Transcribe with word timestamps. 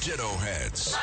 Ditto 0.00 0.28
Heads. 0.38 0.96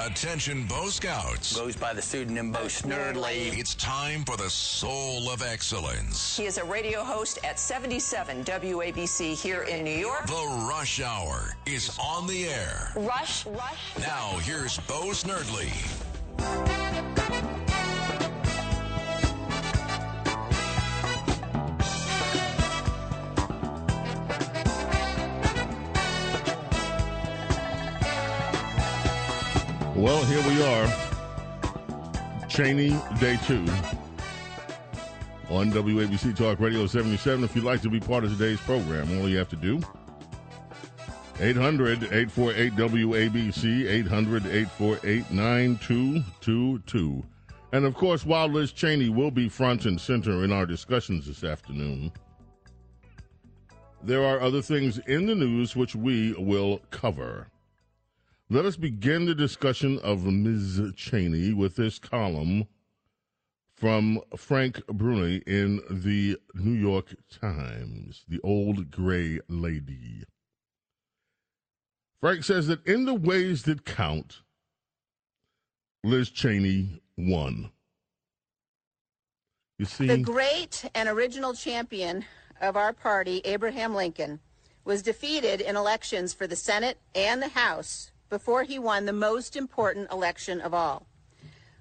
Attention 0.00 0.64
Bo 0.64 0.88
Scouts. 0.88 1.54
Goes 1.54 1.76
by 1.76 1.92
the 1.92 2.00
pseudonym 2.00 2.50
Bo 2.50 2.60
Snerdley. 2.60 3.58
It's 3.58 3.74
time 3.74 4.24
for 4.24 4.38
the 4.38 4.48
soul 4.48 5.28
of 5.28 5.42
excellence. 5.42 6.38
He 6.38 6.46
is 6.46 6.56
a 6.56 6.64
radio 6.64 7.04
host 7.04 7.38
at 7.44 7.58
77 7.58 8.44
WABC 8.44 9.34
here 9.34 9.64
in 9.64 9.84
New 9.84 9.90
York. 9.90 10.26
The 10.26 10.66
Rush 10.70 11.02
Hour 11.02 11.54
is 11.66 11.98
on 12.02 12.26
the 12.26 12.48
air. 12.48 12.92
Rush, 12.96 13.44
Rush. 13.44 13.98
Now, 13.98 14.38
here's 14.42 14.78
Bo 14.78 15.10
Snerdley. 15.10 15.68
Well, 30.08 30.24
here 30.24 30.42
we 30.48 30.62
are. 30.62 32.48
Cheney, 32.48 32.98
day 33.20 33.38
two. 33.44 33.62
On 35.50 35.70
WABC 35.70 36.34
Talk 36.34 36.60
Radio 36.60 36.86
77. 36.86 37.44
If 37.44 37.54
you'd 37.54 37.62
like 37.62 37.82
to 37.82 37.90
be 37.90 38.00
part 38.00 38.24
of 38.24 38.30
today's 38.30 38.58
program, 38.60 39.20
all 39.20 39.28
you 39.28 39.36
have 39.36 39.50
to 39.50 39.56
do 39.56 39.82
800 41.38 42.04
848 42.04 42.72
WABC, 42.76 43.86
800 43.86 44.46
848 44.46 45.30
9222. 45.30 47.22
And 47.72 47.84
of 47.84 47.94
course, 47.94 48.24
while 48.24 48.48
Liz 48.48 48.72
Cheney 48.72 49.10
will 49.10 49.30
be 49.30 49.50
front 49.50 49.84
and 49.84 50.00
center 50.00 50.42
in 50.42 50.52
our 50.52 50.64
discussions 50.64 51.26
this 51.26 51.44
afternoon, 51.44 52.10
there 54.02 54.24
are 54.24 54.40
other 54.40 54.62
things 54.62 54.96
in 55.00 55.26
the 55.26 55.34
news 55.34 55.76
which 55.76 55.94
we 55.94 56.32
will 56.32 56.80
cover. 56.90 57.48
Let 58.50 58.64
us 58.64 58.78
begin 58.78 59.26
the 59.26 59.34
discussion 59.34 59.98
of 59.98 60.24
Ms. 60.24 60.94
Cheney 60.96 61.52
with 61.52 61.76
this 61.76 61.98
column 61.98 62.66
from 63.74 64.22
Frank 64.38 64.86
Bruni 64.86 65.42
in 65.46 65.82
the 65.90 66.38
New 66.54 66.72
York 66.72 67.14
Times, 67.28 68.24
the 68.26 68.40
old 68.42 68.90
gray 68.90 69.40
lady. 69.50 70.24
Frank 72.22 72.42
says 72.42 72.68
that 72.68 72.84
in 72.86 73.04
the 73.04 73.12
ways 73.12 73.64
that 73.64 73.84
count, 73.84 74.40
Liz 76.02 76.30
Cheney 76.30 77.02
won. 77.18 77.70
You 79.78 79.84
see, 79.84 80.06
the 80.06 80.16
great 80.16 80.86
and 80.94 81.06
original 81.06 81.52
champion 81.52 82.24
of 82.62 82.78
our 82.78 82.94
party, 82.94 83.42
Abraham 83.44 83.94
Lincoln, 83.94 84.40
was 84.86 85.02
defeated 85.02 85.60
in 85.60 85.76
elections 85.76 86.32
for 86.32 86.46
the 86.46 86.56
Senate 86.56 86.96
and 87.14 87.42
the 87.42 87.48
House 87.48 88.10
before 88.28 88.62
he 88.62 88.78
won 88.78 89.04
the 89.04 89.12
most 89.12 89.56
important 89.56 90.10
election 90.10 90.60
of 90.60 90.74
all. 90.74 91.06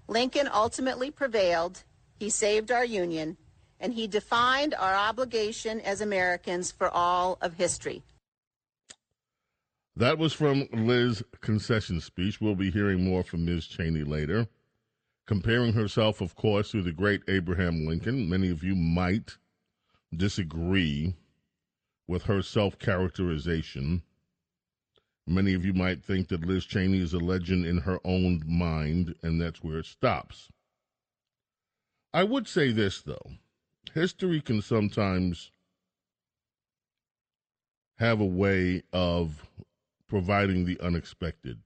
Lincoln 0.07 0.49
ultimately 0.51 1.11
prevailed, 1.11 1.83
he 2.17 2.29
saved 2.29 2.71
our 2.71 2.85
Union, 2.85 3.37
and 3.79 3.93
he 3.93 4.07
defined 4.07 4.73
our 4.73 4.95
obligation 4.95 5.79
as 5.81 6.01
Americans 6.01 6.71
for 6.71 6.89
all 6.89 7.37
of 7.41 7.55
history. 7.55 8.03
That 9.95 10.17
was 10.17 10.31
from 10.31 10.67
Liz's 10.71 11.23
concession 11.41 11.99
speech. 12.01 12.39
We'll 12.39 12.55
be 12.55 12.69
hearing 12.69 13.03
more 13.03 13.23
from 13.23 13.45
Ms. 13.45 13.65
Cheney 13.65 14.03
later. 14.03 14.47
Comparing 15.25 15.73
herself, 15.73 16.21
of 16.21 16.35
course, 16.35 16.71
to 16.71 16.81
the 16.81 16.91
great 16.91 17.21
Abraham 17.27 17.85
Lincoln. 17.85 18.29
Many 18.29 18.49
of 18.49 18.63
you 18.63 18.75
might 18.75 19.37
disagree 20.15 21.15
with 22.07 22.23
her 22.23 22.41
self 22.41 22.79
characterization. 22.79 24.03
Many 25.29 25.53
of 25.53 25.65
you 25.65 25.73
might 25.73 26.01
think 26.01 26.29
that 26.29 26.45
Liz 26.45 26.65
Cheney 26.65 26.99
is 26.99 27.13
a 27.13 27.19
legend 27.19 27.65
in 27.65 27.79
her 27.79 27.99
own 28.05 28.43
mind, 28.47 29.13
and 29.21 29.41
that's 29.41 29.61
where 29.61 29.79
it 29.79 29.85
stops. 29.85 30.49
I 32.13 32.23
would 32.23 32.47
say 32.47 32.71
this, 32.71 33.01
though 33.01 33.33
history 33.93 34.41
can 34.41 34.61
sometimes 34.61 35.51
have 37.97 38.21
a 38.21 38.25
way 38.25 38.83
of 38.93 39.49
providing 40.07 40.65
the 40.65 40.79
unexpected. 40.79 41.59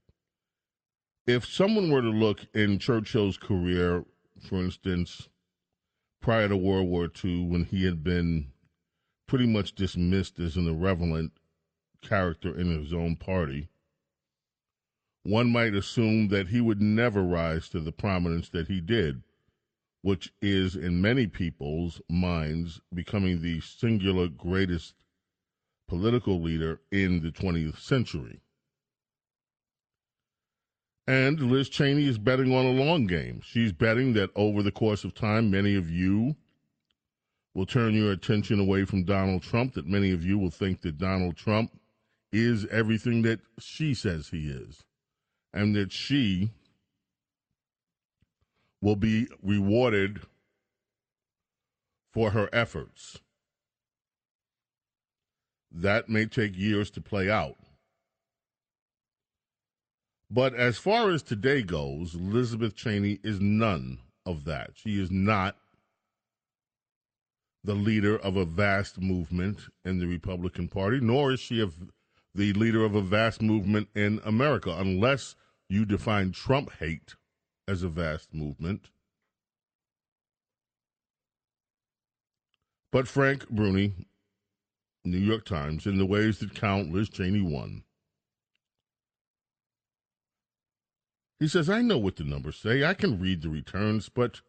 If 1.26 1.46
someone 1.46 1.90
were 1.90 2.02
to 2.02 2.10
look 2.10 2.46
in 2.54 2.80
Churchill's 2.80 3.36
career, 3.36 4.04
for 4.40 4.56
instance, 4.56 5.28
prior 6.20 6.48
to 6.48 6.56
World 6.56 6.88
War 6.88 7.08
II, 7.24 7.46
when 7.46 7.64
he 7.64 7.84
had 7.84 8.02
been 8.02 8.50
pretty 9.28 9.46
much 9.46 9.74
dismissed 9.74 10.40
as 10.40 10.56
an 10.56 10.66
irrelevant 10.66 11.32
character 12.02 12.54
in 12.54 12.78
his 12.78 12.92
own 12.92 13.16
party, 13.16 13.68
one 15.24 15.50
might 15.50 15.74
assume 15.74 16.28
that 16.28 16.48
he 16.48 16.60
would 16.60 16.82
never 16.82 17.22
rise 17.22 17.68
to 17.68 17.80
the 17.80 17.92
prominence 17.92 18.48
that 18.50 18.68
he 18.68 18.80
did, 18.80 19.22
which 20.02 20.32
is, 20.42 20.74
in 20.74 21.00
many 21.00 21.26
people's 21.26 22.00
minds, 22.10 22.80
becoming 22.92 23.40
the 23.40 23.60
singular 23.60 24.28
greatest 24.28 24.94
political 25.88 26.40
leader 26.40 26.80
in 26.90 27.22
the 27.22 27.30
20th 27.30 27.78
century. 27.78 28.40
And 31.06 31.40
Liz 31.40 31.68
Cheney 31.68 32.06
is 32.06 32.18
betting 32.18 32.54
on 32.54 32.64
a 32.64 32.70
long 32.70 33.06
game. 33.06 33.40
She's 33.44 33.72
betting 33.72 34.12
that 34.14 34.30
over 34.34 34.62
the 34.62 34.70
course 34.72 35.04
of 35.04 35.14
time, 35.14 35.50
many 35.50 35.74
of 35.76 35.90
you 35.90 36.36
will 37.54 37.66
turn 37.66 37.94
your 37.94 38.12
attention 38.12 38.58
away 38.58 38.84
from 38.84 39.04
Donald 39.04 39.42
Trump, 39.42 39.74
that 39.74 39.86
many 39.86 40.12
of 40.12 40.24
you 40.24 40.38
will 40.38 40.50
think 40.50 40.80
that 40.82 40.98
Donald 40.98 41.36
Trump 41.36 41.72
is 42.32 42.66
everything 42.66 43.22
that 43.22 43.40
she 43.58 43.94
says 43.94 44.28
he 44.28 44.48
is, 44.48 44.82
and 45.52 45.76
that 45.76 45.92
she 45.92 46.50
will 48.80 48.96
be 48.96 49.28
rewarded 49.42 50.20
for 52.12 52.30
her 52.30 52.48
efforts. 52.52 53.20
That 55.70 56.08
may 56.08 56.26
take 56.26 56.56
years 56.56 56.90
to 56.92 57.00
play 57.00 57.30
out. 57.30 57.56
But 60.30 60.54
as 60.54 60.78
far 60.78 61.10
as 61.10 61.22
today 61.22 61.62
goes, 61.62 62.14
Elizabeth 62.14 62.74
Cheney 62.74 63.18
is 63.22 63.38
none 63.38 63.98
of 64.24 64.44
that. 64.44 64.70
She 64.74 65.00
is 65.00 65.10
not 65.10 65.56
the 67.64 67.74
leader 67.74 68.16
of 68.16 68.36
a 68.36 68.44
vast 68.44 68.98
movement 68.98 69.58
in 69.84 69.98
the 69.98 70.06
Republican 70.06 70.68
Party, 70.68 71.00
nor 71.00 71.32
is 71.32 71.40
she 71.40 71.60
a, 71.60 71.68
the 72.34 72.52
leader 72.54 72.84
of 72.84 72.94
a 72.94 73.02
vast 73.02 73.42
movement 73.42 73.88
in 73.94 74.20
America, 74.24 74.74
unless 74.78 75.34
you 75.68 75.84
define 75.84 76.32
Trump 76.32 76.72
hate 76.78 77.14
as 77.68 77.82
a 77.82 77.88
vast 77.88 78.32
movement. 78.34 78.90
But 82.90 83.08
Frank 83.08 83.48
Bruni, 83.48 83.94
New 85.04 85.18
York 85.18 85.44
Times, 85.44 85.86
in 85.86 85.96
the 85.96 86.06
ways 86.06 86.38
that 86.38 86.54
count, 86.54 86.92
Liz 86.92 87.08
Cheney 87.08 87.40
won. 87.40 87.84
He 91.40 91.48
says, 91.48 91.68
I 91.68 91.82
know 91.82 91.98
what 91.98 92.16
the 92.16 92.24
numbers 92.24 92.56
say. 92.56 92.84
I 92.84 92.94
can 92.94 93.18
read 93.18 93.42
the 93.42 93.48
returns, 93.48 94.08
but 94.08 94.42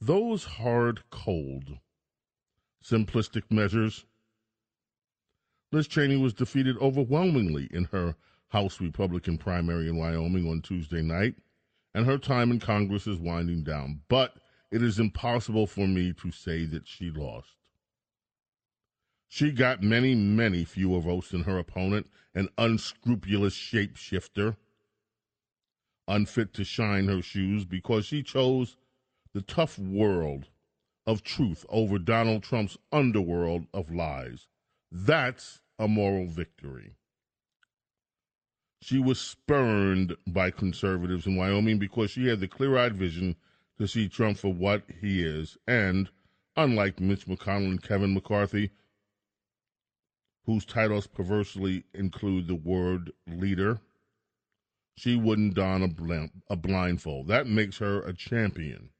those 0.00 0.44
hard, 0.44 1.02
cold, 1.10 1.78
simplistic 2.82 3.44
measures. 3.50 4.04
Liz 5.74 5.88
Cheney 5.88 6.16
was 6.16 6.32
defeated 6.32 6.78
overwhelmingly 6.78 7.66
in 7.72 7.86
her 7.86 8.14
House 8.50 8.80
Republican 8.80 9.36
primary 9.36 9.88
in 9.88 9.96
Wyoming 9.96 10.48
on 10.48 10.62
Tuesday 10.62 11.02
night, 11.02 11.34
and 11.92 12.06
her 12.06 12.16
time 12.16 12.52
in 12.52 12.60
Congress 12.60 13.08
is 13.08 13.18
winding 13.18 13.64
down. 13.64 14.00
But 14.08 14.36
it 14.70 14.84
is 14.84 15.00
impossible 15.00 15.66
for 15.66 15.88
me 15.88 16.12
to 16.12 16.30
say 16.30 16.64
that 16.66 16.86
she 16.86 17.10
lost. 17.10 17.56
She 19.26 19.50
got 19.50 19.82
many, 19.82 20.14
many 20.14 20.62
fewer 20.62 21.00
votes 21.00 21.30
than 21.30 21.42
her 21.42 21.58
opponent, 21.58 22.08
an 22.36 22.50
unscrupulous 22.56 23.56
shapeshifter, 23.56 24.56
unfit 26.06 26.54
to 26.54 26.62
shine 26.62 27.08
her 27.08 27.20
shoes 27.20 27.64
because 27.64 28.06
she 28.06 28.22
chose 28.22 28.76
the 29.32 29.42
tough 29.42 29.76
world 29.76 30.46
of 31.04 31.24
truth 31.24 31.66
over 31.68 31.98
Donald 31.98 32.44
Trump's 32.44 32.78
underworld 32.92 33.66
of 33.74 33.90
lies. 33.90 34.46
That's 34.92 35.62
a 35.78 35.88
moral 35.88 36.26
victory. 36.26 36.96
She 38.80 38.98
was 38.98 39.20
spurned 39.20 40.16
by 40.26 40.50
conservatives 40.50 41.26
in 41.26 41.36
Wyoming 41.36 41.78
because 41.78 42.10
she 42.10 42.26
had 42.26 42.40
the 42.40 42.48
clear 42.48 42.76
eyed 42.76 42.94
vision 42.94 43.36
to 43.78 43.88
see 43.88 44.08
Trump 44.08 44.38
for 44.38 44.52
what 44.52 44.84
he 45.00 45.22
is. 45.22 45.56
And 45.66 46.10
unlike 46.56 47.00
Mitch 47.00 47.26
McConnell 47.26 47.70
and 47.70 47.82
Kevin 47.82 48.14
McCarthy, 48.14 48.70
whose 50.44 50.66
titles 50.66 51.06
perversely 51.06 51.84
include 51.94 52.46
the 52.46 52.54
word 52.54 53.10
leader, 53.26 53.80
she 54.96 55.16
wouldn't 55.16 55.54
don 55.54 55.82
a, 55.82 56.28
a 56.52 56.56
blindfold. 56.56 57.28
That 57.28 57.46
makes 57.46 57.78
her 57.78 58.02
a 58.02 58.12
champion 58.12 58.90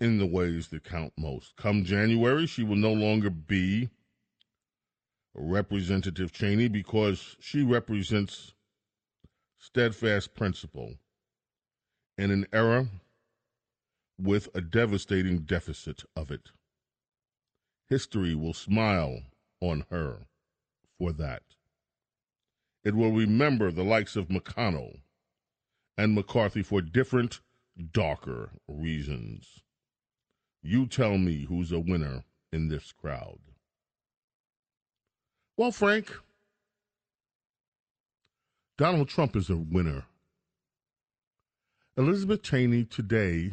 in 0.00 0.18
the 0.18 0.26
ways 0.26 0.68
that 0.68 0.84
count 0.84 1.12
most. 1.16 1.54
Come 1.56 1.84
January, 1.84 2.46
she 2.46 2.64
will 2.64 2.76
no 2.76 2.92
longer 2.92 3.30
be 3.30 3.90
Representative 5.34 6.32
Cheney 6.32 6.68
because 6.68 7.36
she 7.40 7.62
represents 7.62 8.54
steadfast 9.58 10.34
principle 10.34 10.94
in 12.18 12.30
an 12.30 12.46
era 12.52 12.88
with 14.18 14.48
a 14.54 14.60
devastating 14.60 15.40
deficit 15.40 16.04
of 16.14 16.30
it. 16.30 16.50
History 17.88 18.34
will 18.34 18.54
smile 18.54 19.20
on 19.60 19.84
her 19.90 20.26
for 20.98 21.12
that. 21.12 21.42
It 22.84 22.94
will 22.94 23.12
remember 23.12 23.70
the 23.70 23.84
likes 23.84 24.16
of 24.16 24.28
McConnell 24.28 25.00
and 25.96 26.14
McCarthy 26.14 26.62
for 26.62 26.80
different, 26.80 27.40
darker 27.92 28.50
reasons. 28.68 29.60
You 30.62 30.86
tell 30.86 31.18
me 31.18 31.46
who's 31.48 31.72
a 31.72 31.80
winner 31.80 32.24
in 32.52 32.68
this 32.68 32.92
crowd. 32.92 33.38
Well, 35.56 35.70
Frank, 35.70 36.10
Donald 38.78 39.08
Trump 39.08 39.36
is 39.36 39.50
a 39.50 39.56
winner. 39.56 40.04
Elizabeth 41.96 42.42
Cheney 42.42 42.84
today, 42.84 43.52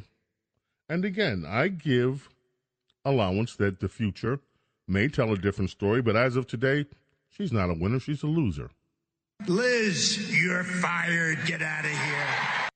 and 0.88 1.04
again, 1.04 1.44
I 1.46 1.68
give 1.68 2.30
allowance 3.04 3.56
that 3.58 3.82
the 3.82 3.90
future 3.90 4.40
may 4.88 5.10
tell 5.10 5.34
a 5.34 5.38
different 5.38 5.72
story, 5.72 6.02
but 6.02 6.16
as 6.16 6.38
of 6.38 6.48
today, 6.48 6.86
she's 7.30 7.52
not 7.52 7.70
a 7.70 7.74
winner, 7.74 8.00
she's 8.00 8.24
a 8.24 8.28
loser. 8.28 8.72
Liz, 9.48 10.32
you're 10.42 10.64
fired. 10.64 11.40
Get 11.46 11.62
out 11.62 11.86
of 11.86 11.92
here. 11.92 12.70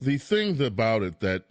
The 0.00 0.18
thing 0.18 0.60
about 0.60 1.02
it 1.02 1.20
that 1.20 1.44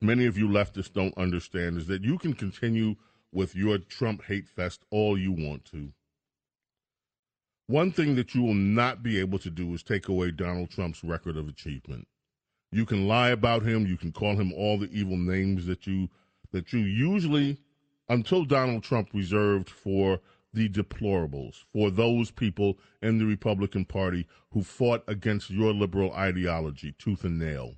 many 0.00 0.26
of 0.26 0.38
you 0.38 0.48
leftists 0.48 0.92
don't 0.92 1.16
understand 1.18 1.76
is 1.76 1.86
that 1.86 2.02
you 2.02 2.18
can 2.18 2.32
continue 2.32 2.96
with 3.32 3.54
your 3.54 3.78
Trump 3.78 4.24
hate 4.24 4.48
fest 4.48 4.82
all 4.90 5.18
you 5.18 5.32
want 5.32 5.64
to. 5.66 5.92
One 7.66 7.92
thing 7.92 8.14
that 8.14 8.34
you 8.34 8.42
will 8.42 8.54
not 8.54 9.02
be 9.02 9.20
able 9.20 9.38
to 9.40 9.50
do 9.50 9.74
is 9.74 9.82
take 9.82 10.08
away 10.08 10.30
Donald 10.30 10.70
Trump's 10.70 11.04
record 11.04 11.36
of 11.36 11.48
achievement. 11.48 12.08
You 12.70 12.86
can 12.86 13.06
lie 13.06 13.28
about 13.30 13.62
him, 13.62 13.86
you 13.86 13.96
can 13.96 14.12
call 14.12 14.36
him 14.36 14.52
all 14.52 14.78
the 14.78 14.90
evil 14.90 15.16
names 15.16 15.66
that 15.66 15.86
you 15.86 16.08
that 16.50 16.72
you 16.72 16.80
usually 16.80 17.58
until 18.08 18.44
Donald 18.44 18.82
Trump 18.82 19.10
reserved 19.12 19.68
for 19.68 20.20
the 20.54 20.68
deplorables, 20.68 21.64
for 21.72 21.90
those 21.90 22.30
people 22.30 22.78
in 23.02 23.18
the 23.18 23.26
Republican 23.26 23.84
Party 23.84 24.26
who 24.52 24.62
fought 24.62 25.04
against 25.06 25.50
your 25.50 25.74
liberal 25.74 26.12
ideology 26.12 26.92
tooth 26.98 27.24
and 27.24 27.38
nail. 27.38 27.74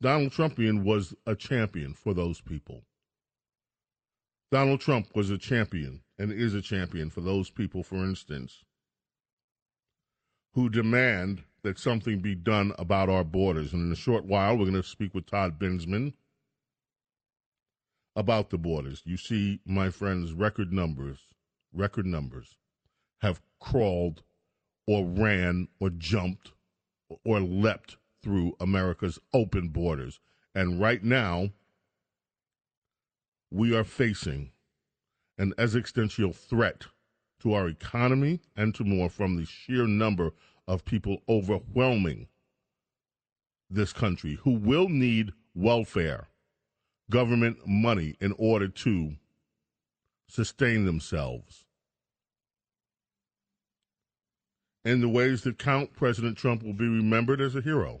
Donald 0.00 0.32
Trumpian 0.32 0.84
was 0.84 1.14
a 1.26 1.34
champion 1.34 1.94
for 1.94 2.12
those 2.12 2.40
people. 2.40 2.84
Donald 4.50 4.80
Trump 4.80 5.08
was 5.14 5.30
a 5.30 5.38
champion 5.38 6.02
and 6.18 6.32
is 6.32 6.54
a 6.54 6.62
champion 6.62 7.10
for 7.10 7.20
those 7.20 7.50
people, 7.50 7.82
for 7.82 7.96
instance, 7.96 8.64
who 10.54 10.68
demand 10.68 11.42
that 11.62 11.78
something 11.78 12.20
be 12.20 12.34
done 12.34 12.72
about 12.78 13.08
our 13.08 13.24
borders. 13.24 13.72
And 13.72 13.86
in 13.86 13.92
a 13.92 13.96
short 13.96 14.24
while, 14.24 14.56
we're 14.56 14.66
going 14.66 14.74
to 14.74 14.82
speak 14.82 15.14
with 15.14 15.26
Todd 15.26 15.58
Bensman 15.58 16.12
about 18.14 18.50
the 18.50 18.58
borders. 18.58 19.02
You 19.04 19.16
see, 19.16 19.60
my 19.66 19.90
friends, 19.90 20.32
record 20.32 20.72
numbers, 20.72 21.18
record 21.72 22.06
numbers 22.06 22.56
have 23.20 23.40
crawled 23.60 24.22
or 24.86 25.04
ran 25.04 25.68
or 25.80 25.90
jumped 25.90 26.52
or 27.24 27.40
leapt 27.40 27.96
through 28.26 28.56
America's 28.58 29.20
open 29.32 29.68
borders. 29.68 30.18
And 30.52 30.80
right 30.80 31.04
now, 31.04 31.50
we 33.52 33.72
are 33.72 33.84
facing 33.84 34.50
an 35.38 35.54
existential 35.58 36.32
threat 36.32 36.86
to 37.38 37.52
our 37.52 37.68
economy 37.68 38.40
and 38.56 38.74
to 38.74 38.82
more 38.82 39.08
from 39.08 39.36
the 39.36 39.46
sheer 39.46 39.86
number 39.86 40.32
of 40.66 40.84
people 40.84 41.22
overwhelming 41.28 42.26
this 43.70 43.92
country 43.92 44.40
who 44.42 44.50
will 44.50 44.88
need 44.88 45.32
welfare, 45.54 46.26
government 47.08 47.58
money 47.64 48.16
in 48.20 48.34
order 48.38 48.66
to 48.66 49.14
sustain 50.26 50.84
themselves. 50.84 51.64
In 54.84 55.00
the 55.00 55.08
ways 55.08 55.42
that 55.42 55.60
count, 55.60 55.92
President 55.92 56.36
Trump 56.36 56.64
will 56.64 56.72
be 56.72 56.88
remembered 56.88 57.40
as 57.40 57.54
a 57.54 57.60
hero 57.60 58.00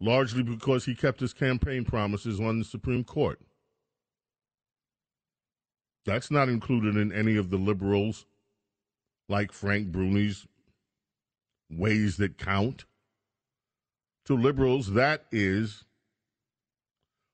largely 0.00 0.42
because 0.42 0.84
he 0.84 0.94
kept 0.94 1.20
his 1.20 1.32
campaign 1.32 1.84
promises 1.84 2.40
on 2.40 2.58
the 2.58 2.64
Supreme 2.64 3.04
Court. 3.04 3.40
That's 6.04 6.30
not 6.30 6.48
included 6.48 6.96
in 6.96 7.12
any 7.12 7.36
of 7.36 7.50
the 7.50 7.56
liberals 7.56 8.26
like 9.28 9.52
Frank 9.52 9.88
Bruni's 9.88 10.46
ways 11.70 12.16
that 12.18 12.38
count. 12.38 12.84
To 14.26 14.34
liberals, 14.34 14.92
that 14.92 15.24
is 15.32 15.84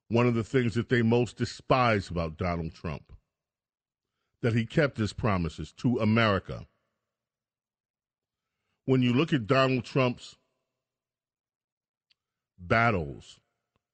one 0.09 0.27
of 0.27 0.35
the 0.35 0.45
things 0.45 0.75
that 0.75 0.89
they 0.89 1.03
most 1.03 1.37
despise 1.37 2.09
about 2.09 2.37
Donald 2.37 2.75
Trump. 2.75 3.13
That 4.43 4.55
he 4.55 4.67
kept 4.67 4.99
his 4.99 5.13
promises 5.13 5.73
to 5.79 5.99
America. 5.99 6.67
When 8.85 9.03
you 9.03 9.13
look 9.13 9.33
at 9.33 9.47
Donald 9.47 9.85
Trump's 9.85 10.37
battles 12.69 13.41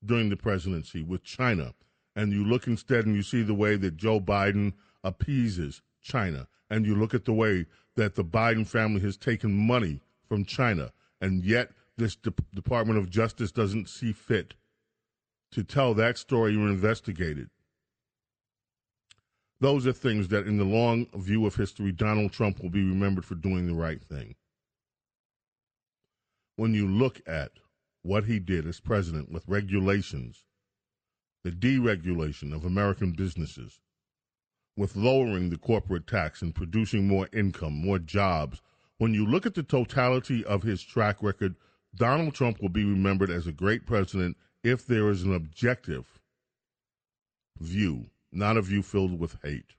during 0.04 0.28
the 0.28 0.36
presidency 0.36 1.02
with 1.02 1.24
China, 1.24 1.74
and 2.14 2.32
you 2.32 2.44
look 2.44 2.66
instead 2.66 3.06
and 3.06 3.14
you 3.14 3.22
see 3.22 3.42
the 3.42 3.54
way 3.54 3.76
that 3.76 3.96
Joe 3.96 4.20
Biden 4.20 4.74
appeases 5.02 5.82
China, 6.00 6.46
and 6.70 6.86
you 6.86 6.94
look 6.94 7.14
at 7.14 7.24
the 7.24 7.32
way 7.32 7.66
that 7.96 8.14
the 8.14 8.24
Biden 8.24 8.66
family 8.66 9.00
has 9.00 9.16
taken 9.16 9.52
money 9.52 10.00
from 10.28 10.44
China, 10.44 10.92
and 11.20 11.44
yet 11.44 11.70
this 11.96 12.14
De- 12.14 12.32
Department 12.54 12.98
of 12.98 13.10
Justice 13.10 13.50
doesn't 13.50 13.88
see 13.88 14.12
fit 14.12 14.54
to 15.50 15.64
tell 15.64 15.94
that 15.94 16.18
story 16.18 16.54
or 16.54 16.68
investigate 16.68 17.38
it. 17.38 17.48
Those 19.60 19.86
are 19.86 19.92
things 19.92 20.28
that, 20.28 20.46
in 20.46 20.56
the 20.56 20.64
long 20.64 21.06
view 21.16 21.44
of 21.44 21.56
history, 21.56 21.90
Donald 21.90 22.32
Trump 22.32 22.62
will 22.62 22.70
be 22.70 22.84
remembered 22.84 23.24
for 23.24 23.34
doing 23.34 23.66
the 23.66 23.74
right 23.74 24.00
thing. 24.00 24.36
When 26.54 26.74
you 26.74 26.86
look 26.86 27.20
at 27.26 27.52
what 28.02 28.24
he 28.24 28.38
did 28.38 28.66
as 28.66 28.80
president 28.80 29.30
with 29.30 29.46
regulations, 29.46 30.44
the 31.44 31.50
deregulation 31.50 32.54
of 32.54 32.64
American 32.64 33.12
businesses, 33.12 33.80
with 34.76 34.96
lowering 34.96 35.50
the 35.50 35.58
corporate 35.58 36.06
tax 36.06 36.40
and 36.40 36.54
producing 36.54 37.06
more 37.06 37.28
income, 37.32 37.74
more 37.74 37.98
jobs. 37.98 38.60
When 38.98 39.14
you 39.14 39.26
look 39.26 39.46
at 39.46 39.54
the 39.54 39.62
totality 39.62 40.44
of 40.44 40.62
his 40.62 40.82
track 40.82 41.22
record, 41.22 41.56
Donald 41.94 42.34
Trump 42.34 42.60
will 42.60 42.68
be 42.68 42.84
remembered 42.84 43.30
as 43.30 43.46
a 43.46 43.52
great 43.52 43.86
president 43.86 44.36
if 44.62 44.86
there 44.86 45.08
is 45.08 45.22
an 45.22 45.34
objective 45.34 46.20
view, 47.58 48.10
not 48.30 48.56
a 48.56 48.62
view 48.62 48.82
filled 48.82 49.18
with 49.18 49.36
hate. 49.42 49.74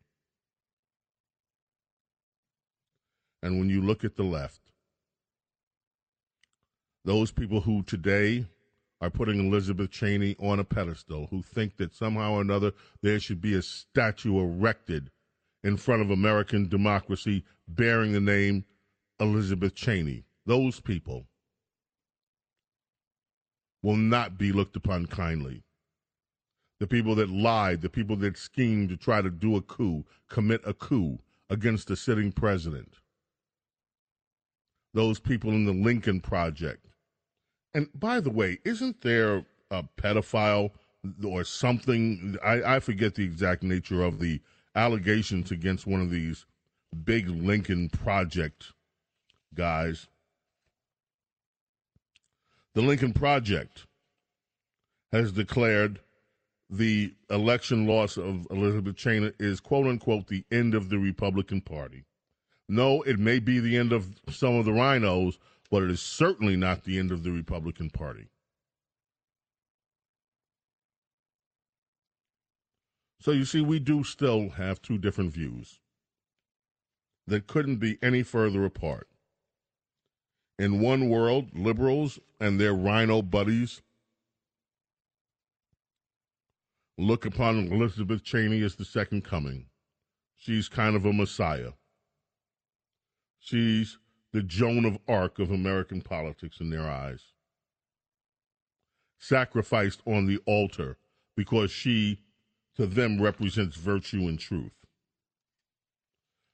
And 3.41 3.57
when 3.57 3.69
you 3.69 3.81
look 3.81 4.03
at 4.03 4.15
the 4.15 4.23
left, 4.23 4.59
those 7.05 7.31
people 7.31 7.61
who 7.61 7.83
today 7.83 8.45
are 9.01 9.09
putting 9.09 9.39
Elizabeth 9.39 9.91
Cheney 9.91 10.35
on 10.39 10.59
a 10.59 10.63
pedestal, 10.63 11.27
who 11.29 11.41
think 11.41 11.77
that 11.77 11.95
somehow 11.95 12.33
or 12.33 12.41
another 12.41 12.73
there 13.01 13.19
should 13.19 13.41
be 13.41 13.53
a 13.53 13.61
statue 13.61 14.39
erected 14.39 15.09
in 15.63 15.77
front 15.77 16.01
of 16.01 16.11
American 16.11 16.67
democracy 16.67 17.43
bearing 17.67 18.11
the 18.11 18.19
name 18.19 18.65
Elizabeth 19.19 19.75
Cheney. 19.75 20.23
Those 20.45 20.79
people 20.79 21.27
will 23.81 23.95
not 23.95 24.37
be 24.37 24.51
looked 24.51 24.75
upon 24.75 25.05
kindly. 25.05 25.63
The 26.79 26.87
people 26.87 27.15
that 27.15 27.29
lied, 27.29 27.81
the 27.81 27.89
people 27.89 28.15
that 28.17 28.37
schemed 28.37 28.89
to 28.89 28.97
try 28.97 29.21
to 29.21 29.29
do 29.29 29.55
a 29.55 29.61
coup, 29.61 30.05
commit 30.29 30.61
a 30.65 30.73
coup 30.73 31.19
against 31.49 31.87
the 31.87 31.95
sitting 31.95 32.31
president. 32.31 32.95
Those 34.93 35.19
people 35.19 35.51
in 35.51 35.65
the 35.65 35.73
Lincoln 35.73 36.19
Project. 36.19 36.88
And 37.73 37.87
by 37.93 38.19
the 38.19 38.29
way, 38.29 38.59
isn't 38.65 39.01
there 39.01 39.45
a 39.69 39.83
pedophile 39.97 40.71
or 41.23 41.43
something? 41.43 42.37
I, 42.43 42.75
I 42.75 42.79
forget 42.79 43.15
the 43.15 43.23
exact 43.23 43.63
nature 43.63 44.03
of 44.03 44.19
the 44.19 44.41
allegations 44.75 45.51
against 45.51 45.87
one 45.87 46.01
of 46.01 46.09
these 46.09 46.45
big 47.03 47.29
Lincoln 47.29 47.89
Project 47.89 48.73
guys. 49.53 50.07
The 52.73 52.81
Lincoln 52.81 53.13
Project 53.13 53.85
has 55.11 55.31
declared 55.31 55.99
the 56.69 57.13
election 57.29 57.87
loss 57.87 58.17
of 58.17 58.47
Elizabeth 58.51 58.95
Cheney 58.95 59.31
is 59.39 59.59
quote 59.59 59.87
unquote 59.87 60.27
the 60.27 60.45
end 60.51 60.75
of 60.75 60.89
the 60.89 60.99
Republican 60.99 61.61
Party. 61.61 62.05
No, 62.67 63.01
it 63.01 63.17
may 63.17 63.39
be 63.39 63.59
the 63.59 63.75
end 63.75 63.91
of 63.91 64.21
some 64.29 64.55
of 64.55 64.65
the 64.65 64.71
RINOs, 64.71 65.39
but 65.69 65.83
it 65.83 65.91
is 65.91 66.01
certainly 66.01 66.55
not 66.55 66.83
the 66.83 66.97
end 66.97 67.11
of 67.11 67.23
the 67.23 67.31
Republican 67.31 67.89
Party. 67.89 68.27
So 73.21 73.31
you 73.31 73.45
see, 73.45 73.61
we 73.61 73.79
do 73.79 74.03
still 74.03 74.49
have 74.51 74.81
two 74.81 74.97
different 74.97 75.33
views 75.33 75.79
that 77.27 77.47
couldn't 77.47 77.77
be 77.77 77.97
any 78.01 78.23
further 78.23 78.65
apart. 78.65 79.07
In 80.57 80.79
one 80.79 81.09
world, 81.09 81.47
liberals 81.53 82.19
and 82.39 82.59
their 82.59 82.73
RINO 82.73 83.21
buddies 83.21 83.81
look 86.97 87.25
upon 87.25 87.71
Elizabeth 87.71 88.23
Cheney 88.23 88.61
as 88.61 88.75
the 88.75 88.85
second 88.85 89.23
coming. 89.23 89.65
She's 90.35 90.67
kind 90.67 90.95
of 90.95 91.05
a 91.05 91.13
messiah. 91.13 91.71
She's 93.39 93.97
the 94.31 94.43
Joan 94.43 94.85
of 94.85 94.99
Arc 95.07 95.39
of 95.39 95.51
American 95.51 96.01
politics 96.01 96.59
in 96.59 96.69
their 96.69 96.87
eyes. 96.87 97.21
Sacrificed 99.19 100.01
on 100.05 100.27
the 100.27 100.39
altar 100.45 100.97
because 101.35 101.71
she, 101.71 102.21
to 102.75 102.85
them, 102.85 103.21
represents 103.21 103.75
virtue 103.75 104.27
and 104.27 104.39
truth. 104.39 104.71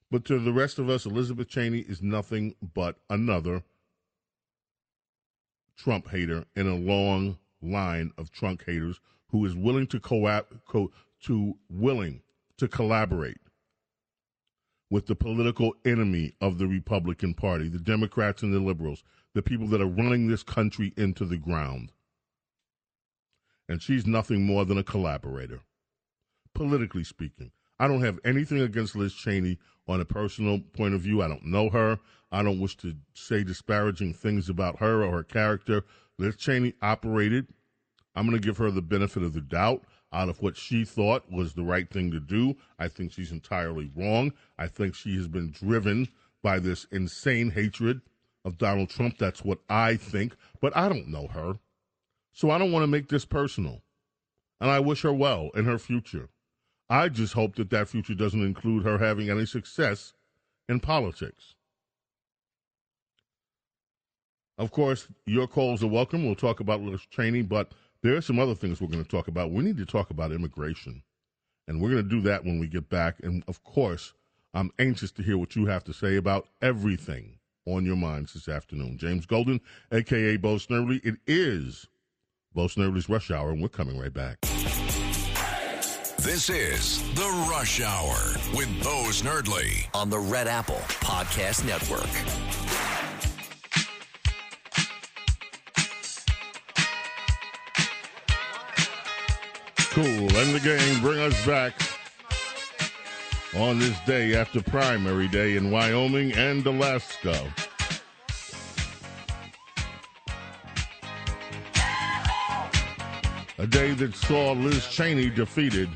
But 0.10 0.25
to 0.25 0.39
the 0.39 0.53
rest 0.53 0.79
of 0.79 0.89
us, 0.89 1.05
Elizabeth 1.05 1.50
Cheney 1.50 1.79
is 1.79 2.01
nothing 2.01 2.55
but 2.74 2.98
another 3.10 3.63
Trump 5.77 6.10
hater 6.10 6.46
in 6.55 6.67
a 6.67 6.75
long 6.75 7.38
line 7.62 8.12
of 8.17 8.32
Trump 8.32 8.63
haters 8.65 9.00
who 9.29 9.46
is 9.46 9.55
willing 9.55 9.88
to 9.88 10.00
co- 10.00 10.46
co- 10.67 10.91
to 11.24 11.58
willing 11.70 12.22
to 12.58 12.67
collaborate 12.67 13.38
with 14.89 15.08
the 15.08 15.15
political 15.15 15.74
enemy 15.86 16.34
of 16.42 16.58
the 16.58 16.68
Republican 16.68 17.34
Party, 17.34 17.68
the 17.68 17.80
Democrats 17.80 18.44
and 18.44 18.54
the 18.54 18.60
liberals, 18.60 19.04
the 19.34 19.42
people 19.42 19.68
that 19.68 19.82
are 19.82 19.88
running 19.88 20.27
this 20.27 20.44
country 20.44 20.94
into 20.96 21.25
the 21.25 21.38
ground. 21.38 21.92
And 23.68 23.82
she's 23.82 24.06
nothing 24.06 24.44
more 24.44 24.63
than 24.63 24.77
a 24.77 24.84
collaborator, 24.84 25.62
politically 26.54 27.04
speaking. 27.04 27.51
I 27.80 27.88
don't 27.88 28.04
have 28.04 28.20
anything 28.24 28.62
against 28.62 28.96
Liz 28.96 29.13
Cheney 29.13 29.58
on 29.88 30.00
a 30.00 30.06
personal 30.06 30.60
point 30.60 30.94
of 30.94 31.01
view. 31.01 31.22
I 31.22 31.27
don't 31.27 31.46
know 31.46 31.70
her. 31.70 32.00
I 32.32 32.44
don't 32.44 32.60
wish 32.60 32.77
to 32.77 32.96
say 33.13 33.44
disparaging 33.44 34.13
things 34.13 34.50
about 34.50 34.80
her 34.80 35.04
or 35.04 35.12
her 35.12 35.24
character. 35.24 35.84
Liz 36.18 36.36
Cheney 36.38 36.74
operated 36.82 37.48
I'm 38.15 38.25
going 38.25 38.39
to 38.39 38.46
give 38.46 38.58
her 38.58 38.72
the 38.72 38.82
benefit 38.82 39.24
of 39.24 39.34
the 39.34 39.42
doubt 39.42 39.84
out 40.15 40.29
of 40.29 40.41
what 40.41 40.55
she 40.57 40.86
thought 40.86 41.29
was 41.29 41.53
the 41.53 41.63
right 41.63 41.89
thing 41.89 42.10
to 42.12 42.19
do. 42.19 42.55
I 42.79 42.88
think 42.88 43.12
she's 43.12 43.31
entirely 43.31 43.91
wrong. 43.95 44.34
I 44.57 44.67
think 44.67 44.95
she 44.95 45.15
has 45.17 45.27
been 45.27 45.51
driven 45.51 46.07
by 46.41 46.60
this 46.60 46.86
insane 46.91 47.51
hatred 47.51 48.01
of 48.45 48.57
Donald 48.57 48.89
Trump. 48.89 49.17
That's 49.17 49.43
what 49.43 49.60
I 49.69 49.98
think, 49.98 50.36
but 50.62 50.75
I 50.75 50.88
don't 50.88 51.10
know 51.10 51.27
her. 51.27 51.60
So 52.31 52.50
I 52.50 52.57
don't 52.57 52.72
want 52.72 52.84
to 52.84 52.88
make 52.88 53.10
this 53.10 53.25
personal. 53.25 53.81
And 54.62 54.72
I 54.72 54.79
wish 54.79 55.01
her 55.01 55.13
well 55.13 55.50
in 55.53 55.65
her 55.65 55.77
future. 55.77 56.29
I 56.89 57.10
just 57.10 57.34
hope 57.34 57.55
that 57.55 57.69
that 57.72 57.89
future 57.89 58.13
doesn't 58.13 58.43
include 58.43 58.84
her 58.84 58.98
having 58.98 59.29
any 59.29 59.45
success 59.45 60.13
in 60.69 60.79
politics. 60.79 61.55
Of 64.57 64.72
course, 64.72 65.07
your 65.25 65.48
calls 65.48 65.84
are 65.84 65.88
welcome. 65.88 66.25
We'll 66.25 66.36
talk 66.36 66.62
about 66.62 66.81
Liz 66.81 67.01
Cheney, 67.10 67.41
but 67.41 67.74
there 68.05 68.15
are 68.15 68.21
some 68.21 68.38
other 68.39 68.53
things 68.53 68.79
we're 68.79 68.88
going 68.88 69.03
to 69.03 69.09
talk 69.09 69.27
about. 69.27 69.51
We 69.51 69.63
need 69.63 69.77
to 69.77 69.85
talk 69.85 70.12
about 70.12 70.31
immigration, 70.31 71.01
and 71.67 71.81
we're 71.81 71.89
going 71.89 72.03
to 72.03 72.09
do 72.09 72.21
that 72.21 72.45
when 72.45 72.59
we 72.59 72.67
get 72.67 72.88
back. 72.88 73.15
And 73.24 73.43
of 73.47 73.63
course, 73.63 74.13
I'm 74.53 74.71
anxious 74.77 75.12
to 75.13 75.24
hear 75.24 75.39
what 75.39 75.55
you 75.55 75.65
have 75.65 75.83
to 75.85 75.93
say 75.93 76.15
about 76.15 76.47
everything 76.62 77.39
on 77.65 77.83
your 77.83 77.95
minds 77.95 78.33
this 78.33 78.47
afternoon. 78.47 79.00
James 79.00 79.25
Golden, 79.25 79.59
aka 79.91 80.38
Bo 80.38 80.55
Snerdley. 80.55 81.03
It 81.03 81.15
is 81.25 81.88
Bo 82.53 82.67
Snerdley's 82.67 83.09
Rush 83.09 83.31
Hour, 83.31 83.50
and 83.50 83.62
we're 83.62 83.69
coming 83.69 84.00
right 84.00 84.13
back. 84.13 84.39
This 86.19 86.50
is 86.50 87.01
the 87.15 87.47
Rush 87.50 87.81
Hour 87.81 88.15
with 88.55 88.69
Bo 88.83 89.05
Snerdley 89.09 89.88
on 89.95 90.12
the 90.12 90.19
Red 90.19 90.47
Apple 90.47 90.81
Podcast 91.01 91.65
Network. 91.65 92.85
Cool. 99.95 100.05
End 100.05 100.53
the 100.53 100.59
game. 100.61 100.99
Bring 100.99 101.19
us 101.19 101.45
back 101.45 101.73
on 103.55 103.79
this 103.79 103.97
day 104.05 104.35
after 104.35 104.61
primary 104.61 105.29
day 105.29 105.55
in 105.55 105.71
Wyoming 105.71 106.33
and 106.33 106.67
Alaska. 106.67 107.53
A 113.57 113.65
day 113.65 113.93
that 113.93 114.13
saw 114.15 114.51
Liz 114.51 114.85
Cheney 114.87 115.29
defeated 115.29 115.87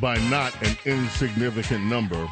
by 0.00 0.16
not 0.30 0.54
an 0.62 0.74
insignificant 0.86 1.84
number. 1.84 2.26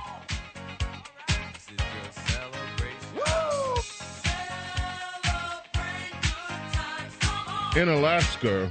In 7.77 7.91
Alaska, 7.91 8.71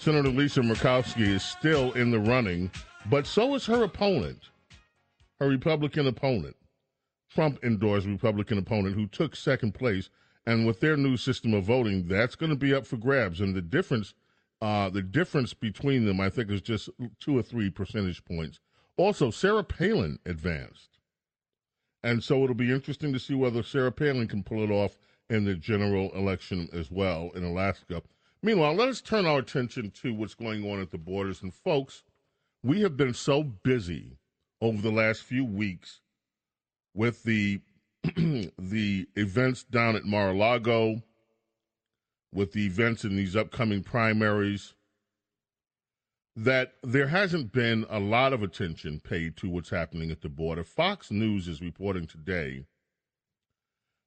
Senator 0.00 0.30
Lisa 0.30 0.60
Murkowski 0.60 1.26
is 1.26 1.42
still 1.42 1.92
in 1.92 2.10
the 2.10 2.18
running, 2.18 2.70
but 3.10 3.26
so 3.26 3.54
is 3.54 3.66
her 3.66 3.82
opponent, 3.82 4.48
her 5.38 5.46
Republican 5.46 6.06
opponent, 6.06 6.56
Trump 7.28 7.62
endorsed 7.62 8.06
Republican 8.06 8.56
opponent, 8.56 8.94
who 8.94 9.06
took 9.06 9.36
second 9.36 9.74
place. 9.74 10.08
And 10.46 10.66
with 10.66 10.80
their 10.80 10.96
new 10.96 11.18
system 11.18 11.52
of 11.52 11.64
voting, 11.64 12.08
that's 12.08 12.34
going 12.34 12.48
to 12.48 12.56
be 12.56 12.72
up 12.72 12.86
for 12.86 12.96
grabs. 12.96 13.42
And 13.42 13.54
the 13.54 13.60
difference, 13.60 14.14
uh, 14.62 14.88
the 14.88 15.02
difference 15.02 15.52
between 15.52 16.06
them, 16.06 16.18
I 16.18 16.30
think, 16.30 16.50
is 16.50 16.62
just 16.62 16.88
two 17.20 17.36
or 17.36 17.42
three 17.42 17.68
percentage 17.68 18.24
points. 18.24 18.58
Also, 18.96 19.30
Sarah 19.30 19.62
Palin 19.62 20.18
advanced. 20.24 20.98
And 22.02 22.24
so 22.24 22.42
it'll 22.42 22.54
be 22.54 22.72
interesting 22.72 23.12
to 23.12 23.18
see 23.18 23.34
whether 23.34 23.62
Sarah 23.62 23.92
Palin 23.92 24.28
can 24.28 24.44
pull 24.44 24.64
it 24.64 24.70
off 24.70 24.96
in 25.28 25.44
the 25.44 25.56
general 25.56 26.10
election 26.12 26.70
as 26.72 26.90
well 26.90 27.32
in 27.34 27.44
Alaska. 27.44 28.02
Meanwhile, 28.42 28.74
let 28.74 28.88
us 28.88 29.00
turn 29.00 29.26
our 29.26 29.38
attention 29.38 29.90
to 30.02 30.14
what's 30.14 30.34
going 30.34 30.70
on 30.70 30.80
at 30.80 30.90
the 30.90 30.98
borders. 30.98 31.42
And 31.42 31.52
folks, 31.52 32.04
we 32.62 32.80
have 32.80 32.96
been 32.96 33.14
so 33.14 33.42
busy 33.42 34.16
over 34.60 34.80
the 34.80 34.92
last 34.92 35.22
few 35.22 35.44
weeks 35.44 36.00
with 36.94 37.22
the 37.22 37.60
the 38.58 39.06
events 39.14 39.62
down 39.62 39.94
at 39.94 40.04
Mar-a-Lago, 40.06 41.02
with 42.32 42.52
the 42.52 42.64
events 42.64 43.04
in 43.04 43.14
these 43.14 43.36
upcoming 43.36 43.82
primaries, 43.82 44.72
that 46.34 46.72
there 46.82 47.08
hasn't 47.08 47.52
been 47.52 47.84
a 47.90 48.00
lot 48.00 48.32
of 48.32 48.42
attention 48.42 49.00
paid 49.00 49.36
to 49.36 49.50
what's 49.50 49.68
happening 49.68 50.10
at 50.10 50.22
the 50.22 50.30
border. 50.30 50.64
Fox 50.64 51.10
News 51.10 51.46
is 51.46 51.60
reporting 51.60 52.06
today 52.06 52.64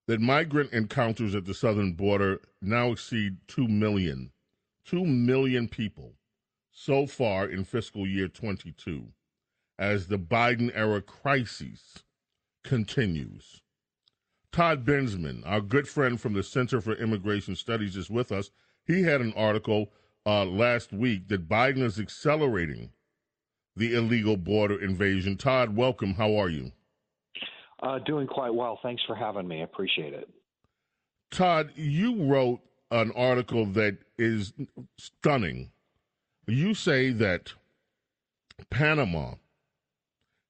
that 0.08 0.20
migrant 0.20 0.72
encounters 0.74 1.36
at 1.36 1.46
the 1.46 1.54
southern 1.54 1.94
border 1.94 2.42
now 2.62 2.92
exceed 2.92 3.38
2 3.48 3.68
million. 3.68 4.32
2 4.86 5.06
million 5.06 5.68
people 5.68 6.14
so 6.72 7.08
far 7.08 7.48
in 7.48 7.64
fiscal 7.64 8.06
year 8.06 8.28
22 8.28 9.08
as 9.80 10.08
the 10.08 10.18
Biden 10.18 10.72
era 10.76 11.02
crisis 11.02 12.04
continues. 12.64 13.62
Todd 14.52 14.86
Bensman, 14.86 15.42
our 15.46 15.62
good 15.62 15.88
friend 15.88 16.20
from 16.22 16.34
the 16.34 16.44
Center 16.44 16.80
for 16.80 16.94
Immigration 16.94 17.56
Studies, 17.56 17.96
is 17.96 18.10
with 18.10 18.32
us. 18.32 18.52
He 18.86 19.02
had 19.04 19.22
an 19.22 19.34
article 19.34 19.92
uh, 20.26 20.46
last 20.46 20.94
week 20.94 21.28
that 21.30 21.50
Biden 21.50 21.82
is 21.82 22.00
accelerating 22.00 22.92
the 23.76 23.96
illegal 23.96 24.38
border 24.38 24.80
invasion. 24.80 25.38
Todd, 25.38 25.76
welcome. 25.76 26.14
How 26.14 26.36
are 26.36 26.50
you? 26.50 26.72
Uh, 27.84 28.00
doing 28.00 28.28
quite 28.28 28.54
well. 28.54 28.80
Thanks 28.82 29.04
for 29.06 29.14
having 29.14 29.46
me. 29.46 29.60
I 29.60 29.66
appreciate 29.66 30.14
it. 30.14 30.30
Todd, 31.32 31.72
you 31.76 32.24
wrote 32.24 32.62
an 32.92 33.12
article 33.12 33.66
that 33.66 33.98
is 34.18 34.54
stunning. 34.98 35.70
You 36.48 36.76
say 36.76 37.10
that 37.12 37.52
Panama 38.70 39.34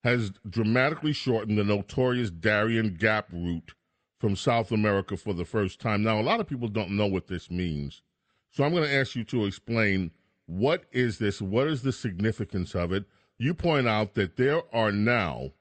has 0.03 0.31
dramatically 0.47 1.13
shortened 1.13 1.57
the 1.57 1.63
notorious 1.63 2.29
Darien 2.29 2.95
Gap 2.95 3.29
route 3.31 3.73
from 4.19 4.35
South 4.35 4.71
America 4.71 5.17
for 5.17 5.33
the 5.33 5.45
first 5.45 5.79
time. 5.79 6.03
Now, 6.03 6.19
a 6.19 6.21
lot 6.21 6.39
of 6.39 6.47
people 6.47 6.67
don't 6.67 6.91
know 6.91 7.07
what 7.07 7.27
this 7.27 7.49
means. 7.49 8.03
So 8.51 8.63
I'm 8.63 8.73
going 8.73 8.83
to 8.83 8.93
ask 8.93 9.15
you 9.15 9.23
to 9.25 9.45
explain 9.45 10.11
what 10.45 10.83
is 10.91 11.17
this? 11.17 11.41
What 11.41 11.67
is 11.67 11.81
the 11.81 11.93
significance 11.93 12.75
of 12.75 12.91
it? 12.93 13.05
You 13.39 13.55
point 13.55 13.87
out 13.87 14.13
that 14.13 14.37
there 14.37 14.61
are 14.71 14.91
now 14.91 15.51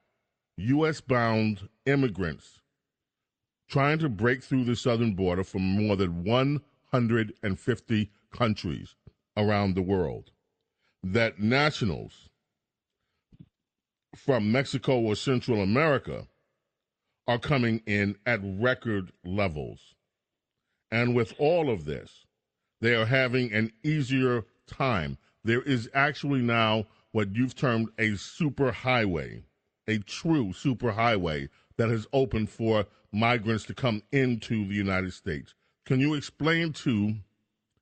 U.S. 0.57 1.01
bound 1.01 1.67
immigrants 1.85 2.59
trying 3.69 3.97
to 3.99 4.09
break 4.09 4.43
through 4.43 4.65
the 4.65 4.75
southern 4.75 5.13
border 5.15 5.43
from 5.43 5.63
more 5.63 5.95
than 5.95 6.23
150 6.23 8.11
countries 8.31 8.95
around 9.35 9.75
the 9.75 9.81
world. 9.81 10.31
That 11.03 11.39
nationals 11.39 12.29
from 14.15 14.51
Mexico 14.51 14.99
or 14.99 15.15
Central 15.15 15.61
America 15.61 16.27
are 17.27 17.39
coming 17.39 17.81
in 17.85 18.15
at 18.25 18.39
record 18.43 19.11
levels. 19.25 19.95
And 20.91 21.15
with 21.15 21.33
all 21.39 21.69
of 21.69 21.85
this, 21.85 22.25
they 22.79 22.95
are 22.95 23.05
having 23.05 23.51
an 23.53 23.71
easier 23.83 24.45
time. 24.67 25.17
There 25.43 25.61
is 25.61 25.89
actually 25.93 26.41
now 26.41 26.85
what 27.11 27.35
you've 27.35 27.55
termed 27.55 27.89
a 27.97 28.15
super 28.15 28.71
highway, 28.71 29.43
a 29.87 29.99
true 29.99 30.47
superhighway 30.53 31.49
that 31.77 31.89
has 31.89 32.07
opened 32.13 32.49
for 32.49 32.85
migrants 33.11 33.65
to 33.65 33.73
come 33.73 34.01
into 34.11 34.67
the 34.67 34.75
United 34.75 35.13
States. 35.13 35.53
Can 35.85 35.99
you 35.99 36.13
explain 36.13 36.73
to 36.73 37.15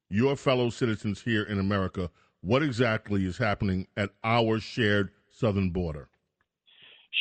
your 0.10 0.36
fellow 0.36 0.70
citizens 0.70 1.22
here 1.22 1.44
in 1.44 1.60
America 1.60 2.10
what 2.42 2.64
exactly 2.64 3.26
is 3.26 3.38
happening 3.38 3.88
at 3.96 4.10
our 4.24 4.60
shared 4.60 5.12
southern 5.30 5.70
border? 5.70 6.10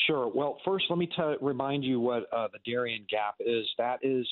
Sure. 0.07 0.31
Well, 0.33 0.59
first, 0.65 0.87
let 0.89 0.99
me 0.99 1.07
t- 1.07 1.37
remind 1.41 1.85
you 1.85 2.01
what 2.01 2.33
uh, 2.33 2.49
the 2.53 2.59
Darien 2.65 3.05
Gap 3.11 3.35
is. 3.41 3.67
That 3.77 3.99
is 4.03 4.27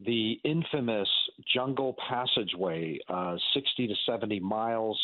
the 0.00 0.40
infamous 0.44 1.08
jungle 1.54 1.96
passageway, 2.08 2.98
uh, 3.08 3.36
60 3.54 3.88
to 3.88 3.94
70 4.06 4.40
miles 4.40 5.00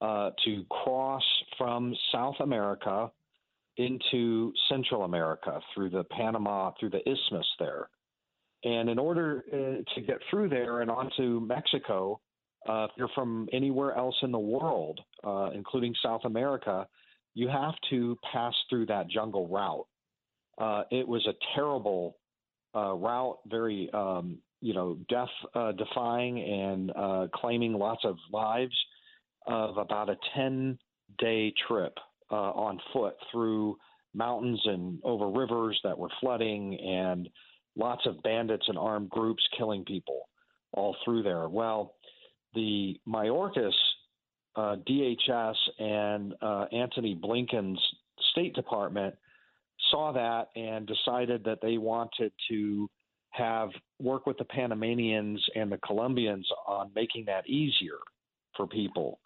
uh, 0.00 0.30
to 0.44 0.64
cross 0.70 1.22
from 1.58 1.94
South 2.12 2.36
America 2.40 3.10
into 3.76 4.52
Central 4.68 5.04
America 5.04 5.60
through 5.74 5.90
the 5.90 6.04
Panama, 6.04 6.72
through 6.78 6.90
the 6.90 7.00
isthmus 7.08 7.46
there. 7.58 7.88
And 8.64 8.88
in 8.88 8.98
order 8.98 9.44
uh, 9.52 9.94
to 9.94 10.00
get 10.06 10.18
through 10.30 10.48
there 10.48 10.80
and 10.82 10.90
onto 10.90 11.40
Mexico, 11.40 12.20
uh, 12.68 12.84
if 12.84 12.90
you're 12.96 13.08
from 13.14 13.48
anywhere 13.52 13.96
else 13.96 14.14
in 14.22 14.30
the 14.30 14.38
world, 14.38 15.00
uh, 15.24 15.50
including 15.52 15.94
South 16.02 16.20
America, 16.24 16.86
you 17.34 17.48
have 17.48 17.74
to 17.90 18.16
pass 18.32 18.54
through 18.68 18.86
that 18.86 19.08
jungle 19.08 19.48
route. 19.48 19.86
Uh, 20.58 20.84
it 20.90 21.08
was 21.08 21.26
a 21.26 21.32
terrible 21.56 22.18
uh, 22.74 22.92
route, 22.92 23.38
very 23.46 23.90
um, 23.92 24.38
you 24.60 24.74
know 24.74 24.96
death 25.08 25.28
uh, 25.54 25.72
defying 25.72 26.38
and 26.40 26.92
claiming 27.34 27.72
lots 27.72 28.04
of 28.04 28.16
lives 28.30 28.76
of 29.46 29.76
about 29.76 30.08
a 30.08 30.16
10 30.36 30.78
day 31.18 31.52
trip 31.66 31.94
uh, 32.32 32.52
on 32.52 32.80
foot 32.92 33.14
through 33.30 33.76
mountains 34.14 34.60
and 34.64 34.98
over 35.04 35.28
rivers 35.28 35.78
that 35.84 35.96
were 35.96 36.10
flooding 36.20 36.78
and 36.80 37.28
lots 37.76 38.06
of 38.06 38.22
bandits 38.22 38.64
and 38.68 38.78
armed 38.78 39.10
groups 39.10 39.42
killing 39.56 39.84
people 39.84 40.28
all 40.72 40.96
through 41.04 41.22
there. 41.22 41.48
Well, 41.48 41.94
the 42.54 42.98
Mayorkas 43.08 43.72
uh, 44.56 44.76
DHS 44.88 45.54
and 45.78 46.34
uh, 46.42 46.66
Antony 46.72 47.14
Blinken's 47.14 47.80
State 48.32 48.54
Department 48.54 49.14
saw 49.90 50.12
that 50.12 50.48
and 50.60 50.86
decided 50.86 51.44
that 51.44 51.58
they 51.62 51.78
wanted 51.78 52.32
to 52.50 52.88
have 53.30 53.70
work 53.98 54.26
with 54.26 54.36
the 54.36 54.44
Panamanians 54.44 55.42
and 55.54 55.72
the 55.72 55.78
Colombians 55.78 56.46
on 56.66 56.90
making 56.94 57.24
that 57.26 57.48
easier 57.48 57.98
for 58.56 58.66
people. 58.66 59.20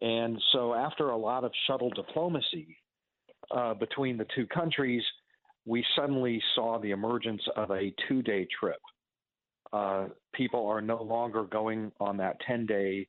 And 0.00 0.40
so, 0.52 0.74
after 0.74 1.10
a 1.10 1.16
lot 1.16 1.44
of 1.44 1.52
shuttle 1.66 1.90
diplomacy 1.90 2.76
uh, 3.50 3.74
between 3.74 4.16
the 4.16 4.26
two 4.34 4.46
countries, 4.46 5.02
we 5.66 5.84
suddenly 5.96 6.42
saw 6.54 6.78
the 6.78 6.90
emergence 6.90 7.42
of 7.56 7.70
a 7.70 7.92
two 8.08 8.22
day 8.22 8.46
trip. 8.58 8.80
Uh, 9.72 10.06
people 10.34 10.66
are 10.66 10.80
no 10.80 11.02
longer 11.02 11.44
going 11.44 11.92
on 12.00 12.16
that 12.16 12.36
10 12.46 12.66
day 12.66 13.06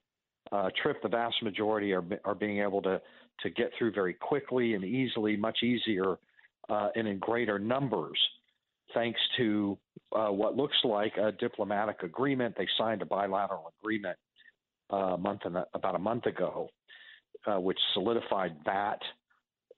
uh, 0.51 0.69
trip, 0.81 1.01
the 1.01 1.09
vast 1.09 1.35
majority 1.43 1.93
are 1.93 2.03
are 2.25 2.35
being 2.35 2.59
able 2.59 2.81
to 2.81 3.01
to 3.41 3.49
get 3.49 3.71
through 3.77 3.91
very 3.91 4.13
quickly 4.13 4.73
and 4.73 4.83
easily, 4.83 5.35
much 5.35 5.63
easier, 5.63 6.17
uh, 6.69 6.89
and 6.95 7.07
in 7.07 7.17
greater 7.19 7.57
numbers, 7.57 8.19
thanks 8.93 9.19
to 9.37 9.77
uh, 10.15 10.27
what 10.27 10.55
looks 10.55 10.77
like 10.83 11.15
a 11.17 11.31
diplomatic 11.31 12.03
agreement. 12.03 12.55
They 12.57 12.67
signed 12.77 13.01
a 13.01 13.05
bilateral 13.05 13.71
agreement 13.81 14.17
uh, 14.89 15.17
month 15.17 15.41
and 15.45 15.57
a, 15.57 15.65
about 15.73 15.95
a 15.95 15.99
month 15.99 16.25
ago, 16.25 16.69
uh, 17.47 17.59
which 17.59 17.79
solidified 17.93 18.55
that 18.65 18.99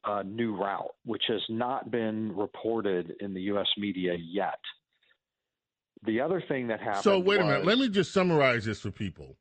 uh, 0.06 0.24
new 0.24 0.56
route, 0.56 0.94
which 1.06 1.24
has 1.28 1.42
not 1.50 1.92
been 1.92 2.36
reported 2.36 3.14
in 3.20 3.34
the 3.34 3.42
U.S. 3.44 3.68
media 3.78 4.16
yet. 4.20 4.60
The 6.06 6.20
other 6.20 6.44
thing 6.48 6.68
that 6.68 6.82
happened. 6.82 7.04
So 7.04 7.20
wait 7.20 7.38
was, 7.38 7.46
a 7.46 7.50
minute. 7.50 7.66
Let 7.66 7.78
me 7.78 7.88
just 7.88 8.12
summarize 8.12 8.66
this 8.66 8.82
for 8.82 8.92
people. 8.92 9.38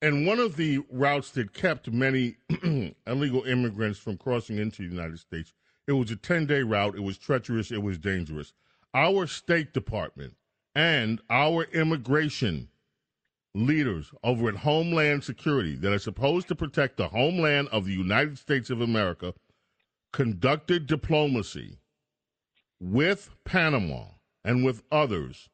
And 0.00 0.26
one 0.26 0.38
of 0.38 0.56
the 0.56 0.80
routes 0.90 1.30
that 1.32 1.52
kept 1.52 1.90
many 1.90 2.36
illegal 3.06 3.44
immigrants 3.44 3.98
from 3.98 4.16
crossing 4.16 4.58
into 4.58 4.82
the 4.82 4.94
United 4.94 5.18
States, 5.18 5.52
it 5.86 5.92
was 5.92 6.10
a 6.10 6.16
10 6.16 6.46
day 6.46 6.62
route. 6.62 6.94
It 6.94 7.02
was 7.02 7.18
treacherous. 7.18 7.70
It 7.70 7.82
was 7.82 7.98
dangerous. 7.98 8.52
Our 8.94 9.26
State 9.26 9.74
Department 9.74 10.34
and 10.74 11.20
our 11.28 11.64
immigration 11.64 12.68
leaders 13.54 14.10
over 14.22 14.48
at 14.48 14.56
Homeland 14.56 15.24
Security 15.24 15.74
that 15.76 15.92
are 15.92 15.98
supposed 15.98 16.48
to 16.48 16.54
protect 16.54 16.96
the 16.96 17.08
homeland 17.08 17.68
of 17.68 17.84
the 17.84 17.92
United 17.92 18.38
States 18.38 18.70
of 18.70 18.80
America 18.80 19.34
conducted 20.12 20.86
diplomacy 20.86 21.78
with 22.80 23.30
Panama 23.44 24.04
and 24.44 24.64
with 24.64 24.82
others 24.90 25.48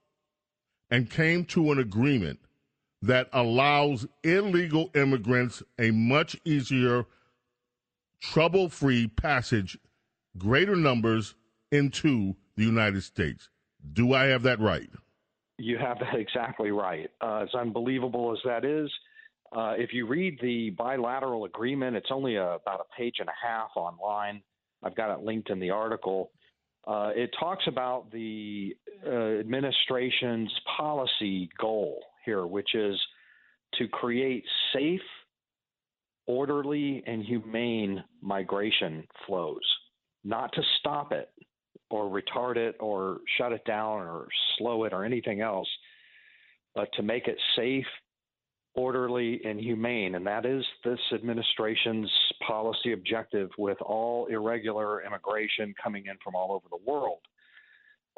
and 0.91 1.11
came 1.11 1.45
to 1.47 1.73
an 1.73 1.79
agreement 1.79 2.41
that 3.03 3.29
allows 3.33 4.07
illegal 4.23 4.91
immigrants 4.95 5.63
a 5.79 5.91
much 5.91 6.37
easier, 6.45 7.05
trouble 8.21 8.69
free 8.69 9.09
passage, 9.09 9.79
greater 10.39 10.77
numbers 10.77 11.35
into 11.71 12.35
the 12.57 12.65
United 12.65 13.03
States. 13.03 13.51
Do 13.93 14.15
I 14.15 14.27
have 14.27 14.43
that 14.43 14.61
right? 14.61 14.89
You 15.59 15.79
have 15.79 15.99
that 16.01 16.15
exactly 16.19 16.71
right. 16.71 17.11
Uh, 17.21 17.43
as 17.43 17.55
unbelievable 17.55 18.33
as 18.33 18.39
that 18.45 18.65
is, 18.65 18.91
uh, 19.55 19.75
if 19.77 19.93
you 19.93 20.07
read 20.07 20.39
the 20.43 20.71
bilateral 20.71 21.45
agreement, 21.45 21.97
it's 21.97 22.11
only 22.11 22.37
a, 22.37 22.55
about 22.55 22.81
a 22.81 22.97
page 22.97 23.17
and 23.21 23.29
a 23.29 23.47
half 23.47 23.71
online. 23.77 24.43
I've 24.83 24.97
got 24.97 25.15
it 25.15 25.25
linked 25.25 25.51
in 25.51 25.61
the 25.61 25.71
article. 25.71 26.31
Uh, 26.87 27.11
it 27.15 27.31
talks 27.39 27.65
about 27.67 28.11
the 28.11 28.77
uh, 29.07 29.39
administration's 29.39 30.53
policy 30.77 31.49
goal 31.59 32.01
here, 32.25 32.47
which 32.47 32.75
is 32.75 33.01
to 33.79 33.89
create 33.89 34.45
safe, 34.73 35.01
orderly, 36.27 37.03
and 37.07 37.25
humane 37.25 38.03
migration 38.21 39.05
flows, 39.27 39.63
not 40.25 40.53
to 40.53 40.63
stop 40.81 41.13
it 41.13 41.31
or 41.95 42.11
retard 42.11 42.57
it 42.57 42.75
or 42.81 43.19
shut 43.39 43.53
it 43.53 43.65
down 43.65 44.01
or 44.01 44.27
slow 44.59 44.83
it 44.83 44.93
or 44.93 45.05
anything 45.05 45.41
else, 45.41 45.69
but 46.75 46.89
to 46.95 47.05
make 47.05 47.29
it 47.29 47.39
safe, 47.55 47.87
orderly, 48.75 49.41
and 49.45 49.61
humane. 49.61 50.17
And 50.17 50.27
that 50.27 50.45
is 50.45 50.65
this 50.83 50.99
administration's 51.13 52.11
policy 52.45 52.95
objective 52.95 53.49
with 53.59 53.81
all 53.81 54.27
irregular 54.27 55.05
immigration 55.05 55.73
coming 55.81 56.07
in 56.07 56.17
from 56.25 56.35
all 56.35 56.51
over 56.51 56.67
the 56.69 56.91
world. 56.91 57.21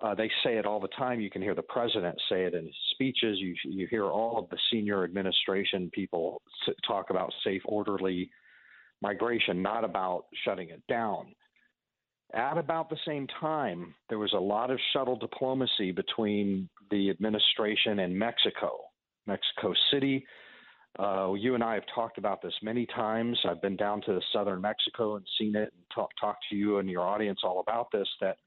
Uh, 0.03 0.15
they 0.15 0.31
say 0.43 0.57
it 0.57 0.65
all 0.65 0.81
the 0.81 0.89
time. 0.97 1.21
You 1.21 1.29
can 1.29 1.43
hear 1.43 1.55
the 1.55 1.61
president 1.61 2.19
say 2.31 2.45
it 2.45 2.55
in 2.55 2.65
his 2.65 2.75
speeches. 2.93 3.39
You 3.39 3.55
you 3.65 3.87
hear 3.91 4.05
all 4.05 4.39
of 4.39 4.49
the 4.49 4.59
senior 4.71 5.05
administration 5.05 5.91
people 5.93 6.41
talk 6.87 7.11
about 7.11 7.31
safe, 7.45 7.62
orderly 7.67 8.31
migration, 9.03 9.61
not 9.61 9.85
about 9.85 10.25
shutting 10.45 10.71
it 10.71 10.83
down. 10.89 11.35
At 12.35 12.59
about 12.59 12.91
the 12.91 12.97
same 13.07 13.27
time, 13.41 13.95
there 14.09 14.19
was 14.19 14.33
a 14.33 14.39
lot 14.39 14.71
of 14.71 14.79
shuttle 14.93 15.17
diplomacy 15.17 15.93
between 15.93 16.69
the 16.91 17.11
administration 17.11 18.01
and 18.01 18.17
Mexico, 18.17 18.81
Mexico 19.27 19.73
City. 19.91 20.27
Uh, 20.99 21.35
you 21.35 21.55
and 21.55 21.62
I 21.62 21.75
have 21.75 21.85
talked 21.95 22.19
about 22.19 22.43
this 22.43 22.55
many 22.62 22.87
times. 22.87 23.39
I've 23.49 23.62
been 23.62 23.77
down 23.77 24.01
to 24.03 24.21
southern 24.33 24.61
Mexico 24.61 25.17
and 25.17 25.27
seen 25.39 25.55
it 25.55 25.73
and 25.73 25.85
talk, 25.95 26.11
talked 26.21 26.45
to 26.51 26.57
you 26.57 26.79
and 26.79 26.89
your 26.89 27.03
audience 27.03 27.41
all 27.45 27.61
about 27.61 27.89
this. 27.93 28.09
That 28.21 28.39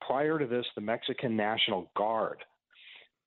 prior 0.00 0.38
to 0.38 0.46
this, 0.46 0.66
the 0.74 0.80
Mexican 0.80 1.36
National 1.36 1.90
Guard 1.96 2.38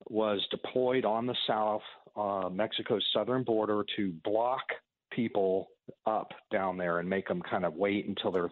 was 0.10 0.46
deployed 0.50 1.06
on 1.06 1.26
the 1.26 1.36
south, 1.48 1.82
uh, 2.16 2.50
Mexico's 2.52 3.06
southern 3.14 3.44
border 3.44 3.86
to 3.96 4.14
block 4.24 4.64
people 5.12 5.68
up 6.06 6.32
down 6.52 6.78
there 6.78 7.00
and 7.00 7.10
make 7.10 7.28
them 7.28 7.42
kind 7.42 7.66
of 7.66 7.76
wait 7.76 8.08
until 8.08 8.32
they're 8.32 8.50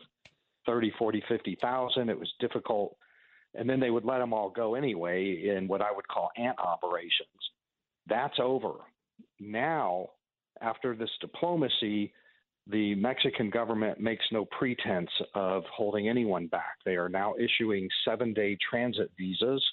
30, 0.65 0.91
40, 0.97 1.23
50,000. 1.27 2.09
It 2.09 2.19
was 2.19 2.31
difficult. 2.39 2.95
And 3.53 3.69
then 3.69 3.79
they 3.79 3.89
would 3.89 4.05
let 4.05 4.19
them 4.19 4.33
all 4.33 4.49
go 4.49 4.75
anyway 4.75 5.51
in 5.55 5.67
what 5.67 5.81
I 5.81 5.91
would 5.91 6.07
call 6.07 6.29
ant 6.37 6.57
operations. 6.59 7.29
That's 8.07 8.39
over. 8.39 8.73
Now, 9.39 10.07
after 10.61 10.95
this 10.95 11.09
diplomacy, 11.19 12.13
the 12.67 12.95
Mexican 12.95 13.49
government 13.49 13.99
makes 13.99 14.23
no 14.31 14.45
pretense 14.45 15.09
of 15.33 15.63
holding 15.75 16.07
anyone 16.07 16.47
back. 16.47 16.77
They 16.85 16.95
are 16.95 17.09
now 17.09 17.33
issuing 17.39 17.89
seven 18.05 18.33
day 18.33 18.57
transit 18.69 19.11
visas 19.17 19.63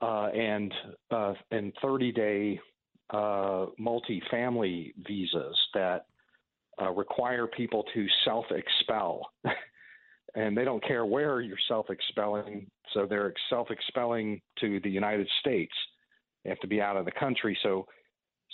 uh, 0.00 0.28
and 0.28 0.72
uh, 1.10 1.34
and 1.50 1.72
30 1.82 2.12
day 2.12 2.60
uh, 3.10 3.66
multi-family 3.78 4.94
visas 5.06 5.56
that 5.74 6.06
uh, 6.80 6.90
require 6.90 7.46
people 7.46 7.84
to 7.94 8.06
self 8.24 8.46
expel. 8.50 9.28
and 10.34 10.56
they 10.56 10.64
don't 10.64 10.82
care 10.84 11.04
where 11.04 11.40
you're 11.40 11.56
self 11.68 11.90
expelling, 11.90 12.66
so 12.92 13.06
they're 13.06 13.34
self 13.50 13.70
expelling 13.70 14.40
to 14.60 14.80
the 14.80 14.90
United 14.90 15.28
States. 15.40 15.72
They 16.44 16.50
have 16.50 16.60
to 16.60 16.66
be 16.66 16.80
out 16.80 16.96
of 16.96 17.04
the 17.04 17.12
country. 17.12 17.56
So 17.62 17.86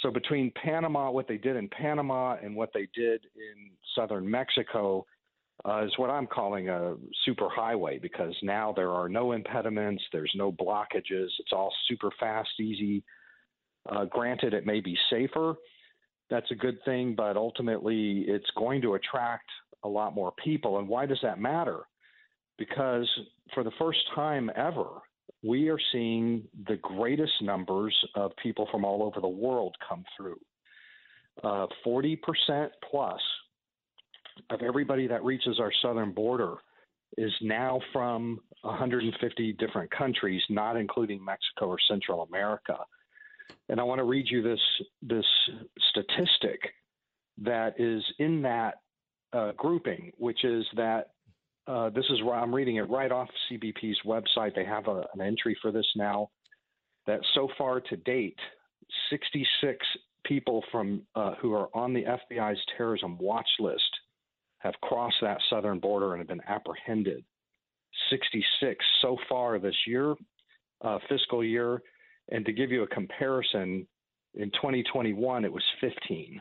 so 0.02 0.10
between 0.10 0.52
Panama, 0.52 1.10
what 1.10 1.26
they 1.26 1.38
did 1.38 1.56
in 1.56 1.68
Panama, 1.68 2.36
and 2.42 2.54
what 2.54 2.70
they 2.72 2.88
did 2.94 3.20
in 3.34 3.70
southern 3.96 4.30
Mexico, 4.30 5.04
uh, 5.64 5.84
is 5.84 5.92
what 5.96 6.08
I'm 6.08 6.26
calling 6.26 6.68
a 6.68 6.94
super 7.24 7.48
highway 7.48 7.98
because 7.98 8.34
now 8.42 8.72
there 8.72 8.92
are 8.92 9.08
no 9.08 9.32
impediments, 9.32 10.02
there's 10.12 10.32
no 10.36 10.52
blockages, 10.52 11.28
it's 11.40 11.52
all 11.52 11.72
super 11.88 12.10
fast, 12.20 12.48
easy. 12.60 13.02
Uh, 13.88 14.04
granted, 14.04 14.54
it 14.54 14.66
may 14.66 14.80
be 14.80 14.96
safer. 15.10 15.54
That's 16.30 16.50
a 16.52 16.54
good 16.54 16.78
thing, 16.84 17.14
but 17.16 17.36
ultimately, 17.36 18.24
it's 18.28 18.50
going 18.56 18.82
to 18.82 18.94
attract 18.94 19.48
a 19.84 19.88
lot 19.88 20.14
more 20.14 20.32
people. 20.42 20.78
And 20.78 20.88
why 20.88 21.06
does 21.06 21.20
that 21.22 21.40
matter? 21.40 21.80
Because 22.58 23.08
for 23.54 23.62
the 23.62 23.70
first 23.78 24.00
time 24.14 24.50
ever, 24.56 24.88
we 25.42 25.68
are 25.68 25.78
seeing 25.92 26.42
the 26.66 26.76
greatest 26.76 27.32
numbers 27.42 27.96
of 28.14 28.32
people 28.42 28.66
from 28.70 28.84
all 28.84 29.02
over 29.02 29.20
the 29.20 29.28
world 29.28 29.76
come 29.88 30.04
through. 30.16 30.38
Uh, 31.44 31.66
40% 31.86 32.18
plus 32.90 33.20
of 34.50 34.62
everybody 34.62 35.06
that 35.06 35.24
reaches 35.24 35.60
our 35.60 35.72
southern 35.82 36.12
border 36.12 36.56
is 37.16 37.32
now 37.40 37.80
from 37.92 38.40
150 38.62 39.52
different 39.54 39.90
countries, 39.90 40.42
not 40.50 40.76
including 40.76 41.24
Mexico 41.24 41.68
or 41.68 41.78
Central 41.88 42.22
America. 42.22 42.76
And 43.68 43.80
I 43.80 43.84
want 43.84 43.98
to 43.98 44.04
read 44.04 44.26
you 44.28 44.42
this 44.42 44.60
this 45.02 45.24
statistic 45.90 46.60
that 47.38 47.78
is 47.78 48.02
in 48.18 48.42
that 48.42 48.80
uh, 49.32 49.52
grouping, 49.56 50.12
which 50.18 50.44
is 50.44 50.64
that 50.76 51.10
uh, 51.66 51.90
this 51.90 52.06
is 52.10 52.22
where 52.22 52.34
I'm 52.34 52.54
reading 52.54 52.76
it 52.76 52.88
right 52.88 53.12
off 53.12 53.28
CBP's 53.50 53.98
website. 54.06 54.54
They 54.54 54.64
have 54.64 54.88
a, 54.88 55.04
an 55.12 55.20
entry 55.20 55.56
for 55.60 55.70
this 55.70 55.86
now. 55.96 56.30
That 57.06 57.20
so 57.34 57.48
far 57.56 57.80
to 57.80 57.96
date, 57.96 58.38
66 59.10 59.76
people 60.24 60.62
from 60.70 61.02
uh, 61.14 61.34
who 61.40 61.54
are 61.54 61.68
on 61.74 61.92
the 61.92 62.04
FBI's 62.04 62.60
terrorism 62.76 63.16
watch 63.18 63.48
list 63.60 63.90
have 64.58 64.74
crossed 64.82 65.16
that 65.22 65.38
southern 65.48 65.78
border 65.78 66.12
and 66.12 66.20
have 66.20 66.28
been 66.28 66.42
apprehended. 66.48 67.24
66 68.10 68.84
so 69.00 69.16
far 69.28 69.58
this 69.58 69.76
year, 69.86 70.14
uh, 70.82 70.98
fiscal 71.08 71.44
year. 71.44 71.82
And 72.30 72.44
to 72.44 72.52
give 72.52 72.70
you 72.70 72.82
a 72.82 72.86
comparison, 72.88 73.86
in 74.34 74.50
2021 74.50 75.44
it 75.44 75.52
was 75.52 75.62
15. 75.80 76.40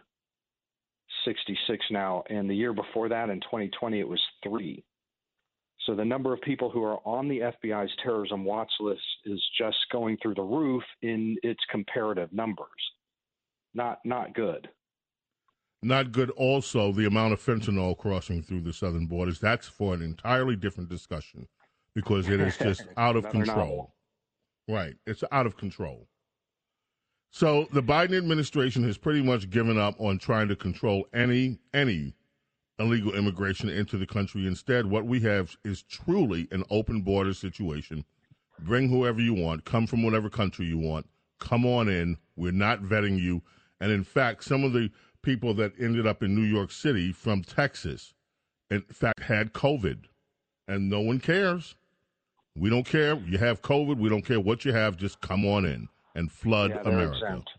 66 1.28 1.86
now, 1.92 2.24
and 2.30 2.50
the 2.50 2.56
year 2.56 2.74
before 2.74 3.10
that 3.10 3.30
in 3.30 3.42
2020 3.42 4.00
it 4.00 4.08
was 4.08 4.22
three. 4.44 4.84
So 5.86 5.96
the 5.96 6.06
number 6.06 6.34
of 6.34 6.42
people 6.42 6.70
who 6.70 6.84
are 6.84 7.00
on 7.06 7.28
the 7.28 7.40
FBI's 7.40 7.92
terrorism 8.04 8.44
watch 8.44 8.72
list 8.80 9.02
is 9.26 9.42
just 9.58 9.78
going 9.92 10.18
through 10.22 10.36
the 10.36 10.42
roof 10.42 10.84
in 11.02 11.38
its 11.44 11.62
comparative 11.72 12.32
numbers. 12.34 12.68
Not 13.74 14.00
not 14.04 14.34
good. 14.34 14.68
Not 15.84 16.12
good. 16.12 16.32
Also, 16.32 16.92
the 16.92 17.06
amount 17.06 17.34
of 17.34 17.42
fentanyl 17.42 17.98
crossing 17.98 18.42
through 18.42 18.62
the 18.62 18.74
southern 18.74 19.06
borders. 19.06 19.40
That's 19.40 19.68
for 19.68 19.94
an 19.94 20.02
entirely 20.02 20.56
different 20.56 20.90
discussion 20.90 21.48
because 21.94 22.28
it 22.28 22.42
is 22.42 22.58
just 22.58 22.86
out 22.98 23.16
of 23.16 23.30
control. 23.30 23.56
Novel. 23.58 23.96
Right. 24.68 24.96
It's 25.06 25.24
out 25.32 25.46
of 25.46 25.56
control. 25.56 26.08
So 27.30 27.68
the 27.72 27.84
Biden 27.84 28.18
administration 28.18 28.84
has 28.84 28.98
pretty 28.98 29.22
much 29.22 29.50
given 29.50 29.78
up 29.78 30.00
on 30.00 30.18
trying 30.18 30.48
to 30.48 30.56
control 30.56 31.08
any 31.14 31.60
any 31.74 32.14
illegal 32.80 33.14
immigration 33.14 33.70
into 33.70 33.98
the 33.98 34.08
country. 34.08 34.48
Instead, 34.48 34.86
what 34.86 35.06
we 35.06 35.20
have 35.22 35.56
is 35.64 35.84
truly 35.84 36.48
an 36.52 36.64
open 36.70 37.02
border 37.02 37.34
situation. 37.34 38.06
Bring 38.60 38.90
whoever 38.90 39.22
you 39.22 39.34
want, 39.34 39.66
come 39.66 39.88
from 39.88 40.04
whatever 40.04 40.30
country 40.30 40.66
you 40.66 40.78
want, 40.78 41.08
come 41.40 41.66
on 41.66 41.90
in. 41.90 42.18
We're 42.36 42.52
not 42.52 42.82
vetting 42.82 43.20
you. 43.20 43.42
And 43.80 43.92
in 43.92 44.04
fact, 44.04 44.44
some 44.44 44.64
of 44.64 44.74
the 44.74 44.90
people 45.22 45.54
that 45.56 45.74
ended 45.80 46.08
up 46.08 46.24
in 46.24 46.34
New 46.34 46.42
York 46.42 46.72
City 46.72 47.12
from 47.12 47.44
Texas, 47.44 48.14
in 48.72 48.82
fact, 48.82 49.22
had 49.22 49.54
COVID. 49.54 50.06
And 50.68 50.90
no 50.90 51.00
one 51.00 51.20
cares. 51.20 51.76
We 52.56 52.70
don't 52.70 52.86
care. 52.86 53.16
You 53.20 53.38
have 53.38 53.62
COVID. 53.62 53.98
We 53.98 54.10
don't 54.10 54.26
care 54.26 54.40
what 54.40 54.66
you 54.66 54.74
have. 54.74 54.98
Just 54.98 55.22
come 55.22 55.46
on 55.46 55.66
in 55.66 55.88
and 56.18 56.32
flood 56.32 56.72
yeah, 56.72 56.82
America. 56.82 57.16
Exempt. 57.26 57.50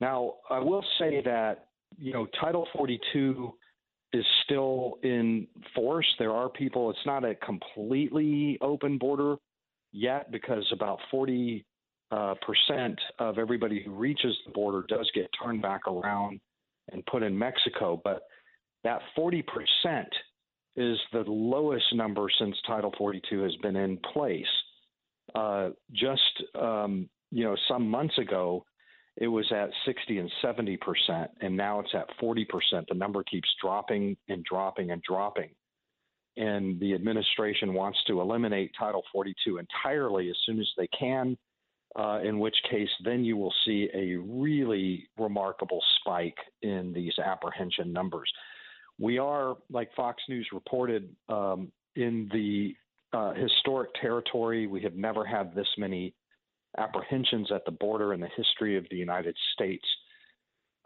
Now, 0.00 0.34
I 0.50 0.58
will 0.58 0.84
say 0.98 1.22
that, 1.24 1.68
you 1.96 2.12
know, 2.12 2.26
Title 2.40 2.66
42 2.76 3.52
is 4.12 4.24
still 4.44 4.98
in 5.02 5.46
force. 5.74 6.06
There 6.18 6.32
are 6.32 6.48
people, 6.48 6.90
it's 6.90 6.98
not 7.06 7.24
a 7.24 7.34
completely 7.36 8.58
open 8.60 8.98
border 8.98 9.36
yet 9.92 10.30
because 10.30 10.66
about 10.72 10.98
40 11.10 11.64
uh, 12.10 12.34
percent 12.46 12.98
of 13.18 13.38
everybody 13.38 13.82
who 13.82 13.92
reaches 13.92 14.34
the 14.46 14.52
border 14.52 14.84
does 14.88 15.10
get 15.14 15.28
turned 15.42 15.60
back 15.62 15.86
around 15.86 16.40
and 16.90 17.04
put 17.06 17.22
in 17.22 17.38
Mexico. 17.38 18.00
But 18.02 18.22
that 18.84 19.00
40 19.14 19.42
percent 19.42 20.08
is 20.76 20.96
the 21.12 21.24
lowest 21.26 21.84
number 21.92 22.28
since 22.38 22.56
Title 22.66 22.92
42 22.96 23.42
has 23.42 23.54
been 23.56 23.76
in 23.76 23.98
place. 24.14 24.46
Uh, 25.34 25.70
just 25.92 26.22
um, 26.54 27.10
you 27.30 27.44
know, 27.44 27.56
some 27.68 27.88
months 27.88 28.16
ago, 28.18 28.64
it 29.16 29.26
was 29.26 29.50
at 29.52 29.70
60 29.84 30.18
and 30.18 30.30
70 30.40 30.76
percent, 30.78 31.30
and 31.40 31.56
now 31.56 31.80
it's 31.80 31.94
at 31.94 32.06
40 32.20 32.44
percent. 32.44 32.86
The 32.88 32.94
number 32.94 33.22
keeps 33.24 33.48
dropping 33.60 34.16
and 34.28 34.44
dropping 34.44 34.90
and 34.90 35.02
dropping. 35.02 35.50
And 36.36 36.78
the 36.78 36.94
administration 36.94 37.74
wants 37.74 37.98
to 38.06 38.20
eliminate 38.20 38.70
Title 38.78 39.02
42 39.12 39.58
entirely 39.58 40.30
as 40.30 40.36
soon 40.46 40.60
as 40.60 40.68
they 40.76 40.88
can, 40.96 41.36
uh, 41.96 42.20
in 42.22 42.38
which 42.38 42.54
case, 42.70 42.88
then 43.04 43.24
you 43.24 43.36
will 43.36 43.52
see 43.64 43.88
a 43.92 44.14
really 44.16 45.08
remarkable 45.18 45.82
spike 45.98 46.38
in 46.62 46.92
these 46.92 47.18
apprehension 47.18 47.92
numbers. 47.92 48.30
We 49.00 49.18
are, 49.18 49.56
like 49.68 49.92
Fox 49.96 50.22
News 50.28 50.48
reported, 50.52 51.08
um, 51.28 51.72
in 51.96 52.28
the 52.32 52.76
uh, 53.12 53.34
historic 53.34 53.90
territory. 54.00 54.68
We 54.68 54.80
have 54.82 54.94
never 54.94 55.24
had 55.24 55.54
this 55.56 55.68
many 55.76 56.14
apprehensions 56.78 57.50
at 57.52 57.64
the 57.64 57.70
border 57.70 58.14
in 58.14 58.20
the 58.20 58.28
history 58.36 58.76
of 58.76 58.86
the 58.90 58.96
United 58.96 59.36
States. 59.54 59.84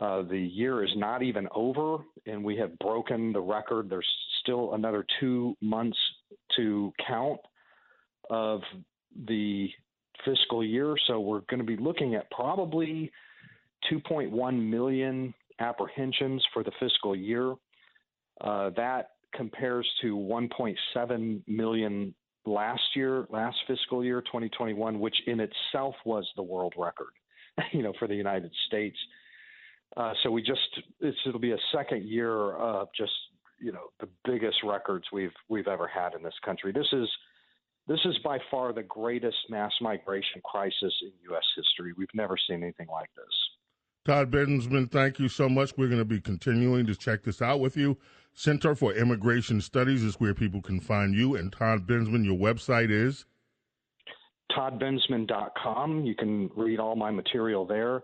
Uh, 0.00 0.22
the 0.22 0.38
year 0.38 0.82
is 0.82 0.90
not 0.96 1.22
even 1.22 1.46
over, 1.54 1.98
and 2.26 2.42
we 2.42 2.56
have 2.56 2.76
broken 2.78 3.32
the 3.32 3.40
record. 3.40 3.88
There's 3.88 4.08
still 4.42 4.74
another 4.74 5.04
two 5.20 5.56
months 5.60 5.98
to 6.56 6.92
count 7.06 7.38
of 8.30 8.60
the 9.26 9.70
fiscal 10.24 10.64
year. 10.64 10.96
So 11.06 11.20
we're 11.20 11.40
going 11.40 11.60
to 11.60 11.66
be 11.66 11.76
looking 11.76 12.14
at 12.14 12.30
probably 12.30 13.12
2.1 13.92 14.70
million 14.70 15.34
apprehensions 15.60 16.44
for 16.52 16.64
the 16.64 16.72
fiscal 16.80 17.14
year. 17.14 17.54
Uh, 18.40 18.70
that 18.70 19.10
compares 19.34 19.88
to 20.02 20.16
1.7 20.16 21.42
million 21.46 22.14
last 22.44 22.82
year, 22.94 23.26
last 23.30 23.56
fiscal 23.66 24.04
year, 24.04 24.20
2021, 24.22 24.98
which 24.98 25.16
in 25.26 25.40
itself 25.40 25.94
was 26.04 26.28
the 26.36 26.42
world 26.42 26.74
record, 26.76 27.12
you 27.72 27.82
know, 27.82 27.92
for 27.98 28.08
the 28.08 28.14
United 28.14 28.52
States. 28.66 28.96
Uh, 29.96 30.12
so 30.22 30.30
we 30.30 30.42
just 30.42 30.60
it'll 31.00 31.38
be 31.38 31.52
a 31.52 31.58
second 31.74 32.04
year 32.04 32.54
of 32.54 32.88
just 32.96 33.12
you 33.60 33.72
know 33.72 33.88
the 34.00 34.08
biggest 34.24 34.56
records 34.64 35.04
we've 35.12 35.34
we've 35.48 35.68
ever 35.68 35.86
had 35.86 36.14
in 36.14 36.22
this 36.22 36.34
country. 36.44 36.72
This 36.72 36.88
is 36.92 37.08
this 37.86 38.00
is 38.04 38.16
by 38.24 38.38
far 38.50 38.72
the 38.72 38.84
greatest 38.84 39.36
mass 39.50 39.72
migration 39.80 40.40
crisis 40.44 40.94
in 41.02 41.12
U.S. 41.30 41.44
history. 41.56 41.92
We've 41.96 42.08
never 42.14 42.36
seen 42.48 42.62
anything 42.62 42.88
like 42.88 43.10
this. 43.16 43.34
Todd 44.04 44.32
Bensman, 44.32 44.90
thank 44.90 45.20
you 45.20 45.28
so 45.28 45.48
much. 45.48 45.76
We're 45.76 45.86
going 45.86 45.98
to 46.00 46.04
be 46.04 46.20
continuing 46.20 46.86
to 46.86 46.94
check 46.94 47.22
this 47.22 47.40
out 47.40 47.60
with 47.60 47.76
you. 47.76 47.96
Center 48.34 48.74
for 48.74 48.92
Immigration 48.92 49.60
Studies 49.60 50.02
is 50.02 50.18
where 50.18 50.34
people 50.34 50.60
can 50.60 50.80
find 50.80 51.14
you. 51.14 51.36
And 51.36 51.52
Todd 51.52 51.86
Bensman, 51.86 52.24
your 52.24 52.36
website 52.36 52.90
is? 52.90 53.26
toddbensman.com. 54.56 56.04
You 56.04 56.14
can 56.14 56.50
read 56.56 56.80
all 56.80 56.96
my 56.96 57.10
material 57.10 57.64
there. 57.64 58.02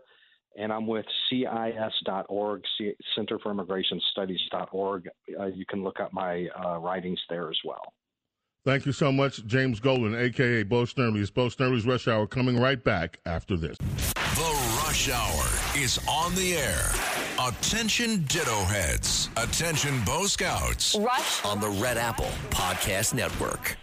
And 0.56 0.72
I'm 0.72 0.86
with 0.86 1.06
CIS.org, 1.30 2.62
Center 3.14 3.38
for 3.38 3.50
Immigration 3.50 4.00
Studies.org. 4.12 5.08
Uh, 5.38 5.46
you 5.46 5.64
can 5.66 5.84
look 5.84 6.00
up 6.00 6.12
my 6.12 6.46
uh, 6.64 6.78
writings 6.78 7.20
there 7.28 7.48
as 7.48 7.58
well. 7.64 7.92
Thank 8.64 8.86
you 8.86 8.92
so 8.92 9.10
much, 9.10 9.46
James 9.46 9.80
Golden, 9.80 10.14
a.k.a. 10.14 10.64
Bo 10.64 10.82
Snerdley. 10.82 11.32
Bo 11.32 11.46
Snerdley's 11.48 11.86
Rush 11.86 12.06
Hour 12.08 12.26
coming 12.26 12.58
right 12.60 12.82
back 12.82 13.18
after 13.24 13.56
this. 13.56 13.76
The 13.78 14.80
Rush 14.84 15.08
Hour 15.08 15.44
is 15.82 15.98
on 16.08 16.34
the 16.34 16.54
air. 16.54 16.90
Attention 17.40 18.24
Ditto 18.24 18.64
Heads. 18.64 19.30
Attention 19.36 20.02
Bo 20.04 20.26
Scouts. 20.26 20.96
Rush 20.96 21.44
on 21.44 21.60
the 21.60 21.70
Red 21.70 21.96
Apple 21.96 22.30
Podcast 22.50 23.14
Network. 23.14 23.76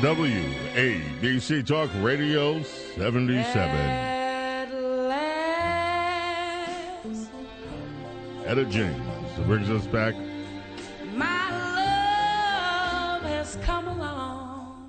WABC 0.00 1.66
Talk 1.66 1.90
Radio 2.02 2.62
77. 2.62 4.13
Etta 8.46 8.66
James 8.66 9.02
brings 9.46 9.70
us 9.70 9.86
back. 9.86 10.14
My 11.14 11.50
love 11.50 13.22
has 13.22 13.56
come 13.62 13.88
along. 13.88 14.86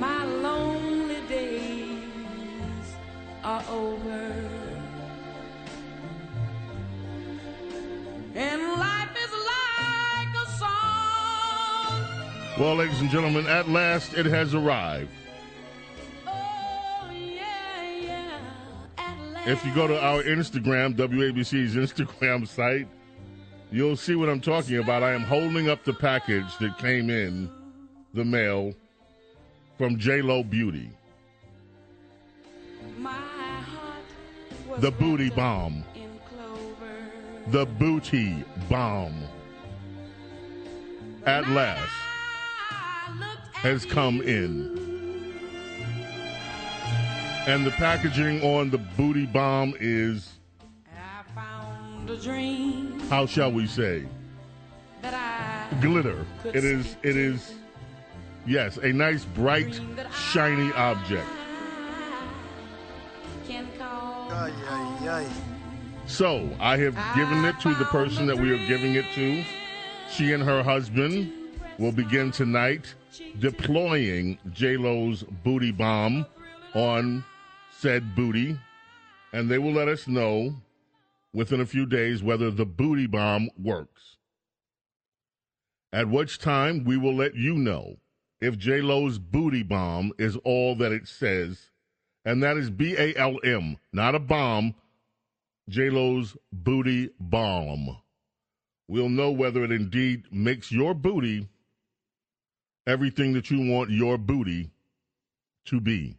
My 0.00 0.24
lonely 0.24 1.20
days 1.28 2.96
are 3.44 3.62
over. 3.70 4.34
And 8.34 8.62
life 8.62 9.16
is 9.16 9.32
like 9.52 10.34
a 10.34 10.46
song. 10.58 12.02
Well, 12.58 12.74
ladies 12.74 13.00
and 13.00 13.10
gentlemen, 13.10 13.46
at 13.46 13.68
last 13.68 14.14
it 14.14 14.26
has 14.26 14.54
arrived. 14.54 15.10
If 19.48 19.64
you 19.64 19.74
go 19.74 19.86
to 19.86 19.98
our 19.98 20.22
Instagram, 20.24 20.94
WABC's 20.94 21.74
Instagram 21.74 22.46
site, 22.46 22.86
you'll 23.72 23.96
see 23.96 24.14
what 24.14 24.28
I'm 24.28 24.42
talking 24.42 24.76
about. 24.76 25.02
I 25.02 25.14
am 25.14 25.22
holding 25.22 25.70
up 25.70 25.84
the 25.84 25.94
package 25.94 26.58
that 26.58 26.76
came 26.76 27.08
in 27.08 27.50
the 28.12 28.26
mail 28.26 28.74
from 29.78 29.98
J 29.98 30.20
Lo 30.20 30.42
Beauty. 30.42 30.90
The 34.80 34.90
booty 34.90 35.30
balm. 35.30 35.82
The 37.46 37.64
booty 37.64 38.44
balm. 38.68 39.14
At 41.24 41.48
last 41.48 41.88
has 43.54 43.86
come 43.86 44.20
in. 44.20 44.77
And 47.48 47.64
the 47.64 47.70
packaging 47.70 48.42
on 48.42 48.68
the 48.68 48.76
booty 48.76 49.24
balm 49.24 49.72
is, 49.80 50.34
how 53.08 53.24
shall 53.24 53.50
we 53.50 53.66
say, 53.66 54.04
glitter. 55.80 56.26
It 56.44 56.62
is. 56.62 56.98
It 57.02 57.16
is. 57.16 57.54
Yes, 58.44 58.76
a 58.76 58.92
nice, 58.92 59.24
bright, 59.24 59.80
shiny 60.30 60.70
object. 60.74 61.26
So 66.06 66.50
I 66.60 66.76
have 66.76 67.16
given 67.16 67.46
it 67.46 67.58
to 67.60 67.74
the 67.76 67.86
person 67.86 68.26
that 68.26 68.36
we 68.36 68.52
are 68.52 68.66
giving 68.66 68.96
it 68.96 69.06
to. 69.14 69.42
She 70.10 70.34
and 70.34 70.42
her 70.42 70.62
husband 70.62 71.32
will 71.78 71.92
begin 71.92 72.30
tonight 72.30 72.94
deploying 73.38 74.36
J 74.52 74.76
Lo's 74.76 75.22
booty 75.22 75.72
balm 75.72 76.26
on 76.74 77.24
said 77.80 78.16
booty, 78.16 78.58
and 79.32 79.48
they 79.48 79.58
will 79.58 79.72
let 79.72 79.86
us 79.86 80.08
know 80.08 80.52
within 81.32 81.60
a 81.60 81.66
few 81.66 81.86
days 81.86 82.22
whether 82.22 82.50
the 82.50 82.66
booty 82.66 83.06
balm 83.06 83.48
works. 83.56 84.16
At 85.92 86.08
which 86.08 86.38
time 86.38 86.82
we 86.84 86.96
will 86.96 87.14
let 87.14 87.36
you 87.36 87.54
know 87.54 87.98
if 88.40 88.58
J 88.58 88.80
Lo's 88.80 89.18
booty 89.18 89.62
balm 89.62 90.12
is 90.18 90.36
all 90.44 90.74
that 90.76 90.90
it 90.90 91.06
says, 91.06 91.70
and 92.24 92.42
that 92.42 92.56
is 92.56 92.68
B 92.68 92.96
A 92.98 93.14
L 93.16 93.38
M, 93.44 93.76
not 93.92 94.14
a 94.14 94.18
bomb. 94.18 94.74
J 95.68 95.88
Lo's 95.90 96.36
booty 96.52 97.10
balm. 97.20 97.98
We'll 98.88 99.08
know 99.08 99.30
whether 99.30 99.62
it 99.62 99.70
indeed 99.70 100.24
makes 100.32 100.72
your 100.72 100.94
booty 100.94 101.48
everything 102.86 103.34
that 103.34 103.50
you 103.50 103.70
want 103.70 103.90
your 103.90 104.18
booty 104.18 104.70
to 105.66 105.80
be. 105.80 106.16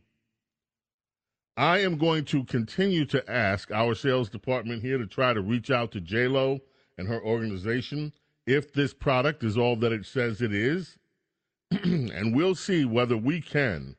I 1.60 1.80
am 1.80 1.98
going 1.98 2.24
to 2.26 2.46
continue 2.46 3.04
to 3.08 3.30
ask 3.30 3.70
our 3.70 3.94
sales 3.94 4.30
department 4.30 4.82
here 4.82 4.98
to 4.98 5.06
try 5.06 5.34
to 5.34 5.42
reach 5.42 5.70
out 5.70 5.92
to 5.92 6.00
JLo 6.00 6.62
and 6.98 7.06
her 7.06 7.22
organization 7.22 8.14
if 8.48 8.72
this 8.72 8.94
product 8.94 9.44
is 9.44 9.58
all 9.58 9.76
that 9.76 9.92
it 9.92 10.06
says 10.06 10.42
it 10.42 10.54
is. 10.54 10.98
and 11.72 12.34
we'll 12.34 12.56
see 12.56 12.86
whether 12.86 13.18
we 13.18 13.42
can 13.42 13.98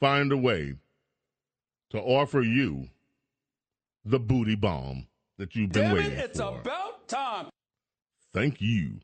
find 0.00 0.32
a 0.32 0.38
way 0.38 0.72
to 1.90 2.00
offer 2.00 2.40
you 2.40 2.88
the 4.06 4.18
booty 4.18 4.54
balm 4.54 5.06
that 5.36 5.54
you've 5.54 5.72
been 5.72 5.88
Damn 5.88 5.96
waiting 5.96 6.12
it, 6.12 6.30
it's 6.30 6.40
for. 6.40 6.58
about 6.58 7.06
time. 7.08 7.50
Thank 8.32 8.62
you. 8.62 9.00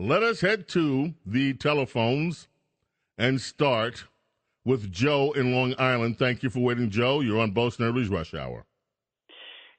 Let 0.00 0.24
us 0.24 0.40
head 0.40 0.66
to 0.70 1.14
the 1.24 1.54
telephones 1.54 2.48
and 3.16 3.40
start 3.40 4.06
with 4.66 4.92
Joe 4.92 5.32
in 5.32 5.54
Long 5.54 5.74
Island. 5.78 6.18
Thank 6.18 6.42
you 6.42 6.50
for 6.50 6.58
waiting, 6.58 6.90
Joe. 6.90 7.20
You're 7.20 7.40
on 7.40 7.52
Bo 7.52 7.70
Snerdley's 7.70 8.08
Rush 8.08 8.34
Hour. 8.34 8.66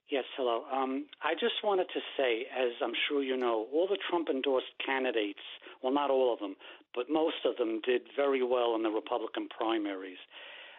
Yes, 0.09 0.23
hello. 0.37 0.63
Um, 0.71 1.05
I 1.21 1.33
just 1.33 1.59
wanted 1.61 1.87
to 1.93 1.99
say, 2.15 2.47
as 2.55 2.71
I'm 2.81 2.95
sure 3.09 3.21
you 3.21 3.35
know, 3.35 3.67
all 3.73 3.87
the 3.87 3.99
Trump 4.09 4.29
endorsed 4.29 4.71
candidates, 4.83 5.43
well, 5.83 5.93
not 5.93 6.09
all 6.09 6.33
of 6.33 6.39
them, 6.39 6.55
but 6.95 7.11
most 7.11 7.43
of 7.43 7.57
them 7.57 7.81
did 7.85 8.03
very 8.15 8.41
well 8.41 8.73
in 8.75 8.83
the 8.83 8.89
Republican 8.89 9.49
primaries. 9.51 10.17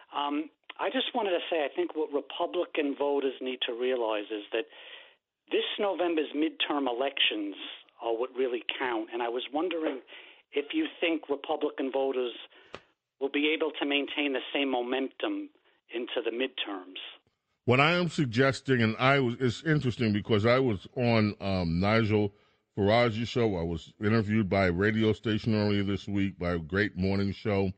Um, 0.09 0.49
I 0.79 0.89
just 0.89 1.13
wanted 1.13 1.37
to 1.37 1.45
say, 1.47 1.61
I 1.63 1.69
think 1.75 1.95
what 1.95 2.09
Republican 2.11 2.95
voters 2.97 3.37
need 3.39 3.59
to 3.67 3.73
realize 3.73 4.25
is 4.33 4.43
that 4.51 4.65
this 5.51 5.69
November's 5.77 6.33
midterm 6.33 6.89
elections 6.89 7.53
are 8.01 8.17
what 8.17 8.29
really 8.35 8.63
count. 8.79 9.09
And 9.13 9.21
I 9.21 9.29
was 9.29 9.43
wondering 9.53 10.01
if 10.53 10.73
you 10.73 10.87
think 10.99 11.29
Republican 11.29 11.91
voters 11.91 12.33
will 13.19 13.29
be 13.29 13.53
able 13.53 13.71
to 13.79 13.85
maintain 13.85 14.33
the 14.33 14.39
same 14.53 14.71
momentum 14.71 15.49
into 15.93 16.21
the 16.23 16.31
midterms. 16.31 16.99
What 17.65 17.79
I 17.79 17.91
am 17.91 18.09
suggesting, 18.09 18.81
and 18.81 18.95
I 18.97 19.19
was, 19.19 19.35
it's 19.39 19.63
interesting 19.63 20.13
because 20.13 20.45
I 20.45 20.59
was 20.59 20.87
on 20.95 21.35
um, 21.39 21.79
Nigel 21.79 22.33
Farage's 22.75 23.29
show. 23.29 23.57
I 23.57 23.63
was 23.63 23.93
interviewed 24.03 24.49
by 24.49 24.67
a 24.67 24.71
radio 24.71 25.13
station 25.13 25.53
earlier 25.53 25.83
this 25.83 26.07
week 26.07 26.39
by 26.39 26.51
a 26.51 26.59
great 26.59 26.97
morning 26.97 27.31
show, 27.31 27.71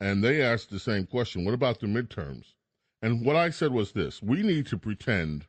and 0.00 0.22
they 0.22 0.42
asked 0.42 0.70
the 0.70 0.78
same 0.78 1.06
question: 1.06 1.44
What 1.44 1.54
about 1.54 1.80
the 1.80 1.86
midterms? 1.86 2.52
And 3.00 3.24
what 3.24 3.36
I 3.36 3.50
said 3.50 3.72
was 3.72 3.92
this: 3.92 4.22
We 4.22 4.42
need 4.42 4.66
to 4.66 4.76
pretend 4.76 5.46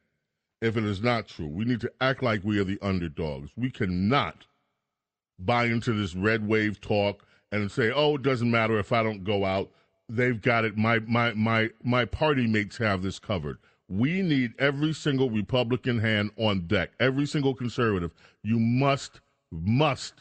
if 0.62 0.78
it 0.78 0.86
is 0.86 1.02
not 1.02 1.28
true. 1.28 1.48
We 1.48 1.66
need 1.66 1.82
to 1.82 1.92
act 2.00 2.24
like 2.24 2.44
we 2.44 2.60
are 2.60 2.64
the 2.64 2.80
underdogs. 2.82 3.52
We 3.58 3.72
cannot 3.72 4.46
buy 5.40 5.66
into 5.66 5.92
this 5.92 6.16
red 6.16 6.48
wave 6.48 6.80
talk 6.80 7.26
and 7.52 7.72
say, 7.72 7.92
"Oh, 7.92 8.16
it 8.16 8.22
doesn't 8.22 8.50
matter 8.50 8.80
if 8.80 8.92
I 8.92 9.04
don't 9.04 9.24
go 9.24 9.46
out. 9.46 9.72
They've 10.10 10.42
got 10.42 10.66
it. 10.66 10.78
My 10.78 11.00
my 11.00 11.34
my 11.34 11.70
my 11.84 12.06
party 12.06 12.48
mates 12.48 12.78
have 12.78 13.02
this 13.02 13.20
covered." 13.20 13.58
We 13.90 14.22
need 14.22 14.54
every 14.58 14.94
single 14.94 15.30
Republican 15.30 16.00
hand 16.00 16.32
on 16.38 16.62
deck. 16.68 16.92
Every 17.00 17.26
single 17.26 17.54
conservative. 17.54 18.12
You 18.42 18.58
must 18.58 19.20
must 19.52 20.14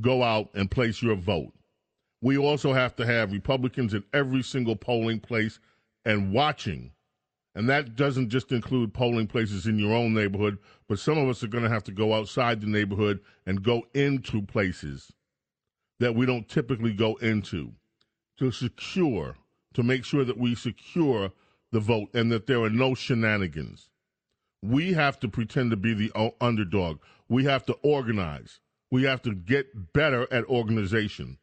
go 0.00 0.22
out 0.24 0.50
and 0.54 0.70
place 0.70 1.02
your 1.02 1.14
vote. 1.14 1.52
We 2.20 2.36
also 2.36 2.72
have 2.72 2.96
to 2.96 3.06
have 3.06 3.32
Republicans 3.32 3.94
in 3.94 4.02
every 4.12 4.42
single 4.42 4.76
polling 4.76 5.20
place 5.20 5.60
and 6.04 6.32
watching. 6.32 6.92
And 7.54 7.68
that 7.68 7.96
doesn't 7.96 8.30
just 8.30 8.50
include 8.50 8.94
polling 8.94 9.26
places 9.26 9.66
in 9.66 9.78
your 9.78 9.94
own 9.94 10.14
neighborhood, 10.14 10.58
but 10.88 10.98
some 10.98 11.18
of 11.18 11.28
us 11.28 11.42
are 11.42 11.48
going 11.48 11.64
to 11.64 11.70
have 11.70 11.84
to 11.84 11.92
go 11.92 12.14
outside 12.14 12.60
the 12.60 12.66
neighborhood 12.66 13.20
and 13.46 13.62
go 13.62 13.86
into 13.94 14.42
places 14.42 15.12
that 16.02 16.16
we 16.16 16.26
don't 16.26 16.48
typically 16.48 16.92
go 16.92 17.14
into 17.18 17.70
to 18.36 18.50
secure, 18.50 19.36
to 19.72 19.84
make 19.84 20.04
sure 20.04 20.24
that 20.24 20.36
we 20.36 20.52
secure 20.52 21.30
the 21.70 21.78
vote 21.78 22.08
and 22.12 22.32
that 22.32 22.48
there 22.48 22.60
are 22.60 22.68
no 22.68 22.92
shenanigans. 22.92 23.88
We 24.60 24.94
have 24.94 25.20
to 25.20 25.28
pretend 25.28 25.70
to 25.70 25.76
be 25.76 25.94
the 25.94 26.34
underdog. 26.40 26.98
We 27.28 27.44
have 27.44 27.64
to 27.66 27.74
organize. 27.84 28.58
We 28.90 29.04
have 29.04 29.22
to 29.22 29.32
get 29.32 29.92
better 29.92 30.26
at 30.32 30.44
organization. 30.46 31.38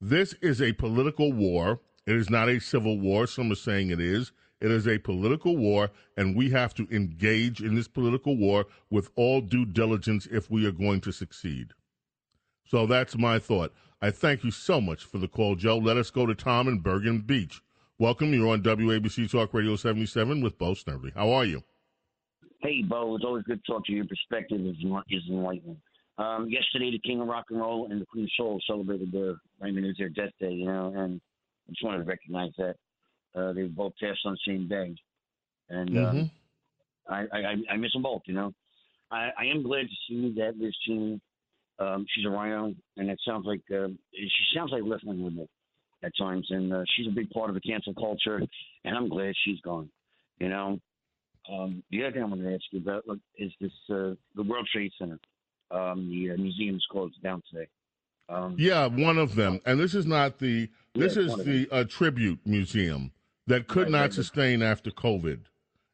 This 0.00 0.32
is 0.40 0.62
a 0.62 0.72
political 0.72 1.30
war. 1.30 1.80
It 2.06 2.16
is 2.16 2.30
not 2.30 2.48
a 2.48 2.60
civil 2.60 2.98
war. 2.98 3.26
Some 3.26 3.52
are 3.52 3.54
saying 3.54 3.90
it 3.90 4.00
is. 4.00 4.32
It 4.62 4.70
is 4.70 4.88
a 4.88 4.96
political 4.96 5.58
war, 5.58 5.90
and 6.16 6.34
we 6.34 6.48
have 6.50 6.72
to 6.76 6.88
engage 6.90 7.60
in 7.60 7.74
this 7.74 7.86
political 7.86 8.34
war 8.34 8.64
with 8.88 9.10
all 9.14 9.42
due 9.42 9.66
diligence 9.66 10.26
if 10.32 10.50
we 10.50 10.64
are 10.64 10.72
going 10.72 11.02
to 11.02 11.12
succeed. 11.12 11.74
So 12.68 12.86
that's 12.86 13.16
my 13.16 13.38
thought. 13.38 13.72
I 14.02 14.10
thank 14.10 14.44
you 14.44 14.50
so 14.50 14.78
much 14.80 15.04
for 15.04 15.16
the 15.18 15.26
call, 15.26 15.56
Joe. 15.56 15.78
Let 15.78 15.96
us 15.96 16.10
go 16.10 16.26
to 16.26 16.34
Tom 16.34 16.68
in 16.68 16.80
Bergen 16.80 17.20
Beach. 17.20 17.62
Welcome. 17.98 18.32
You're 18.34 18.48
on 18.48 18.62
WABC 18.62 19.30
Talk 19.30 19.54
Radio 19.54 19.74
77 19.74 20.42
with 20.42 20.58
Bo 20.58 20.72
Snerdley. 20.72 21.14
How 21.14 21.30
are 21.32 21.46
you? 21.46 21.62
Hey, 22.60 22.82
Bo. 22.82 23.16
It's 23.16 23.24
always 23.24 23.44
good 23.44 23.64
to 23.64 23.72
talk 23.72 23.86
to 23.86 23.92
you. 23.92 23.98
Your 23.98 24.06
perspective 24.06 24.60
is, 24.60 24.76
is 25.08 25.22
enlightening. 25.30 25.80
Um, 26.18 26.48
yesterday, 26.50 26.90
the 26.90 26.98
King 26.98 27.20
of 27.22 27.28
Rock 27.28 27.46
and 27.50 27.58
Roll 27.58 27.88
and 27.90 28.00
the 28.00 28.06
Queen 28.06 28.24
of 28.24 28.30
Soul 28.36 28.60
celebrated 28.66 29.12
their, 29.12 29.34
I 29.62 29.70
mean, 29.70 29.84
it 29.84 29.88
was 29.88 29.96
their 29.98 30.08
death 30.10 30.32
day, 30.40 30.52
you 30.52 30.66
know, 30.66 30.92
and 30.94 31.20
I 31.68 31.70
just 31.70 31.84
wanted 31.84 31.98
to 31.98 32.04
recognize 32.04 32.50
that. 32.58 32.74
Uh, 33.34 33.52
they 33.52 33.62
were 33.62 33.68
both 33.68 33.92
passed 34.00 34.20
on 34.24 34.32
the 34.32 34.52
same 34.52 34.68
day. 34.68 34.94
And 35.70 35.90
Mm-hmm. 35.90 36.18
um, 36.18 36.30
I, 37.08 37.24
I, 37.32 37.54
I 37.72 37.76
miss 37.76 37.92
them 37.92 38.02
both, 38.02 38.22
you 38.26 38.34
know. 38.34 38.52
I, 39.10 39.30
I 39.38 39.44
am 39.46 39.62
glad 39.62 39.82
to 39.82 39.96
see 40.08 40.34
that 40.38 40.58
Liz 40.58 40.74
Cheney, 40.86 41.20
um, 41.78 42.06
she's 42.14 42.24
a 42.26 42.30
RINO, 42.30 42.74
and 42.96 43.10
it 43.10 43.20
sounds 43.26 43.46
like, 43.46 43.60
uh, 43.70 43.88
she 44.12 44.28
sounds 44.54 44.70
like 44.72 44.82
left 44.84 45.04
wing 45.04 45.22
with 45.22 45.34
me 45.34 45.48
at 46.02 46.12
times, 46.18 46.46
and 46.50 46.72
uh, 46.72 46.82
she's 46.96 47.06
a 47.06 47.10
big 47.10 47.30
part 47.30 47.50
of 47.50 47.54
the 47.54 47.60
cancel 47.60 47.94
culture, 47.94 48.40
and 48.84 48.96
I'm 48.96 49.08
glad 49.08 49.34
she's 49.44 49.60
gone, 49.60 49.90
you 50.38 50.48
know. 50.48 50.78
Um, 51.50 51.82
the 51.90 52.04
other 52.04 52.12
thing 52.12 52.22
I 52.22 52.26
wanted 52.26 52.44
to 52.44 52.54
ask 52.54 52.64
you 52.72 52.80
about 52.80 53.06
look, 53.08 53.18
is 53.36 53.50
this 53.60 53.72
uh, 53.90 54.14
the 54.34 54.42
World 54.42 54.68
Trade 54.72 54.92
Center. 54.98 55.18
Um, 55.70 56.08
the 56.08 56.30
uh, 56.32 56.74
is 56.74 56.86
closed 56.90 57.22
down 57.22 57.42
today. 57.50 57.68
Um, 58.28 58.56
Yeah, 58.58 58.86
one 58.86 59.18
of 59.18 59.34
them. 59.34 59.60
And 59.64 59.80
this 59.80 59.94
is 59.94 60.06
not 60.06 60.38
the 60.38 60.68
this 60.94 61.16
Yeah, 61.16 61.22
is 61.22 61.36
the 61.44 61.68
uh, 61.70 61.84
tribute 61.84 62.40
museum 62.44 63.12
that 63.46 63.66
could 63.66 63.84
Right, 63.84 63.92
not 63.92 64.00
right. 64.00 64.12
sustain 64.12 64.62
after 64.62 64.90
COVID, 64.90 65.40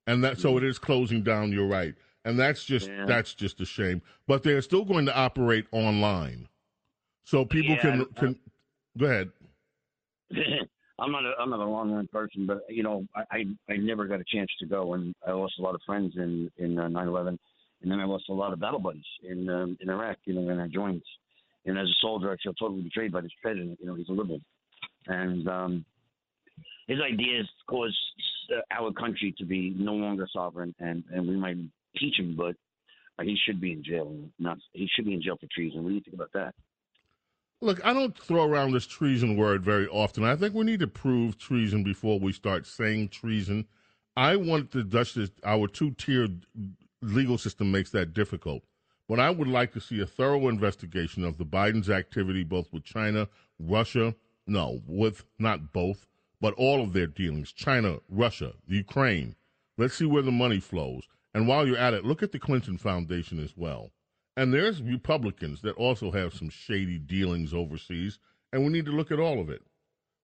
and 0.06 0.24
that 0.24 0.38
so 0.38 0.56
it 0.56 0.64
is 0.64 0.78
closing 0.78 1.22
down. 1.22 1.52
You're 1.52 1.68
right, 1.68 1.94
and 2.24 2.38
that's 2.38 2.64
just 2.64 2.88
Yeah. 2.88 3.06
that's 3.06 3.34
just 3.34 3.60
a 3.60 3.64
shame. 3.66 4.02
But 4.26 4.42
they're 4.42 4.62
still 4.62 4.84
going 4.84 5.06
to 5.06 5.16
operate 5.16 5.66
online, 5.72 6.48
so 7.24 7.44
people 7.44 7.74
Yeah, 7.76 7.80
can 7.82 8.00
I- 8.02 8.20
can 8.20 8.40
go 8.98 9.06
ahead. 9.06 9.30
I'm 10.98 11.10
not 11.10 11.24
a 11.24 11.32
I'm 11.38 11.50
not 11.50 11.58
a 11.60 11.64
long 11.64 11.90
run 11.92 12.06
person, 12.08 12.46
but 12.46 12.60
you 12.68 12.82
know 12.82 13.06
I, 13.14 13.24
I 13.30 13.72
I 13.72 13.76
never 13.76 14.06
got 14.06 14.20
a 14.20 14.24
chance 14.24 14.50
to 14.60 14.66
go, 14.66 14.94
and 14.94 15.14
I 15.26 15.32
lost 15.32 15.54
a 15.58 15.62
lot 15.62 15.74
of 15.74 15.80
friends 15.84 16.14
in 16.16 16.50
in 16.58 16.78
uh, 16.78 16.88
9/11, 16.88 17.36
and 17.82 17.90
then 17.90 18.00
I 18.00 18.04
lost 18.04 18.28
a 18.28 18.32
lot 18.32 18.52
of 18.52 18.60
battle 18.60 18.78
buddies 18.78 19.04
in 19.22 19.48
um, 19.50 19.76
in 19.80 19.90
Iraq, 19.90 20.18
you 20.24 20.34
know, 20.34 20.48
in 20.50 20.58
our 20.58 20.68
joints. 20.68 21.06
And 21.66 21.78
as 21.78 21.88
a 21.88 21.94
soldier, 22.00 22.30
I 22.30 22.36
feel 22.42 22.52
totally 22.54 22.82
betrayed 22.82 23.10
by 23.10 23.22
this 23.22 23.32
president. 23.42 23.78
You 23.80 23.86
know, 23.86 23.94
he's 23.94 24.08
a 24.08 24.12
liberal, 24.12 24.40
and 25.06 25.48
um, 25.48 25.84
his 26.86 27.00
ideas 27.00 27.48
cause 27.66 27.96
uh, 28.54 28.60
our 28.70 28.92
country 28.92 29.34
to 29.38 29.44
be 29.44 29.70
no 29.76 29.94
longer 29.94 30.28
sovereign, 30.32 30.74
and 30.78 31.02
and 31.12 31.26
we 31.26 31.36
might 31.36 31.56
teach 31.96 32.18
him, 32.18 32.34
but 32.36 32.56
uh, 33.18 33.22
he 33.22 33.36
should 33.44 33.60
be 33.60 33.72
in 33.72 33.82
jail. 33.84 34.16
Not 34.38 34.58
he 34.72 34.88
should 34.94 35.04
be 35.04 35.14
in 35.14 35.22
jail 35.22 35.36
for 35.40 35.46
treason. 35.52 35.82
What 35.82 35.90
do 35.90 35.94
you 35.96 36.00
think 36.00 36.14
about 36.14 36.32
that? 36.34 36.54
Look, 37.60 37.84
I 37.84 37.92
don't 37.92 38.16
throw 38.18 38.44
around 38.44 38.72
this 38.72 38.86
treason 38.86 39.36
word 39.36 39.64
very 39.64 39.86
often. 39.88 40.24
I 40.24 40.36
think 40.36 40.54
we 40.54 40.64
need 40.64 40.80
to 40.80 40.86
prove 40.86 41.38
treason 41.38 41.82
before 41.82 42.18
we 42.18 42.32
start 42.32 42.66
saying 42.66 43.08
treason. 43.08 43.66
I 44.16 44.36
want 44.36 44.70
the 44.70 44.84
justice, 44.84 45.30
our 45.44 45.66
two 45.66 45.92
tiered 45.92 46.44
legal 47.00 47.38
system 47.38 47.72
makes 47.72 47.90
that 47.90 48.12
difficult. 48.12 48.62
But 49.08 49.20
I 49.20 49.30
would 49.30 49.48
like 49.48 49.72
to 49.72 49.80
see 49.80 50.00
a 50.00 50.06
thorough 50.06 50.48
investigation 50.48 51.24
of 51.24 51.36
the 51.36 51.44
Biden's 51.44 51.90
activity, 51.90 52.42
both 52.42 52.72
with 52.72 52.84
China, 52.84 53.28
Russia, 53.58 54.14
no, 54.46 54.80
with 54.86 55.24
not 55.38 55.72
both, 55.72 56.06
but 56.40 56.54
all 56.54 56.82
of 56.82 56.92
their 56.92 57.06
dealings 57.06 57.52
China, 57.52 57.98
Russia, 58.08 58.52
Ukraine. 58.66 59.36
Let's 59.76 59.94
see 59.94 60.06
where 60.06 60.22
the 60.22 60.30
money 60.30 60.60
flows. 60.60 61.04
And 61.34 61.48
while 61.48 61.66
you're 61.66 61.76
at 61.76 61.94
it, 61.94 62.04
look 62.04 62.22
at 62.22 62.32
the 62.32 62.38
Clinton 62.38 62.78
Foundation 62.78 63.42
as 63.42 63.56
well. 63.56 63.90
And 64.36 64.54
there's 64.54 64.82
Republicans 64.82 65.62
that 65.62 65.76
also 65.76 66.10
have 66.12 66.34
some 66.34 66.48
shady 66.48 66.98
dealings 66.98 67.52
overseas, 67.52 68.18
and 68.52 68.64
we 68.64 68.72
need 68.72 68.86
to 68.86 68.92
look 68.92 69.10
at 69.10 69.18
all 69.18 69.40
of 69.40 69.50
it. 69.50 69.62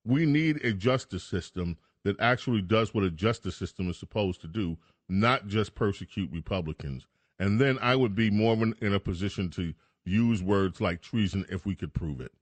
We 0.05 0.25
need 0.25 0.64
a 0.64 0.73
justice 0.73 1.25
system 1.25 1.77
that 2.05 2.18
actually 2.20 2.62
does 2.62 2.94
what 2.94 3.05
a 3.05 3.11
justice 3.11 3.57
system 3.57 3.90
is 3.90 3.99
supposed 3.99 4.40
to 4.40 4.49
do, 4.49 4.79
not 5.09 5.46
just 5.46 5.75
persecute 5.75 6.31
Republicans. 6.33 7.07
And 7.38 7.61
then 7.61 7.79
I 7.81 7.96
would 7.96 8.14
be 8.14 8.31
more 8.31 8.55
in, 8.55 8.94
a 8.94 9.01
position 9.01 9.51
to 9.51 9.75
use 10.05 10.42
words 10.42 10.81
like 10.81 11.03
treason 11.03 11.44
if 11.51 11.66
we 11.66 11.75
could 11.75 11.92
prove 11.92 12.20
it. 12.20 12.33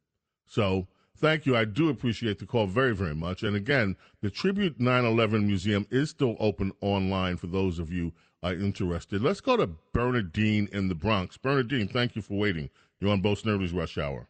So 0.46 0.86
thank 1.16 1.46
you. 1.46 1.56
I 1.56 1.64
do 1.64 1.88
appreciate 1.88 2.38
the 2.38 2.46
call 2.46 2.66
very, 2.66 2.94
very 2.94 3.14
much. 3.14 3.42
And 3.42 3.56
again, 3.56 3.96
the 4.22 4.30
Tribute 4.30 4.80
9 4.80 5.04
11 5.04 5.46
Museum 5.46 5.86
is 5.90 6.10
still 6.10 6.36
open 6.38 6.72
online 6.80 7.36
for 7.36 7.48
those 7.48 7.78
of 7.78 7.92
you 7.92 8.12
uh, 8.42 8.52
interested. 8.52 9.22
Let's 9.22 9.40
go 9.40 9.56
to 9.56 9.68
Bernadine 9.92 10.68
in 10.72 10.88
the 10.88 10.94
Bronx. 10.94 11.36
Bernadine, 11.36 11.88
thank 11.88 12.16
you 12.16 12.22
for 12.22 12.34
waiting. 12.34 12.70
You're 13.00 13.12
on 13.12 13.20
Bo 13.20 13.34
Snerdley's 13.34 13.72
Rush 13.72 13.98
Hour. 13.98 14.28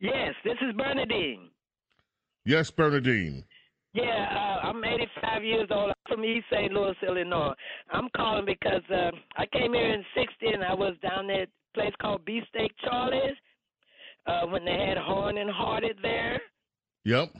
Yes, 0.00 0.34
this 0.44 0.56
is 0.60 0.74
Bernadine. 0.76 1.48
Yes, 2.44 2.70
Bernadine. 2.70 3.44
Yeah, 3.94 4.02
uh, 4.62 4.66
I'm 4.66 4.84
85 4.84 5.44
years 5.44 5.68
old. 5.70 5.90
I'm 5.90 6.16
from 6.16 6.24
East 6.24 6.46
St. 6.52 6.72
Louis, 6.72 6.96
Illinois. 7.06 7.54
I'm 7.92 8.08
calling 8.16 8.44
because 8.44 8.82
uh, 8.90 9.12
I 9.36 9.46
came 9.46 9.72
here 9.72 9.94
in 9.94 10.04
'60 10.16 10.46
and 10.54 10.64
I 10.64 10.74
was 10.74 10.94
down 11.00 11.30
at 11.30 11.42
a 11.42 11.46
place 11.74 11.92
called 12.02 12.24
Beefsteak 12.24 12.72
Charlie's 12.84 13.36
uh, 14.26 14.46
when 14.46 14.64
they 14.64 14.72
had 14.88 14.98
Horn 14.98 15.38
and 15.38 15.48
Hardart 15.48 16.02
there. 16.02 16.40
Yep. 17.04 17.34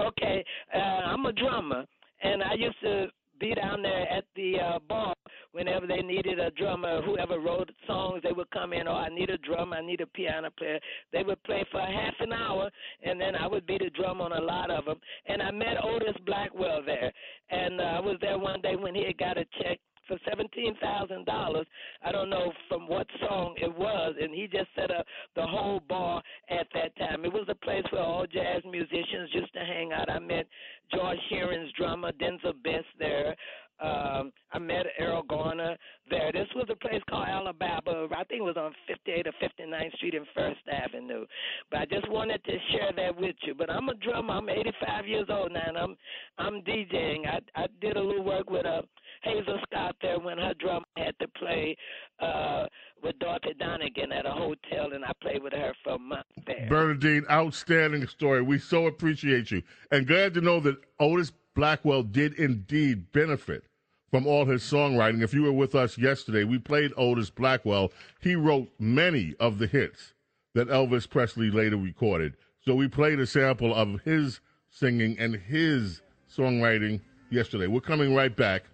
Okay, 0.00 0.44
uh, 0.74 0.78
I'm 0.78 1.24
a 1.24 1.32
drummer, 1.32 1.84
and 2.22 2.42
I 2.42 2.54
used 2.54 2.80
to 2.82 3.06
be 3.38 3.54
down 3.54 3.82
there 3.82 4.10
at 4.10 4.24
the 4.36 4.56
uh, 4.58 4.78
bar 4.88 5.14
whenever 5.52 5.86
they 5.86 6.02
needed 6.02 6.38
a 6.38 6.50
drummer. 6.52 7.00
Whoever 7.02 7.38
wrote 7.38 7.70
songs, 7.86 8.22
they 8.22 8.32
would 8.32 8.50
come 8.50 8.72
in. 8.72 8.88
Oh, 8.88 8.92
I 8.92 9.08
need 9.08 9.30
a 9.30 9.38
drummer. 9.38 9.76
I 9.76 9.86
need 9.86 10.00
a 10.00 10.06
piano 10.06 10.50
player. 10.58 10.78
They 11.12 11.22
would 11.22 11.42
play 11.44 11.64
for 11.70 11.80
half 11.80 12.14
an 12.20 12.32
hour, 12.32 12.70
and 13.02 13.20
then 13.20 13.34
I 13.36 13.46
would 13.46 13.66
be 13.66 13.78
the 13.78 13.90
drum 13.90 14.20
on 14.20 14.32
a 14.32 14.40
lot 14.40 14.70
of 14.70 14.84
them. 14.84 14.98
And 15.26 15.42
I 15.42 15.50
met 15.50 15.82
Otis 15.82 16.16
Blackwell 16.26 16.82
there, 16.84 17.12
and 17.50 17.80
uh, 17.80 17.84
I 17.84 18.00
was 18.00 18.16
there 18.20 18.38
one 18.38 18.60
day 18.60 18.76
when 18.76 18.94
he 18.94 19.04
had 19.04 19.18
got 19.18 19.38
a 19.38 19.44
check 19.62 19.78
for 20.06 20.18
seventeen 20.28 20.76
thousand 20.80 21.26
dollars. 21.26 21.66
I 22.02 22.12
don't 22.12 22.30
know 22.30 22.52
from 22.68 22.88
what 22.88 23.06
song 23.20 23.54
it 23.60 23.74
was, 23.76 24.14
and 24.20 24.34
he 24.34 24.46
just 24.46 24.68
set 24.76 24.90
up 24.90 25.06
the 25.36 25.46
whole 25.46 25.80
bar 25.88 26.22
at 26.50 26.66
that 26.74 26.96
time. 26.96 27.24
It 27.24 27.32
was 27.32 27.46
a 27.48 27.54
place 27.54 27.84
where 27.90 28.02
all 28.02 28.26
jazz 28.26 28.62
musicians 28.64 29.30
used 29.32 29.52
to 29.54 29.60
hang 29.60 29.92
out. 29.92 30.10
I 30.10 30.18
met 30.18 30.46
George 30.92 31.18
Shearing's 31.30 31.72
drummer, 31.72 32.12
Denzil 32.12 32.62
Best 32.62 32.86
there. 32.98 33.36
Um, 33.80 34.32
I 34.52 34.58
met 34.60 34.86
Erroll 35.00 35.26
Garner 35.26 35.76
there. 36.08 36.30
This 36.32 36.46
was 36.54 36.66
a 36.70 36.76
place 36.76 37.02
called 37.10 37.26
Alabama. 37.26 38.06
I 38.16 38.22
think 38.24 38.40
it 38.40 38.42
was 38.42 38.56
on 38.56 38.72
58 38.86 39.26
or 39.26 39.32
59th 39.32 39.96
Street 39.96 40.14
and 40.14 40.26
First 40.32 40.60
Avenue. 40.70 41.26
But 41.70 41.80
I 41.80 41.86
just 41.86 42.08
wanted 42.08 42.44
to 42.44 42.52
share 42.70 42.92
that 42.96 43.16
with 43.20 43.34
you. 43.42 43.54
But 43.54 43.70
I'm 43.70 43.88
a 43.88 43.94
drummer. 43.94 44.34
I'm 44.34 44.48
85 44.48 45.08
years 45.08 45.26
old 45.28 45.52
now, 45.52 45.64
and 45.66 45.76
I'm 45.76 45.96
I'm 46.38 46.62
DJing. 46.62 47.26
I 47.26 47.40
I 47.56 47.66
did 47.80 47.96
a 47.96 48.00
little 48.02 48.24
work 48.24 48.48
with 48.48 48.64
uh, 48.64 48.82
Hazel 49.24 49.58
Scott 49.70 49.96
there 50.02 50.18
when 50.20 50.38
her 50.38 50.54
drummer 50.60 50.84
had 50.96 51.14
to 51.20 51.28
play 51.28 51.76
uh, 52.20 52.66
with 53.02 53.18
Dorothy 53.18 53.54
Donegan 53.58 54.12
at 54.12 54.26
a 54.26 54.30
hotel, 54.30 54.92
and 54.92 55.04
I 55.04 55.12
played 55.20 55.42
with 55.42 55.52
her 55.52 55.72
for 55.82 55.94
a 55.94 55.98
month 55.98 56.26
there. 56.46 56.66
Bernadine, 56.68 57.24
outstanding 57.30 58.06
story. 58.06 58.42
We 58.42 58.58
so 58.58 58.86
appreciate 58.86 59.50
you. 59.50 59.62
And 59.90 60.06
glad 60.06 60.34
to 60.34 60.40
know 60.40 60.60
that 60.60 60.76
Otis 61.00 61.32
Blackwell 61.54 62.02
did 62.02 62.34
indeed 62.34 63.12
benefit 63.12 63.64
from 64.10 64.26
all 64.26 64.44
his 64.44 64.62
songwriting. 64.62 65.22
If 65.22 65.34
you 65.34 65.42
were 65.42 65.52
with 65.52 65.74
us 65.74 65.98
yesterday, 65.98 66.44
we 66.44 66.58
played 66.58 66.92
Otis 66.96 67.30
Blackwell. 67.30 67.92
He 68.20 68.36
wrote 68.36 68.68
many 68.78 69.34
of 69.40 69.58
the 69.58 69.66
hits 69.66 70.14
that 70.54 70.68
Elvis 70.68 71.08
Presley 71.08 71.50
later 71.50 71.76
recorded. 71.76 72.34
So 72.60 72.74
we 72.74 72.88
played 72.88 73.18
a 73.18 73.26
sample 73.26 73.74
of 73.74 74.00
his 74.02 74.40
singing 74.70 75.18
and 75.18 75.34
his 75.34 76.00
songwriting 76.34 77.00
yesterday. 77.30 77.66
We're 77.66 77.80
coming 77.80 78.14
right 78.14 78.34
back. 78.34 78.64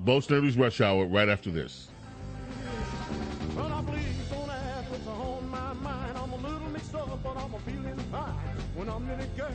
Bo 0.00 0.20
Snerdley's 0.20 0.56
Rush 0.56 0.80
Hour 0.80 1.06
right 1.06 1.28
after 1.28 1.50
this. 1.50 1.88
Well, 3.56 3.68
now 3.68 3.82
please 3.82 4.04
don't 4.30 4.50
ask 4.50 4.90
what's 4.90 5.06
on 5.06 5.48
my 5.50 5.72
mind. 5.74 6.18
I'm 6.18 6.32
a 6.32 6.36
little 6.36 6.68
mixed 6.68 6.94
up, 6.94 7.22
but 7.22 7.36
I'm 7.36 7.54
a 7.54 7.58
feeling 7.60 7.98
fine. 8.12 8.34
When 8.74 8.88
I'm 8.88 9.06
near 9.06 9.16
the 9.16 9.26
girl 9.38 9.50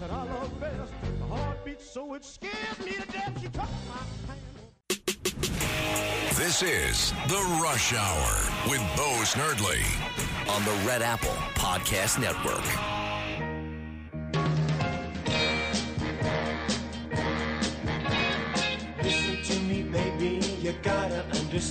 that 0.00 0.10
I 0.10 0.22
love 0.24 0.60
best, 0.60 0.92
my 1.20 1.26
heart 1.36 1.64
beats 1.64 1.88
so 1.90 2.14
it 2.14 2.24
scares 2.24 2.78
me 2.84 2.92
to 2.92 3.06
death. 3.12 3.38
She 3.40 3.46
took 3.46 3.56
my 3.88 4.02
hand. 4.26 4.40
This 6.36 6.62
is 6.62 7.12
The 7.28 7.60
Rush 7.62 7.94
Hour 7.94 8.70
with 8.70 8.80
Bo 8.96 9.22
Snerdley 9.24 9.82
on 10.54 10.64
the 10.64 10.86
Red 10.86 11.00
Apple 11.00 11.30
Podcast 11.54 12.20
Network. 12.20 12.95
Uh, 21.56 21.62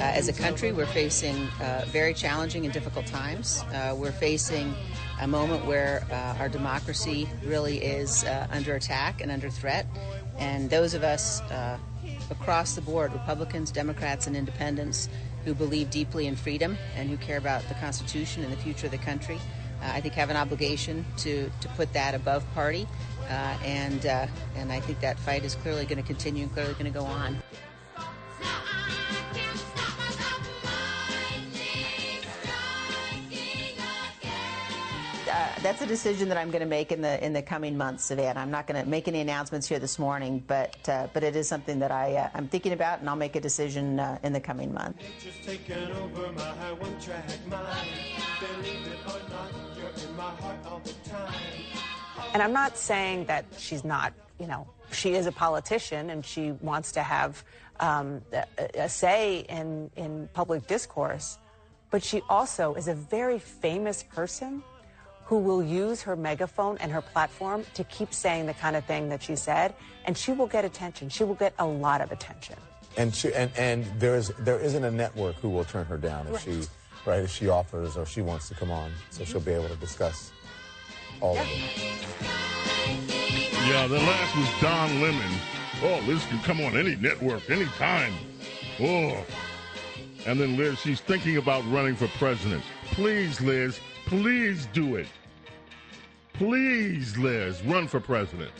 as 0.00 0.28
a 0.28 0.32
country, 0.32 0.70
we're 0.70 0.86
facing 0.86 1.34
uh, 1.60 1.84
very 1.88 2.14
challenging 2.14 2.64
and 2.64 2.72
difficult 2.72 3.04
times. 3.04 3.64
Uh, 3.72 3.96
we're 3.98 4.12
facing 4.12 4.72
a 5.20 5.26
moment 5.26 5.66
where 5.66 6.06
uh, 6.12 6.36
our 6.38 6.48
democracy 6.48 7.28
really 7.44 7.78
is 7.78 8.22
uh, 8.22 8.46
under 8.52 8.76
attack 8.76 9.20
and 9.20 9.32
under 9.32 9.50
threat. 9.50 9.88
And 10.38 10.70
those 10.70 10.94
of 10.94 11.02
us 11.02 11.40
uh, 11.50 11.78
across 12.30 12.76
the 12.76 12.80
board, 12.80 13.12
Republicans, 13.12 13.72
Democrats, 13.72 14.28
and 14.28 14.36
independents, 14.36 15.08
who 15.44 15.52
believe 15.52 15.90
deeply 15.90 16.28
in 16.28 16.36
freedom 16.36 16.78
and 16.94 17.10
who 17.10 17.16
care 17.16 17.38
about 17.38 17.66
the 17.68 17.74
Constitution 17.74 18.44
and 18.44 18.52
the 18.52 18.56
future 18.58 18.86
of 18.86 18.92
the 18.92 18.98
country, 18.98 19.40
I 19.92 20.00
think 20.00 20.14
have 20.14 20.30
an 20.30 20.36
obligation 20.36 21.04
to, 21.18 21.50
to 21.60 21.68
put 21.70 21.92
that 21.92 22.14
above 22.14 22.44
party. 22.54 22.86
Uh, 23.28 23.56
and, 23.64 24.06
uh, 24.06 24.26
and 24.56 24.72
I 24.72 24.80
think 24.80 25.00
that 25.00 25.18
fight 25.18 25.44
is 25.44 25.54
clearly 25.54 25.86
going 25.86 26.00
to 26.00 26.06
continue 26.06 26.42
and 26.42 26.52
clearly 26.52 26.72
going 26.74 26.92
to 26.92 26.98
go 26.98 27.04
on. 27.04 27.38
That's 35.64 35.80
a 35.80 35.86
decision 35.86 36.28
that 36.28 36.36
I'm 36.36 36.50
going 36.50 36.60
to 36.60 36.68
make 36.68 36.92
in 36.92 37.00
the 37.00 37.24
in 37.24 37.32
the 37.32 37.40
coming 37.40 37.74
months, 37.74 38.04
Savannah. 38.04 38.38
I'm 38.38 38.50
not 38.50 38.66
going 38.66 38.84
to 38.84 38.86
make 38.86 39.08
any 39.08 39.20
announcements 39.20 39.66
here 39.66 39.78
this 39.78 39.98
morning, 39.98 40.44
but 40.46 40.76
uh, 40.90 41.08
but 41.14 41.24
it 41.24 41.34
is 41.34 41.48
something 41.48 41.78
that 41.78 41.90
I 41.90 42.16
uh, 42.16 42.28
I'm 42.34 42.48
thinking 42.48 42.72
about, 42.72 43.00
and 43.00 43.08
I'll 43.08 43.16
make 43.16 43.34
a 43.34 43.40
decision 43.40 43.98
uh, 43.98 44.18
in 44.22 44.34
the 44.34 44.40
coming 44.40 44.74
month. 44.74 44.96
And 52.34 52.42
I'm 52.42 52.52
not 52.52 52.76
saying 52.76 53.24
that 53.24 53.46
she's 53.56 53.84
not, 53.84 54.12
you 54.38 54.46
know, 54.46 54.66
she 54.92 55.14
is 55.14 55.24
a 55.26 55.32
politician 55.32 56.10
and 56.10 56.22
she 56.26 56.52
wants 56.60 56.92
to 56.92 57.02
have 57.02 57.42
um, 57.80 58.20
a, 58.34 58.44
a 58.82 58.88
say 58.90 59.46
in 59.48 59.90
in 59.96 60.28
public 60.34 60.66
discourse, 60.66 61.38
but 61.90 62.04
she 62.04 62.20
also 62.28 62.74
is 62.74 62.86
a 62.88 62.94
very 62.94 63.38
famous 63.38 64.02
person 64.02 64.62
who 65.24 65.38
will 65.38 65.62
use 65.62 66.02
her 66.02 66.16
megaphone 66.16 66.76
and 66.78 66.92
her 66.92 67.00
platform 67.00 67.64
to 67.74 67.84
keep 67.84 68.12
saying 68.12 68.46
the 68.46 68.54
kind 68.54 68.76
of 68.76 68.84
thing 68.84 69.08
that 69.08 69.22
she 69.22 69.36
said, 69.36 69.74
and 70.04 70.16
she 70.16 70.32
will 70.32 70.46
get 70.46 70.64
attention. 70.64 71.08
She 71.08 71.24
will 71.24 71.34
get 71.34 71.54
a 71.58 71.66
lot 71.66 72.00
of 72.00 72.12
attention. 72.12 72.56
And 72.96 73.14
she, 73.14 73.34
and 73.34 73.50
and 73.56 73.84
there 73.98 74.14
is 74.14 74.32
there 74.38 74.60
isn't 74.60 74.84
a 74.84 74.90
network 74.90 75.36
who 75.36 75.48
will 75.48 75.64
turn 75.64 75.84
her 75.86 75.98
down 75.98 76.26
if 76.28 76.34
Right. 76.34 76.42
she 76.42 76.62
right 77.06 77.22
if 77.22 77.30
she 77.30 77.48
offers 77.48 77.96
or 77.96 78.06
she 78.06 78.22
wants 78.22 78.48
to 78.48 78.54
come 78.54 78.70
on, 78.70 78.92
so 79.10 79.22
mm-hmm. 79.22 79.32
she'll 79.32 79.40
be 79.40 79.52
able 79.52 79.68
to 79.68 79.76
discuss 79.76 80.32
all 81.20 81.36
of 81.36 81.46
it. 81.46 81.94
Yeah, 83.66 83.86
the 83.86 83.98
last 83.98 84.36
was 84.36 84.48
Don 84.60 85.00
Lemon. 85.00 85.40
Oh, 85.82 86.02
Liz 86.06 86.24
can 86.26 86.38
come 86.40 86.60
on 86.60 86.76
any 86.76 86.96
network, 86.96 87.48
anytime. 87.50 88.12
Oh. 88.80 89.24
And 90.26 90.38
then 90.40 90.56
Liz, 90.56 90.78
she's 90.78 91.00
thinking 91.00 91.36
about 91.38 91.64
running 91.70 91.96
for 91.96 92.08
president. 92.18 92.62
Please, 92.92 93.40
Liz, 93.40 93.80
please 94.06 94.66
do 94.72 94.96
it. 94.96 95.06
Please, 96.34 97.16
Liz, 97.16 97.62
run 97.62 97.86
for 97.86 98.00
president. 98.00 98.50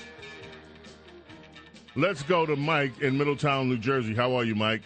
Let's 1.97 2.23
go 2.23 2.47
to 2.47 2.57
Mike 2.57 3.01
in 3.01 3.17
Middletown, 3.17 3.69
New 3.69 3.79
Jersey. 3.79 4.15
How 4.15 4.35
are 4.35 4.45
you, 4.45 4.55
Mike? 4.55 4.83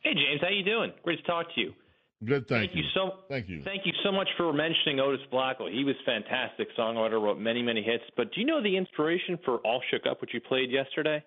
Hey 0.00 0.14
James, 0.14 0.40
how 0.40 0.46
are 0.46 0.52
you 0.52 0.64
doing? 0.64 0.92
Great 1.02 1.18
to 1.18 1.22
talk 1.24 1.46
to 1.54 1.60
you. 1.60 1.72
Good, 2.24 2.48
thank, 2.48 2.74
you. 2.74 2.82
so 2.94 3.10
Thank 3.28 3.48
you. 3.48 3.62
Thank 3.62 3.86
you 3.86 3.92
so 4.02 4.10
much 4.10 4.26
for 4.36 4.52
mentioning 4.52 4.98
Otis 4.98 5.20
Blackwell. 5.30 5.68
He 5.70 5.84
was 5.84 5.94
fantastic 6.04 6.66
songwriter, 6.76 7.22
wrote 7.22 7.38
many, 7.38 7.62
many 7.62 7.80
hits. 7.80 8.02
But 8.16 8.32
do 8.34 8.40
you 8.40 8.46
know 8.46 8.60
the 8.60 8.76
inspiration 8.76 9.38
for 9.44 9.58
All 9.58 9.80
Shook 9.90 10.02
Up, 10.10 10.20
which 10.20 10.34
you 10.34 10.40
played 10.40 10.70
yesterday? 10.70 11.22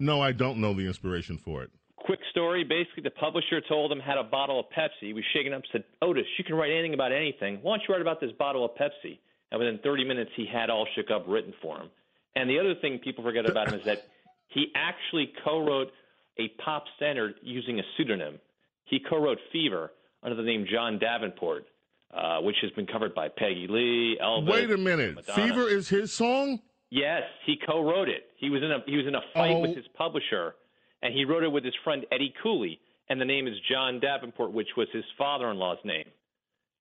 No, 0.00 0.20
I 0.20 0.32
don't 0.32 0.58
know 0.58 0.74
the 0.74 0.86
inspiration 0.86 1.38
for 1.38 1.62
it. 1.62 1.70
Quick 2.10 2.20
story. 2.32 2.64
Basically, 2.64 3.04
the 3.04 3.10
publisher 3.12 3.60
told 3.68 3.92
him 3.92 4.00
had 4.00 4.18
a 4.18 4.24
bottle 4.24 4.58
of 4.58 4.66
Pepsi. 4.76 4.90
He 5.06 5.12
was 5.12 5.22
shaking 5.32 5.52
up, 5.52 5.62
said, 5.70 5.84
Otis, 6.02 6.24
you 6.38 6.44
can 6.44 6.56
write 6.56 6.72
anything 6.72 6.92
about 6.92 7.12
anything. 7.12 7.60
Why 7.62 7.76
don't 7.76 7.86
you 7.88 7.94
write 7.94 8.00
about 8.00 8.20
this 8.20 8.32
bottle 8.36 8.64
of 8.64 8.72
Pepsi? 8.72 9.20
And 9.52 9.60
within 9.60 9.78
30 9.84 10.04
minutes, 10.04 10.32
he 10.34 10.44
had 10.44 10.70
All 10.70 10.88
Shook 10.96 11.12
Up 11.12 11.24
written 11.28 11.54
for 11.62 11.76
him. 11.78 11.88
And 12.34 12.50
the 12.50 12.58
other 12.58 12.74
thing 12.80 12.98
people 12.98 13.22
forget 13.22 13.48
about 13.48 13.68
him 13.68 13.78
is 13.78 13.84
that 13.86 14.08
he 14.48 14.72
actually 14.74 15.32
co-wrote 15.44 15.92
a 16.38 16.48
pop 16.64 16.82
standard 16.96 17.34
using 17.42 17.78
a 17.78 17.82
pseudonym. 17.96 18.40
He 18.86 18.98
co-wrote 19.08 19.38
Fever 19.52 19.92
under 20.24 20.34
the 20.34 20.42
name 20.42 20.66
John 20.68 20.98
Davenport, 20.98 21.66
uh, 22.12 22.40
which 22.40 22.56
has 22.62 22.72
been 22.72 22.86
covered 22.88 23.14
by 23.14 23.28
Peggy 23.28 23.68
Lee, 23.70 24.18
Elvis. 24.20 24.50
Wait 24.50 24.70
a 24.72 24.76
minute. 24.76 25.14
Madonna. 25.14 25.34
Fever 25.48 25.68
is 25.68 25.88
his 25.88 26.12
song? 26.12 26.58
Yes, 26.90 27.22
he 27.46 27.54
co-wrote 27.64 28.08
it. 28.08 28.24
He 28.36 28.50
was 28.50 28.64
in 28.64 28.72
a 28.72 28.78
he 28.86 28.96
was 28.96 29.06
in 29.06 29.14
a 29.14 29.20
fight 29.32 29.52
Oh. 29.52 29.60
with 29.60 29.76
his 29.76 29.86
publisher, 29.96 30.56
and 31.02 31.14
he 31.14 31.24
wrote 31.24 31.42
it 31.42 31.52
with 31.52 31.64
his 31.64 31.74
friend 31.84 32.04
Eddie 32.12 32.34
Cooley, 32.42 32.78
and 33.08 33.20
the 33.20 33.24
name 33.24 33.46
is 33.46 33.54
John 33.70 34.00
Davenport, 34.00 34.52
which 34.52 34.68
was 34.76 34.88
his 34.92 35.04
father-in-law's 35.18 35.78
name, 35.84 36.06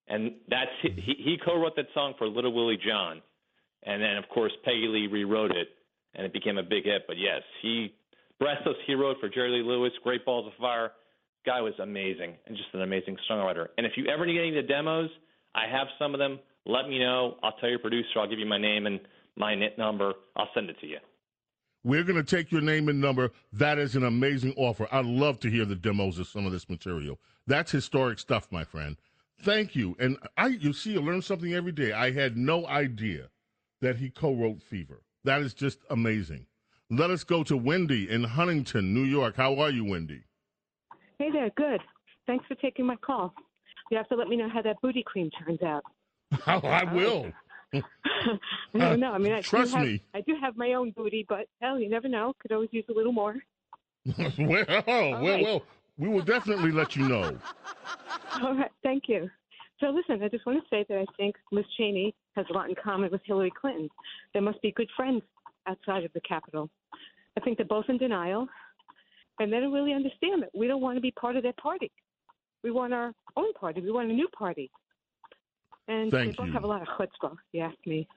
and 0.08 0.34
that's 0.50 0.72
he 0.82 1.16
he 1.18 1.38
co-wrote 1.44 1.76
that 1.76 1.88
song 1.94 2.14
for 2.18 2.28
Little 2.28 2.54
Willie 2.54 2.80
John, 2.86 3.22
and 3.84 4.02
then 4.02 4.18
of 4.18 4.28
course 4.30 4.52
Peggy 4.64 4.88
Lee 4.88 5.08
rewrote 5.08 5.52
it, 5.52 5.70
and 6.16 6.26
it 6.26 6.34
became 6.34 6.58
a 6.58 6.64
big 6.64 6.86
hit. 6.86 7.04
But 7.08 7.18
yes, 7.18 7.42
he 7.62 7.94
Breathless 8.40 8.78
he 8.88 8.94
wrote 8.96 9.18
for 9.20 9.28
Jerry 9.28 9.52
Lee 9.52 9.68
Lewis, 9.68 9.92
Great 10.02 10.26
Balls 10.26 10.48
of 10.48 10.54
Fire. 10.60 10.92
Guy 11.46 11.62
was 11.62 11.74
amazing 11.82 12.36
and 12.48 12.56
just 12.56 12.70
an 12.74 12.82
amazing 12.82 13.18
songwriter. 13.30 13.68
And 13.78 13.86
if 13.86 13.94
you 13.98 14.08
ever 14.08 14.26
need 14.26 14.40
any 14.40 14.50
of 14.50 14.56
the 14.56 14.68
demos, 14.68 15.10
I 15.54 15.68
have 15.70 15.88
some 15.98 16.14
of 16.14 16.20
them. 16.20 16.40
Let 16.66 16.88
me 16.88 17.00
know. 17.00 17.36
I'll 17.44 17.54
tell 17.54 17.70
your 17.70 17.80
producer. 17.80 18.08
I'll 18.18 18.30
give 18.30 18.40
you 18.40 18.46
my 18.46 18.58
name 18.58 18.86
and 18.86 19.00
my 19.36 19.56
net 19.56 19.78
number. 19.78 20.14
I'll 20.36 20.50
send 20.54 20.70
it 20.70 20.80
to 20.82 20.88
you. 20.88 20.98
We're 21.84 22.04
going 22.04 22.24
to 22.24 22.36
take 22.36 22.52
your 22.52 22.62
name 22.62 22.90
and 22.90 23.00
number. 23.00 23.32
That 23.54 23.78
is 23.78 23.96
an 23.96 24.04
amazing 24.04 24.54
offer. 24.58 24.88
I'd 24.92 25.06
love 25.06 25.40
to 25.42 25.50
hear 25.50 25.66
the 25.66 25.76
demos 25.76 26.20
of 26.20 26.28
some 26.28 26.46
of 26.46 26.52
this 26.52 26.70
material. 26.70 27.20
That's 27.48 27.72
historic 27.72 28.20
stuff, 28.20 28.48
my 28.52 28.64
friend. 28.64 28.98
Thank 29.44 29.76
you. 29.76 29.96
And 30.00 30.18
I, 30.38 30.48
you 30.48 30.74
see, 30.74 30.92
you 30.92 31.02
learn 31.02 31.22
something 31.22 31.54
every 31.54 31.72
day. 31.72 31.94
I 31.94 32.12
had 32.12 32.36
no 32.36 32.68
idea 32.68 33.30
that 33.82 33.96
he 33.96 34.10
co-wrote 34.10 34.62
Fever. 34.62 35.02
That 35.24 35.42
is 35.42 35.54
just 35.54 35.80
amazing. 35.90 36.46
Let 36.90 37.12
us 37.12 37.24
go 37.24 37.44
to 37.44 37.56
Wendy 37.56 38.10
in 38.10 38.24
Huntington, 38.24 38.94
New 38.94 39.04
York. 39.04 39.36
How 39.38 39.58
are 39.60 39.70
you, 39.70 39.86
Wendy? 39.86 40.24
Hey 41.18 41.32
there, 41.32 41.50
good. 41.56 41.82
Thanks 42.28 42.46
for 42.48 42.56
taking 42.56 42.86
my 42.86 42.96
call. 42.98 43.34
You 43.92 43.98
have 43.98 44.08
to 44.10 44.16
let 44.16 44.28
me 44.28 44.38
know 44.38 44.50
how 44.50 44.62
that 44.62 44.82
booty 44.82 45.04
cream 45.04 45.30
turns 45.32 45.62
out. 45.62 45.84
How 46.44 46.60
oh, 46.64 46.68
I 46.68 46.84
oh. 46.90 46.96
will. 46.96 47.32
I 47.74 47.80
don't 48.74 49.00
know. 49.00 49.12
I 49.12 49.18
mean, 49.18 49.34
I 49.34 49.42
Trust 49.42 49.72
do 49.72 49.78
have, 49.78 49.88
me. 49.88 50.02
I 50.14 50.22
do 50.22 50.36
have 50.42 50.58
my 50.58 50.74
own 50.74 50.92
booty, 50.92 51.26
but 51.28 51.48
hell, 51.62 51.80
you 51.80 51.90
never 51.90 52.08
know. 52.08 52.34
Could 52.40 52.52
always 52.52 52.70
use 52.72 52.86
a 52.90 52.94
little 52.94 53.12
more. 53.12 53.36
well, 54.38 54.66
well, 54.88 55.22
right. 55.22 55.44
well, 55.44 55.64
we 55.98 56.08
will 56.08 56.22
definitely 56.22 56.72
let 56.72 56.96
you 56.96 57.08
know. 57.08 57.38
All 58.42 58.56
right, 58.56 58.72
thank 58.84 59.04
you. 59.08 59.30
So 59.80 59.88
listen, 59.88 60.22
I 60.24 60.28
just 60.28 60.46
want 60.46 60.62
to 60.62 60.70
say 60.70 60.86
that 60.90 60.98
I 60.98 61.06
think 61.18 61.36
Liz 61.52 61.66
Cheney 61.78 62.14
has 62.36 62.46
a 62.50 62.54
lot 62.54 62.70
in 62.70 62.76
common 62.82 63.12
with 63.12 63.22
Hillary 63.26 63.52
Clinton. 63.52 63.90
They 64.34 64.40
must 64.40 64.62
be 64.62 64.72
good 64.72 64.90
friends 64.96 65.22
outside 65.68 66.04
of 66.04 66.12
the 66.14 66.22
Capitol. 66.22 66.70
I 67.38 67.42
think 67.42 67.58
they're 67.58 67.66
both 67.66 67.86
in 67.88 67.98
denial, 67.98 68.48
and 69.40 69.52
they 69.52 69.60
don't 69.60 69.72
really 69.72 69.94
understand 69.94 70.44
that 70.44 70.50
we 70.54 70.68
don't 70.68 70.82
want 70.82 70.98
to 70.98 71.02
be 71.02 71.12
part 71.12 71.38
of 71.38 71.44
their 71.44 71.54
party. 71.54 71.92
We 72.64 72.72
want 72.72 72.94
our 72.94 73.14
own 73.38 73.54
party. 73.54 73.82
We 73.82 73.92
want 73.92 74.10
a 74.10 74.14
new 74.14 74.28
party. 74.30 74.70
And 75.90 76.12
Thank 76.12 76.32
they 76.32 76.36
both 76.38 76.48
you. 76.48 76.54
have 76.54 76.64
a 76.64 76.68
lot 76.68 76.84
of 76.84 76.88
chutzpah, 76.90 77.36
you 77.52 77.62
ask 77.62 77.76
me. 77.88 78.08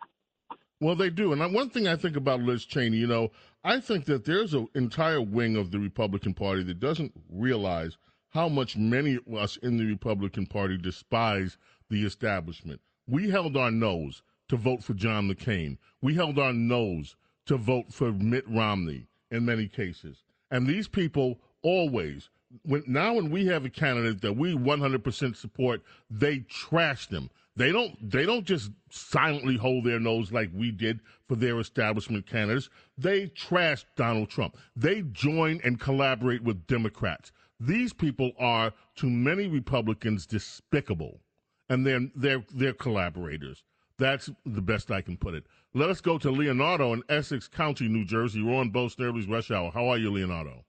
Well, 0.79 0.95
they 0.95 1.09
do. 1.11 1.33
And 1.33 1.55
one 1.55 1.71
thing 1.71 1.89
I 1.89 1.97
think 1.97 2.17
about 2.17 2.41
Liz 2.41 2.67
Cheney, 2.67 2.99
you 2.99 3.07
know, 3.07 3.31
I 3.65 3.81
think 3.81 4.05
that 4.07 4.27
there's 4.27 4.53
an 4.53 4.69
entire 4.75 5.23
wing 5.23 5.57
of 5.57 5.71
the 5.71 5.79
Republican 5.79 6.35
Party 6.35 6.63
that 6.65 6.81
doesn't 6.81 7.13
realize 7.31 7.97
how 8.29 8.49
much 8.49 8.77
many 8.77 9.15
of 9.15 9.35
us 9.35 9.57
in 9.59 9.79
the 9.79 9.87
Republican 9.87 10.45
Party 10.47 10.77
despise 10.77 11.57
the 11.89 12.05
establishment. 12.05 12.81
We 13.07 13.31
held 13.31 13.57
our 13.57 13.71
nose 13.71 14.23
to 14.49 14.57
vote 14.57 14.85
for 14.85 14.93
John 14.93 15.31
McCain. 15.31 15.79
We 16.03 16.15
held 16.15 16.39
our 16.39 16.53
nose 16.53 17.17
to 17.47 17.57
vote 17.57 17.93
for 17.93 18.13
Mitt 18.13 18.45
Romney 18.49 19.07
in 19.31 19.47
many 19.47 19.67
cases. 19.67 20.25
And 20.51 20.67
these 20.67 20.89
people 20.89 21.41
always, 21.63 22.29
when, 22.65 22.83
now 22.87 23.15
when 23.15 23.31
we 23.31 23.47
have 23.47 23.65
a 23.65 23.71
candidate 23.71 24.21
that 24.21 24.37
we 24.37 24.55
100% 24.55 25.37
support, 25.37 25.81
they 26.11 26.41
trash 26.41 27.07
them. 27.07 27.31
They 27.55 27.71
don't. 27.71 28.11
They 28.11 28.25
don't 28.25 28.47
just 28.47 28.71
silently 28.91 29.57
hold 29.57 29.85
their 29.85 30.01
nose 30.01 30.33
like 30.33 30.51
we 30.55 30.71
did 30.71 31.01
for 31.29 31.37
their 31.37 31.61
establishment 31.61 32.27
candidates. 32.27 32.71
They 32.97 33.27
trash 33.29 33.85
Donald 33.97 34.31
Trump. 34.31 34.57
They 34.75 35.03
join 35.13 35.61
and 35.63 35.79
collaborate 35.79 36.43
with 36.43 36.67
Democrats. 36.67 37.31
These 37.61 37.93
people 37.93 38.33
are, 38.39 38.73
to 38.97 39.07
many 39.09 39.47
Republicans, 39.49 40.27
despicable, 40.27 41.21
and 41.69 41.87
they're 41.87 42.09
they're 42.17 42.45
they're 42.55 42.73
collaborators. 42.73 43.65
That's 43.99 44.31
the 44.47 44.63
best 44.63 44.91
I 44.91 45.03
can 45.03 45.19
put 45.19 45.35
it. 45.35 45.45
Let 45.75 45.91
us 45.91 46.01
go 46.01 46.19
to 46.19 46.31
Leonardo 46.31 46.93
in 46.95 47.03
Essex 47.09 47.49
County, 47.49 47.87
New 47.87 48.05
Jersey. 48.05 48.43
We're 48.43 48.57
on 48.57 48.71
Bo 48.71 48.87
Snerdley's 48.87 49.29
Rush 49.29 49.51
Hour. 49.51 49.71
How 49.71 49.89
are 49.89 49.99
you, 49.99 50.11
Leonardo? 50.11 50.65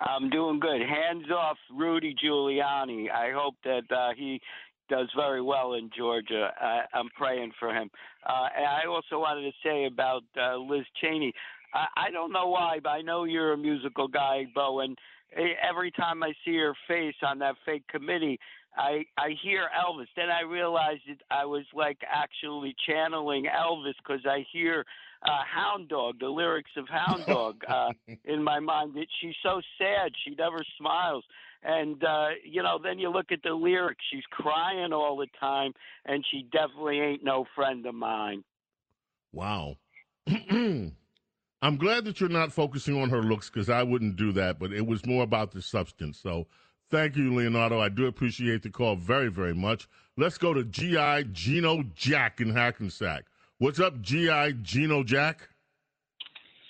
I'm 0.00 0.30
doing 0.30 0.60
good. 0.60 0.80
Hands 0.80 1.24
off 1.30 1.56
Rudy 1.72 2.14
Giuliani. 2.22 3.10
I 3.10 3.32
hope 3.32 3.56
that 3.64 3.82
uh, 3.90 4.10
he 4.16 4.40
does 4.88 5.08
very 5.16 5.42
well 5.42 5.74
in 5.74 5.90
Georgia. 5.96 6.52
I, 6.60 6.82
I'm 6.92 7.08
praying 7.16 7.52
for 7.58 7.72
him. 7.72 7.90
Uh, 8.26 8.48
and 8.56 8.66
I 8.66 8.86
also 8.88 9.18
wanted 9.18 9.42
to 9.42 9.52
say 9.62 9.86
about 9.86 10.22
uh, 10.40 10.56
Liz 10.56 10.84
Cheney. 11.00 11.32
I, 11.74 11.86
I 11.96 12.10
don't 12.10 12.32
know 12.32 12.48
why, 12.48 12.78
but 12.82 12.90
I 12.90 13.02
know 13.02 13.24
you're 13.24 13.52
a 13.52 13.58
musical 13.58 14.08
guy, 14.08 14.46
Bo, 14.54 14.80
and 14.80 14.96
eh, 15.36 15.54
every 15.68 15.90
time 15.90 16.22
I 16.22 16.32
see 16.44 16.56
her 16.56 16.74
face 16.86 17.16
on 17.22 17.38
that 17.40 17.56
fake 17.64 17.86
committee, 17.88 18.38
I 18.76 19.04
I 19.16 19.30
hear 19.42 19.68
Elvis. 19.78 20.06
Then 20.16 20.30
I 20.30 20.42
realized 20.42 21.02
that 21.08 21.18
I 21.30 21.44
was 21.44 21.64
like 21.74 21.98
actually 22.10 22.74
channeling 22.86 23.44
Elvis 23.46 23.94
because 23.98 24.24
I 24.24 24.46
hear 24.52 24.84
uh, 25.22 25.42
Hound 25.52 25.88
Dog, 25.88 26.20
the 26.20 26.28
lyrics 26.28 26.70
of 26.76 26.86
Hound 26.88 27.26
Dog 27.26 27.62
uh, 27.68 27.90
in 28.24 28.42
my 28.42 28.60
mind. 28.60 28.96
It, 28.96 29.08
she's 29.20 29.34
so 29.42 29.60
sad. 29.78 30.12
She 30.24 30.34
never 30.34 30.64
smiles. 30.78 31.24
And 31.62 32.02
uh, 32.04 32.28
you 32.44 32.62
know, 32.62 32.78
then 32.82 32.98
you 32.98 33.10
look 33.10 33.32
at 33.32 33.42
the 33.42 33.50
lyrics. 33.50 34.04
She's 34.12 34.24
crying 34.30 34.92
all 34.92 35.16
the 35.16 35.26
time, 35.40 35.72
and 36.04 36.24
she 36.30 36.46
definitely 36.52 37.00
ain't 37.00 37.24
no 37.24 37.46
friend 37.54 37.84
of 37.86 37.94
mine. 37.94 38.44
Wow. 39.32 39.76
I'm 41.60 41.76
glad 41.76 42.04
that 42.04 42.20
you're 42.20 42.28
not 42.28 42.52
focusing 42.52 43.00
on 43.00 43.10
her 43.10 43.22
looks 43.22 43.50
because 43.50 43.68
I 43.68 43.82
wouldn't 43.82 44.16
do 44.16 44.30
that, 44.32 44.60
but 44.60 44.72
it 44.72 44.86
was 44.86 45.04
more 45.04 45.24
about 45.24 45.50
the 45.50 45.60
substance. 45.60 46.18
So 46.18 46.46
thank 46.90 47.16
you, 47.16 47.34
Leonardo. 47.34 47.80
I 47.80 47.88
do 47.88 48.06
appreciate 48.06 48.62
the 48.62 48.70
call 48.70 48.94
very, 48.94 49.28
very 49.28 49.54
much. 49.54 49.88
Let's 50.16 50.38
go 50.38 50.54
to 50.54 50.64
GI 50.64 51.30
Gino 51.32 51.82
Jack 51.94 52.40
in 52.40 52.50
Hackensack. 52.50 53.24
What's 53.58 53.80
up, 53.80 54.00
GI 54.00 54.58
Gino 54.62 55.02
Jack? 55.02 55.48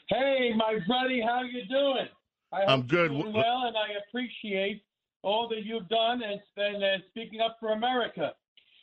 Hey, 0.09 0.55
my 0.57 0.79
buddy, 0.89 1.21
how 1.21 1.43
you 1.43 1.67
doing? 1.67 2.09
I 2.53 2.61
hope 2.61 2.69
I'm 2.69 2.83
good. 2.87 3.11
Well, 3.11 3.67
and 3.67 3.77
I 3.77 3.99
appreciate 4.09 4.83
all 5.23 5.49
that 5.49 5.65
you've 5.65 5.89
done 5.89 6.23
and, 6.23 6.41
and 6.57 6.83
uh, 6.83 7.05
speaking 7.11 7.41
up 7.41 7.57
for 7.61 7.73
America. 7.73 8.33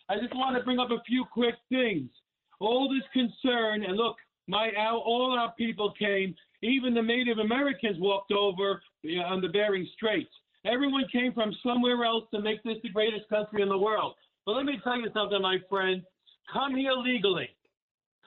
I 0.09 0.17
just 0.19 0.35
want 0.35 0.57
to 0.57 0.63
bring 0.63 0.79
up 0.79 0.91
a 0.91 1.01
few 1.07 1.25
quick 1.31 1.55
things. 1.69 2.09
All 2.59 2.89
this 2.89 3.03
concern, 3.11 3.83
and 3.83 3.97
look, 3.97 4.15
my 4.47 4.69
our, 4.77 4.97
all 4.97 5.37
our 5.37 5.53
people 5.57 5.93
came. 5.97 6.35
Even 6.61 6.93
the 6.93 7.01
Native 7.01 7.39
Americans 7.39 7.97
walked 7.99 8.31
over 8.31 8.81
you 9.01 9.19
know, 9.19 9.25
on 9.25 9.41
the 9.41 9.49
Bering 9.49 9.87
Straits. 9.95 10.29
Everyone 10.65 11.03
came 11.11 11.33
from 11.33 11.53
somewhere 11.63 12.05
else 12.05 12.23
to 12.33 12.41
make 12.41 12.63
this 12.63 12.77
the 12.81 12.89
greatest 12.89 13.27
country 13.29 13.61
in 13.61 13.69
the 13.69 13.77
world. 13.77 14.15
But 14.45 14.53
let 14.53 14.65
me 14.65 14.79
tell 14.83 14.99
you 14.99 15.09
something, 15.13 15.41
my 15.41 15.57
friend. 15.69 16.01
Come 16.51 16.75
here 16.75 16.93
legally. 16.93 17.49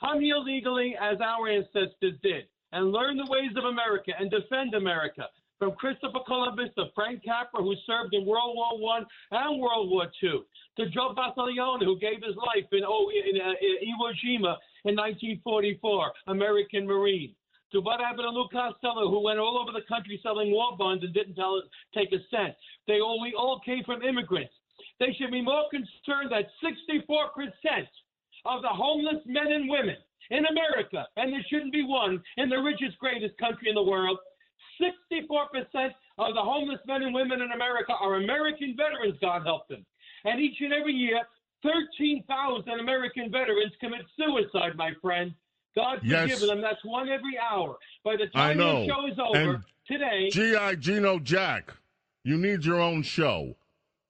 Come 0.00 0.20
here 0.20 0.36
legally 0.36 0.94
as 1.00 1.18
our 1.20 1.48
ancestors 1.48 2.14
did 2.22 2.44
and 2.72 2.92
learn 2.92 3.16
the 3.16 3.30
ways 3.30 3.52
of 3.56 3.64
America 3.64 4.12
and 4.18 4.30
defend 4.30 4.74
America. 4.74 5.28
From 5.58 5.72
Christopher 5.72 6.20
Columbus 6.26 6.70
to 6.76 6.84
Frank 6.94 7.24
Capra, 7.24 7.62
who 7.62 7.74
served 7.84 8.14
in 8.14 8.24
World 8.24 8.54
War 8.54 8.78
One 8.78 9.04
and 9.32 9.60
World 9.60 9.90
War 9.90 10.06
II, 10.22 10.42
to 10.76 10.90
Joe 10.90 11.14
Battaglione, 11.16 11.82
who 11.82 11.98
gave 11.98 12.22
his 12.22 12.36
life 12.36 12.68
in, 12.70 12.82
oh, 12.86 13.10
in, 13.10 13.40
uh, 13.40 13.54
in 13.60 13.90
Iwo 13.90 14.14
Jima 14.22 14.54
in 14.84 14.94
1944, 14.94 16.12
American 16.28 16.86
Marine. 16.86 17.34
To 17.72 17.80
what 17.80 18.00
happened 18.00 18.22
to 18.22 18.30
Lou 18.30 18.48
Costello, 18.48 19.10
who 19.10 19.20
went 19.20 19.40
all 19.40 19.58
over 19.58 19.72
the 19.72 19.84
country 19.88 20.20
selling 20.22 20.52
war 20.52 20.76
bonds 20.78 21.02
and 21.02 21.12
didn't 21.12 21.34
tell, 21.34 21.60
take 21.92 22.12
a 22.12 22.22
cent. 22.30 22.54
They 22.86 23.00
all, 23.00 23.20
we 23.20 23.34
all 23.36 23.60
came 23.60 23.82
from 23.84 24.02
immigrants. 24.02 24.54
They 25.00 25.12
should 25.18 25.32
be 25.32 25.42
more 25.42 25.64
concerned 25.70 26.30
that 26.30 26.46
64% 26.62 27.28
of 28.46 28.62
the 28.62 28.68
homeless 28.68 29.22
men 29.26 29.52
and 29.52 29.68
women 29.68 29.96
in 30.30 30.44
America, 30.46 31.06
and 31.16 31.32
there 31.32 31.44
shouldn't 31.50 31.72
be 31.72 31.84
one 31.84 32.22
in 32.36 32.48
the 32.48 32.56
richest, 32.58 32.98
greatest 32.98 33.36
country 33.38 33.68
in 33.68 33.74
the 33.74 33.82
world. 33.82 34.18
64% 34.80 35.90
of 36.18 36.34
the 36.34 36.40
homeless 36.40 36.80
men 36.86 37.02
and 37.02 37.14
women 37.14 37.40
in 37.42 37.52
America 37.52 37.92
are 38.00 38.16
American 38.16 38.76
veterans, 38.76 39.18
God 39.20 39.42
help 39.44 39.68
them. 39.68 39.84
And 40.24 40.40
each 40.40 40.60
and 40.60 40.72
every 40.72 40.92
year, 40.92 41.20
13,000 41.62 42.68
American 42.80 43.30
veterans 43.30 43.72
commit 43.80 44.02
suicide, 44.16 44.76
my 44.76 44.92
friend. 45.02 45.34
God 45.74 45.98
forgive 46.00 46.28
Yes. 46.28 46.40
them. 46.46 46.60
That's 46.60 46.84
one 46.84 47.08
every 47.08 47.38
hour. 47.38 47.76
By 48.04 48.16
the 48.16 48.26
time 48.28 48.58
the 48.58 48.86
show 48.86 49.06
is 49.06 49.18
over 49.18 49.54
And 49.54 49.64
today, 49.86 50.28
GI 50.30 50.76
Gino 50.76 51.18
Jack, 51.18 51.72
you 52.24 52.36
need 52.36 52.64
your 52.64 52.80
own 52.80 53.02
show 53.02 53.56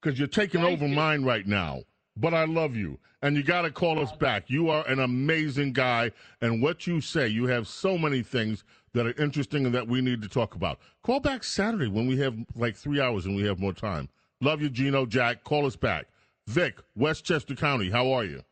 because 0.01 0.19
you're 0.19 0.29
taking 0.29 0.65
over 0.65 0.89
mine 0.89 1.25
right 1.25 1.47
now. 1.47 1.83
But 2.21 2.35
I 2.35 2.45
love 2.47 2.75
you, 2.75 2.99
and 3.23 3.37
you 3.37 3.45
got 3.45 3.63
to 3.63 3.71
call 3.71 4.01
us 4.01 4.11
back. 4.13 4.51
You 4.51 4.71
are 4.71 4.87
an 4.89 4.99
amazing 4.99 5.73
guy, 5.73 6.11
and 6.41 6.61
what 6.61 6.85
you 6.87 7.01
say, 7.01 7.29
you 7.29 7.47
have 7.47 7.69
so 7.69 7.97
many 7.97 8.23
things 8.23 8.65
that 8.93 9.07
are 9.07 9.23
interesting 9.23 9.67
and 9.67 9.75
that 9.75 9.87
we 9.87 10.01
need 10.01 10.21
to 10.23 10.29
talk 10.29 10.57
about. 10.57 10.81
Call 11.05 11.21
back 11.21 11.45
Saturday 11.45 11.87
when 11.87 12.09
we 12.09 12.19
have 12.19 12.35
like 12.57 12.75
three 12.75 13.01
hours 13.01 13.27
and 13.27 13.37
we 13.37 13.47
have 13.47 13.61
more 13.61 13.73
time. 13.73 14.09
Love 14.41 14.61
you, 14.61 14.69
Gino 14.69 15.07
Jack. 15.07 15.45
Call 15.45 15.65
us 15.65 15.77
back. 15.77 16.07
Vic, 16.49 16.79
Westchester 16.97 17.55
County, 17.55 17.89
how 17.91 18.11
are 18.11 18.25
you? 18.25 18.43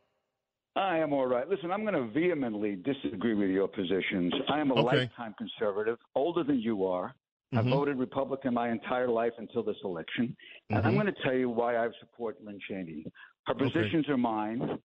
I 0.76 0.98
am 0.98 1.12
all 1.12 1.26
right. 1.26 1.48
Listen, 1.48 1.72
I'm 1.72 1.82
going 1.82 1.94
to 1.94 2.06
vehemently 2.12 2.76
disagree 2.76 3.34
with 3.34 3.48
your 3.48 3.66
positions. 3.66 4.32
I 4.48 4.60
am 4.60 4.70
a 4.70 4.74
Okay. 4.74 4.98
lifetime 5.00 5.34
conservative, 5.38 5.96
older 6.14 6.44
than 6.44 6.60
you 6.60 6.84
are. 6.84 7.14
I 7.54 7.62
Mhm. 7.62 7.70
voted 7.70 7.96
Republican 7.96 8.52
my 8.52 8.68
entire 8.68 9.08
life 9.08 9.32
until 9.38 9.62
this 9.62 9.78
election. 9.82 10.36
And 10.68 10.84
I'm 10.84 10.92
Mhm. 10.92 11.02
going 11.02 11.14
to 11.14 11.22
tell 11.22 11.34
you 11.34 11.48
why 11.48 11.78
I 11.78 11.88
support 12.00 12.36
Lynn 12.44 12.60
Cheney. 12.68 13.06
Her 13.46 13.54
Okay. 13.54 13.64
positions 13.64 14.08
are 14.08 14.16
mine. 14.16 14.80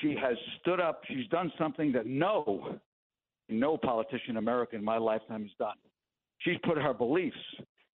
She 0.00 0.14
has 0.16 0.36
stood 0.60 0.80
up. 0.80 1.04
She's 1.06 1.26
done 1.28 1.52
something 1.58 1.92
that 1.92 2.06
no, 2.06 2.78
no 3.48 3.76
politician 3.76 4.30
in 4.30 4.36
America 4.36 4.76
in 4.76 4.84
my 4.84 4.98
lifetime 4.98 5.42
has 5.42 5.54
done. 5.58 5.76
She's 6.38 6.58
put 6.64 6.78
her 6.78 6.94
beliefs 6.94 7.36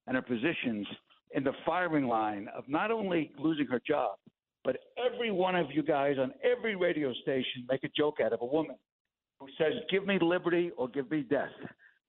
and 0.07 0.17
her 0.17 0.23
positions 0.23 0.87
in 1.33 1.45
the 1.45 1.53
firing 1.67 2.07
line 2.07 2.49
of 2.57 2.69
not 2.69 2.91
only 2.91 3.33
losing 3.39 3.67
her 3.67 3.81
job, 3.87 4.17
but 4.65 4.79
every 4.97 5.31
one 5.31 5.55
of 5.55 5.71
you 5.71 5.83
guys 5.83 6.19
on 6.19 6.33
every 6.43 6.75
radio 6.75 7.13
station 7.15 7.67
make 7.69 7.85
a 7.85 7.89
joke 7.97 8.21
out 8.21 8.33
of 8.33 8.41
a 8.43 8.47
woman 8.47 8.77
who 9.39 9.49
says, 9.59 9.75
"Give 9.91 10.07
me 10.07 10.19
liberty 10.19 10.71
or 10.73 10.89
give 10.89 11.11
me 11.11 11.23
death," 11.23 11.53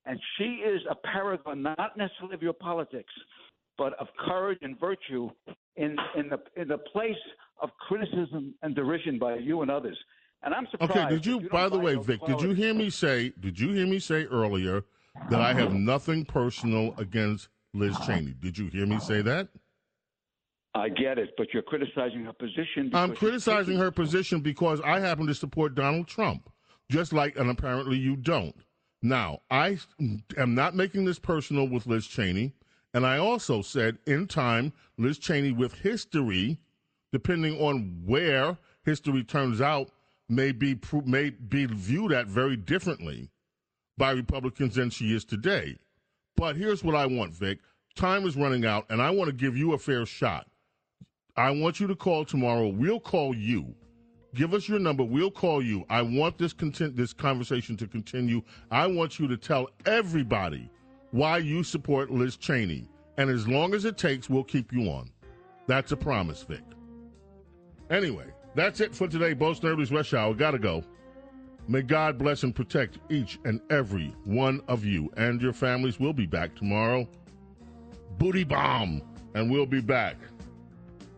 and 0.06 0.20
she 0.38 0.56
is 0.64 0.82
a 0.90 0.96
paragon 0.96 1.62
not 1.62 1.96
necessarily 1.98 2.34
of 2.36 2.42
your 2.42 2.54
politics, 2.54 3.14
but 3.80 3.94
of 4.00 4.08
courage 4.28 4.60
and 4.62 4.80
virtue 4.80 5.32
in 5.78 5.98
in 6.16 6.30
the 6.30 6.40
in 6.56 6.68
the 6.68 6.78
place 6.78 7.16
of 7.62 7.70
criticism 7.88 8.54
and 8.62 8.76
derision 8.76 9.18
by 9.18 9.38
you 9.38 9.62
and 9.64 9.72
others. 9.72 9.98
And 10.44 10.54
I'm 10.54 10.68
surprised. 10.72 10.92
Okay, 10.92 11.10
did 11.10 11.24
that 11.24 11.26
you, 11.26 11.50
by 11.50 11.68
the 11.68 11.80
way, 11.80 11.96
Vic, 11.96 12.22
did 12.26 12.42
you 12.42 12.52
hear 12.52 12.74
me 12.74 12.90
say, 12.90 13.34
did 13.40 13.60
you 13.60 13.72
hear 13.72 13.88
me 13.88 14.00
say 14.00 14.26
earlier 14.26 14.84
that 15.30 15.42
I 15.42 15.54
have 15.54 15.74
nothing 15.74 16.24
personal 16.24 16.94
against 16.98 17.50
Liz 17.74 17.98
Cheney? 18.06 18.36
Did 18.40 18.58
you 18.58 18.68
hear 18.68 18.86
me 18.86 19.00
say 19.00 19.22
that? 19.22 19.50
I 20.76 20.88
get 20.88 21.18
it, 21.18 21.32
but 21.38 21.48
you're 21.54 21.64
criticizing 21.64 22.24
her 22.24 22.32
position. 22.34 22.92
I'm 22.94 23.16
criticizing 23.16 23.78
her 23.78 23.92
position 23.92 24.40
because 24.40 24.80
I 24.82 25.00
happen 25.00 25.28
to 25.28 25.36
support 25.36 25.76
Donald 25.76 26.08
Trump, 26.08 26.50
just 26.90 27.12
like, 27.12 27.38
and 27.38 27.50
apparently 27.50 27.98
you 27.98 28.16
don't. 28.16 28.56
Now, 29.02 29.40
I 29.50 29.78
am 30.38 30.56
not 30.56 30.76
making 30.76 31.06
this 31.06 31.20
personal 31.20 31.68
with 31.68 31.86
Liz 31.86 32.06
Cheney, 32.06 32.54
and 32.94 33.06
I 33.06 33.18
also 33.18 33.62
said 33.62 33.98
in 34.08 34.28
time, 34.28 34.74
Liz 34.98 35.20
Cheney 35.20 35.52
with 35.52 35.74
history, 35.74 36.60
depending 37.12 37.60
on 37.60 38.02
where 38.06 38.58
history 38.84 39.24
turns 39.24 39.62
out, 39.62 39.90
may 40.28 40.52
be 40.52 40.80
may 41.06 41.32
be 41.32 41.66
viewed 41.66 42.12
at 42.12 42.28
very 42.28 42.56
differently 42.56 43.30
by 43.98 44.12
Republicans 44.12 44.76
than 44.76 44.90
she 44.90 45.14
is 45.14 45.26
today. 45.26 45.78
But 46.36 46.56
here's 46.56 46.84
what 46.84 46.96
I 46.96 47.06
want, 47.06 47.34
Vic. 47.34 47.60
Time 47.96 48.26
is 48.26 48.38
running 48.38 48.66
out, 48.66 48.86
and 48.90 49.02
I 49.02 49.10
want 49.10 49.28
to 49.28 49.36
give 49.36 49.58
you 49.58 49.74
a 49.74 49.78
fair 49.78 50.06
shot. 50.06 50.48
I 51.36 51.52
want 51.52 51.80
you 51.80 51.88
to 51.88 51.96
call 51.96 52.26
tomorrow. 52.26 52.68
We'll 52.68 53.00
call 53.00 53.36
you. 53.36 53.76
Give 54.36 54.54
us 54.54 54.70
your 54.70 54.80
number. 54.80 55.04
We'll 55.04 55.32
call 55.32 55.62
you. 55.62 55.86
I 55.90 56.02
want 56.02 56.38
this 56.38 56.54
content, 56.54 56.96
this 56.96 57.14
conversation 57.14 57.76
to 57.78 57.88
continue. 57.88 58.42
I 58.70 58.88
want 58.88 59.20
you 59.20 59.28
to 59.28 59.38
tell 59.38 59.70
everybody 59.86 60.70
why 61.12 61.38
you 61.38 61.64
support 61.64 62.12
Liz 62.12 62.38
Cheney, 62.38 62.88
and 63.18 63.30
as 63.30 63.48
long 63.48 63.74
as 63.74 63.86
it 63.86 63.98
takes, 63.98 64.30
we'll 64.30 64.44
keep 64.44 64.72
you 64.72 64.90
on. 64.90 65.10
That's 65.68 65.92
a 65.92 65.98
promise, 65.98 66.44
Vic. 66.44 66.62
Anyway, 67.90 68.26
that's 68.56 68.80
it 68.80 68.96
for 68.96 69.08
today. 69.08 69.34
Bo 69.34 69.54
Snerdley's 69.54 69.92
Rush 69.92 70.14
Hour. 70.14 70.34
Gotta 70.34 70.60
go. 70.60 70.84
May 71.68 71.82
God 71.82 72.18
bless 72.18 72.44
and 72.44 72.56
protect 72.56 72.98
each 73.12 73.40
and 73.46 73.62
every 73.70 74.14
one 74.24 74.62
of 74.68 74.86
you 74.86 75.12
and 75.18 75.42
your 75.42 75.54
families. 75.54 76.00
We'll 76.00 76.14
be 76.14 76.26
back 76.26 76.56
tomorrow. 76.56 77.08
Booty 78.18 78.44
balm, 78.44 79.02
and 79.36 79.52
we'll 79.52 79.66
be 79.66 79.82
back. 79.82 80.16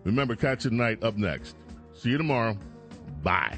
Remember, 0.03 0.35
Cats 0.35 0.65
at 0.65 0.71
Night 0.71 1.03
up 1.03 1.15
next. 1.15 1.55
See 1.93 2.09
you 2.09 2.17
tomorrow. 2.17 2.57
Bye. 3.23 3.57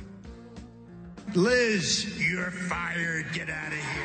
Liz, 1.34 2.22
you're 2.22 2.52
fired. 2.52 3.26
Get 3.34 3.50
out 3.50 3.72
of 3.72 3.80
here. 3.80 4.04